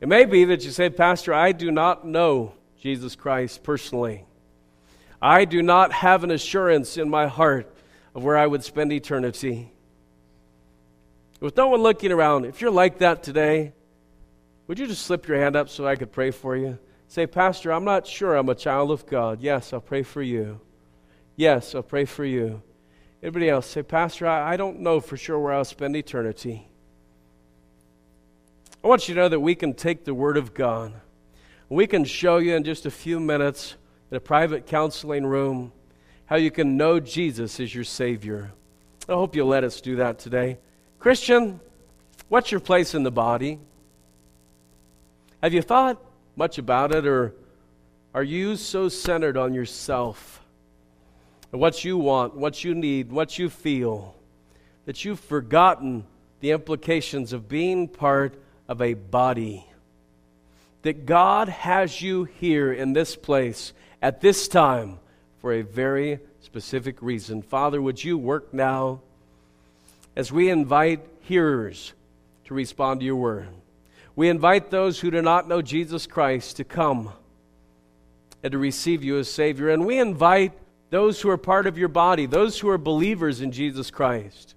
It 0.00 0.08
may 0.08 0.24
be 0.24 0.44
that 0.46 0.64
you 0.64 0.70
say, 0.70 0.90
Pastor, 0.90 1.32
I 1.32 1.52
do 1.52 1.70
not 1.70 2.06
know 2.06 2.54
Jesus 2.84 3.16
Christ 3.16 3.62
personally. 3.62 4.26
I 5.22 5.46
do 5.46 5.62
not 5.62 5.90
have 5.90 6.22
an 6.22 6.30
assurance 6.30 6.98
in 6.98 7.08
my 7.08 7.28
heart 7.28 7.74
of 8.14 8.22
where 8.22 8.36
I 8.36 8.46
would 8.46 8.62
spend 8.62 8.92
eternity. 8.92 9.72
With 11.40 11.56
no 11.56 11.68
one 11.68 11.80
looking 11.80 12.12
around, 12.12 12.44
if 12.44 12.60
you're 12.60 12.70
like 12.70 12.98
that 12.98 13.22
today, 13.22 13.72
would 14.66 14.78
you 14.78 14.86
just 14.86 15.06
slip 15.06 15.26
your 15.26 15.38
hand 15.38 15.56
up 15.56 15.70
so 15.70 15.86
I 15.86 15.96
could 15.96 16.12
pray 16.12 16.30
for 16.30 16.58
you? 16.58 16.78
Say, 17.08 17.26
Pastor, 17.26 17.72
I'm 17.72 17.86
not 17.86 18.06
sure 18.06 18.34
I'm 18.34 18.50
a 18.50 18.54
child 18.54 18.90
of 18.90 19.06
God. 19.06 19.40
Yes, 19.40 19.72
I'll 19.72 19.80
pray 19.80 20.02
for 20.02 20.20
you. 20.20 20.60
Yes, 21.36 21.74
I'll 21.74 21.82
pray 21.82 22.04
for 22.04 22.26
you. 22.26 22.60
Anybody 23.22 23.48
else? 23.48 23.66
Say, 23.66 23.82
Pastor, 23.82 24.26
I, 24.26 24.52
I 24.52 24.56
don't 24.58 24.80
know 24.80 25.00
for 25.00 25.16
sure 25.16 25.38
where 25.38 25.54
I'll 25.54 25.64
spend 25.64 25.96
eternity. 25.96 26.68
I 28.84 28.88
want 28.88 29.08
you 29.08 29.14
to 29.14 29.20
know 29.22 29.28
that 29.30 29.40
we 29.40 29.54
can 29.54 29.72
take 29.72 30.04
the 30.04 30.12
Word 30.12 30.36
of 30.36 30.52
God 30.52 30.92
we 31.68 31.86
can 31.86 32.04
show 32.04 32.38
you 32.38 32.54
in 32.54 32.64
just 32.64 32.86
a 32.86 32.90
few 32.90 33.18
minutes 33.18 33.74
in 34.10 34.16
a 34.16 34.20
private 34.20 34.66
counseling 34.66 35.24
room 35.24 35.72
how 36.26 36.36
you 36.36 36.50
can 36.50 36.76
know 36.76 37.00
Jesus 37.00 37.60
as 37.60 37.74
your 37.74 37.84
Savior. 37.84 38.52
I 39.08 39.12
hope 39.12 39.36
you'll 39.36 39.48
let 39.48 39.64
us 39.64 39.80
do 39.80 39.96
that 39.96 40.18
today. 40.18 40.58
Christian, 40.98 41.60
what's 42.28 42.50
your 42.50 42.60
place 42.60 42.94
in 42.94 43.02
the 43.02 43.10
body? 43.10 43.58
Have 45.42 45.52
you 45.52 45.62
thought 45.62 46.00
much 46.36 46.58
about 46.58 46.94
it, 46.94 47.06
or 47.06 47.34
are 48.14 48.22
you 48.22 48.56
so 48.56 48.88
centered 48.88 49.36
on 49.36 49.52
yourself 49.54 50.42
and 51.52 51.60
what 51.60 51.84
you 51.84 51.98
want, 51.98 52.34
what 52.34 52.64
you 52.64 52.74
need, 52.74 53.12
what 53.12 53.38
you 53.38 53.50
feel, 53.50 54.14
that 54.86 55.04
you've 55.04 55.20
forgotten 55.20 56.04
the 56.40 56.50
implications 56.50 57.32
of 57.32 57.48
being 57.48 57.86
part 57.88 58.34
of 58.68 58.80
a 58.80 58.94
body? 58.94 59.66
That 60.84 61.06
God 61.06 61.48
has 61.48 62.02
you 62.02 62.24
here 62.24 62.70
in 62.70 62.92
this 62.92 63.16
place 63.16 63.72
at 64.02 64.20
this 64.20 64.46
time 64.48 64.98
for 65.40 65.54
a 65.54 65.62
very 65.62 66.20
specific 66.42 67.00
reason. 67.00 67.40
Father, 67.40 67.80
would 67.80 68.04
you 68.04 68.18
work 68.18 68.52
now 68.52 69.00
as 70.14 70.30
we 70.30 70.50
invite 70.50 71.00
hearers 71.22 71.94
to 72.44 72.52
respond 72.52 73.00
to 73.00 73.06
your 73.06 73.16
word? 73.16 73.48
We 74.14 74.28
invite 74.28 74.70
those 74.70 75.00
who 75.00 75.10
do 75.10 75.22
not 75.22 75.48
know 75.48 75.62
Jesus 75.62 76.06
Christ 76.06 76.58
to 76.58 76.64
come 76.64 77.12
and 78.42 78.52
to 78.52 78.58
receive 78.58 79.02
you 79.02 79.18
as 79.18 79.32
Savior. 79.32 79.70
And 79.70 79.86
we 79.86 79.98
invite 79.98 80.52
those 80.90 81.22
who 81.22 81.30
are 81.30 81.38
part 81.38 81.66
of 81.66 81.78
your 81.78 81.88
body, 81.88 82.26
those 82.26 82.60
who 82.60 82.68
are 82.68 82.76
believers 82.76 83.40
in 83.40 83.52
Jesus 83.52 83.90
Christ. 83.90 84.54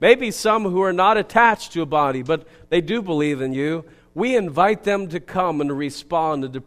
Maybe 0.00 0.32
some 0.32 0.64
who 0.64 0.82
are 0.82 0.92
not 0.92 1.16
attached 1.16 1.72
to 1.74 1.82
a 1.82 1.86
body, 1.86 2.22
but 2.22 2.44
they 2.70 2.80
do 2.80 3.02
believe 3.02 3.40
in 3.40 3.52
you 3.52 3.84
we 4.14 4.36
invite 4.36 4.84
them 4.84 5.08
to 5.08 5.20
come 5.20 5.60
and 5.60 5.68
to 5.68 5.74
respond 5.74 6.44
and 6.44 6.54
to, 6.54 6.62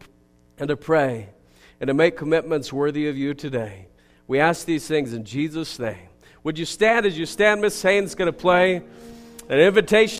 and 0.58 0.68
to 0.68 0.76
pray 0.76 1.30
and 1.80 1.88
to 1.88 1.94
make 1.94 2.16
commitments 2.16 2.72
worthy 2.72 3.08
of 3.08 3.16
you 3.16 3.34
today. 3.34 3.86
We 4.26 4.40
ask 4.40 4.64
these 4.64 4.86
things 4.86 5.12
in 5.12 5.24
Jesus' 5.24 5.78
name. 5.78 6.08
Would 6.44 6.58
you 6.58 6.64
stand 6.64 7.06
as 7.06 7.18
you 7.18 7.26
stand? 7.26 7.60
Miss 7.60 7.80
Haynes 7.82 8.10
is 8.10 8.14
going 8.14 8.32
to 8.32 8.38
play 8.38 8.76
an 9.48 9.58
invitation. 9.58 10.12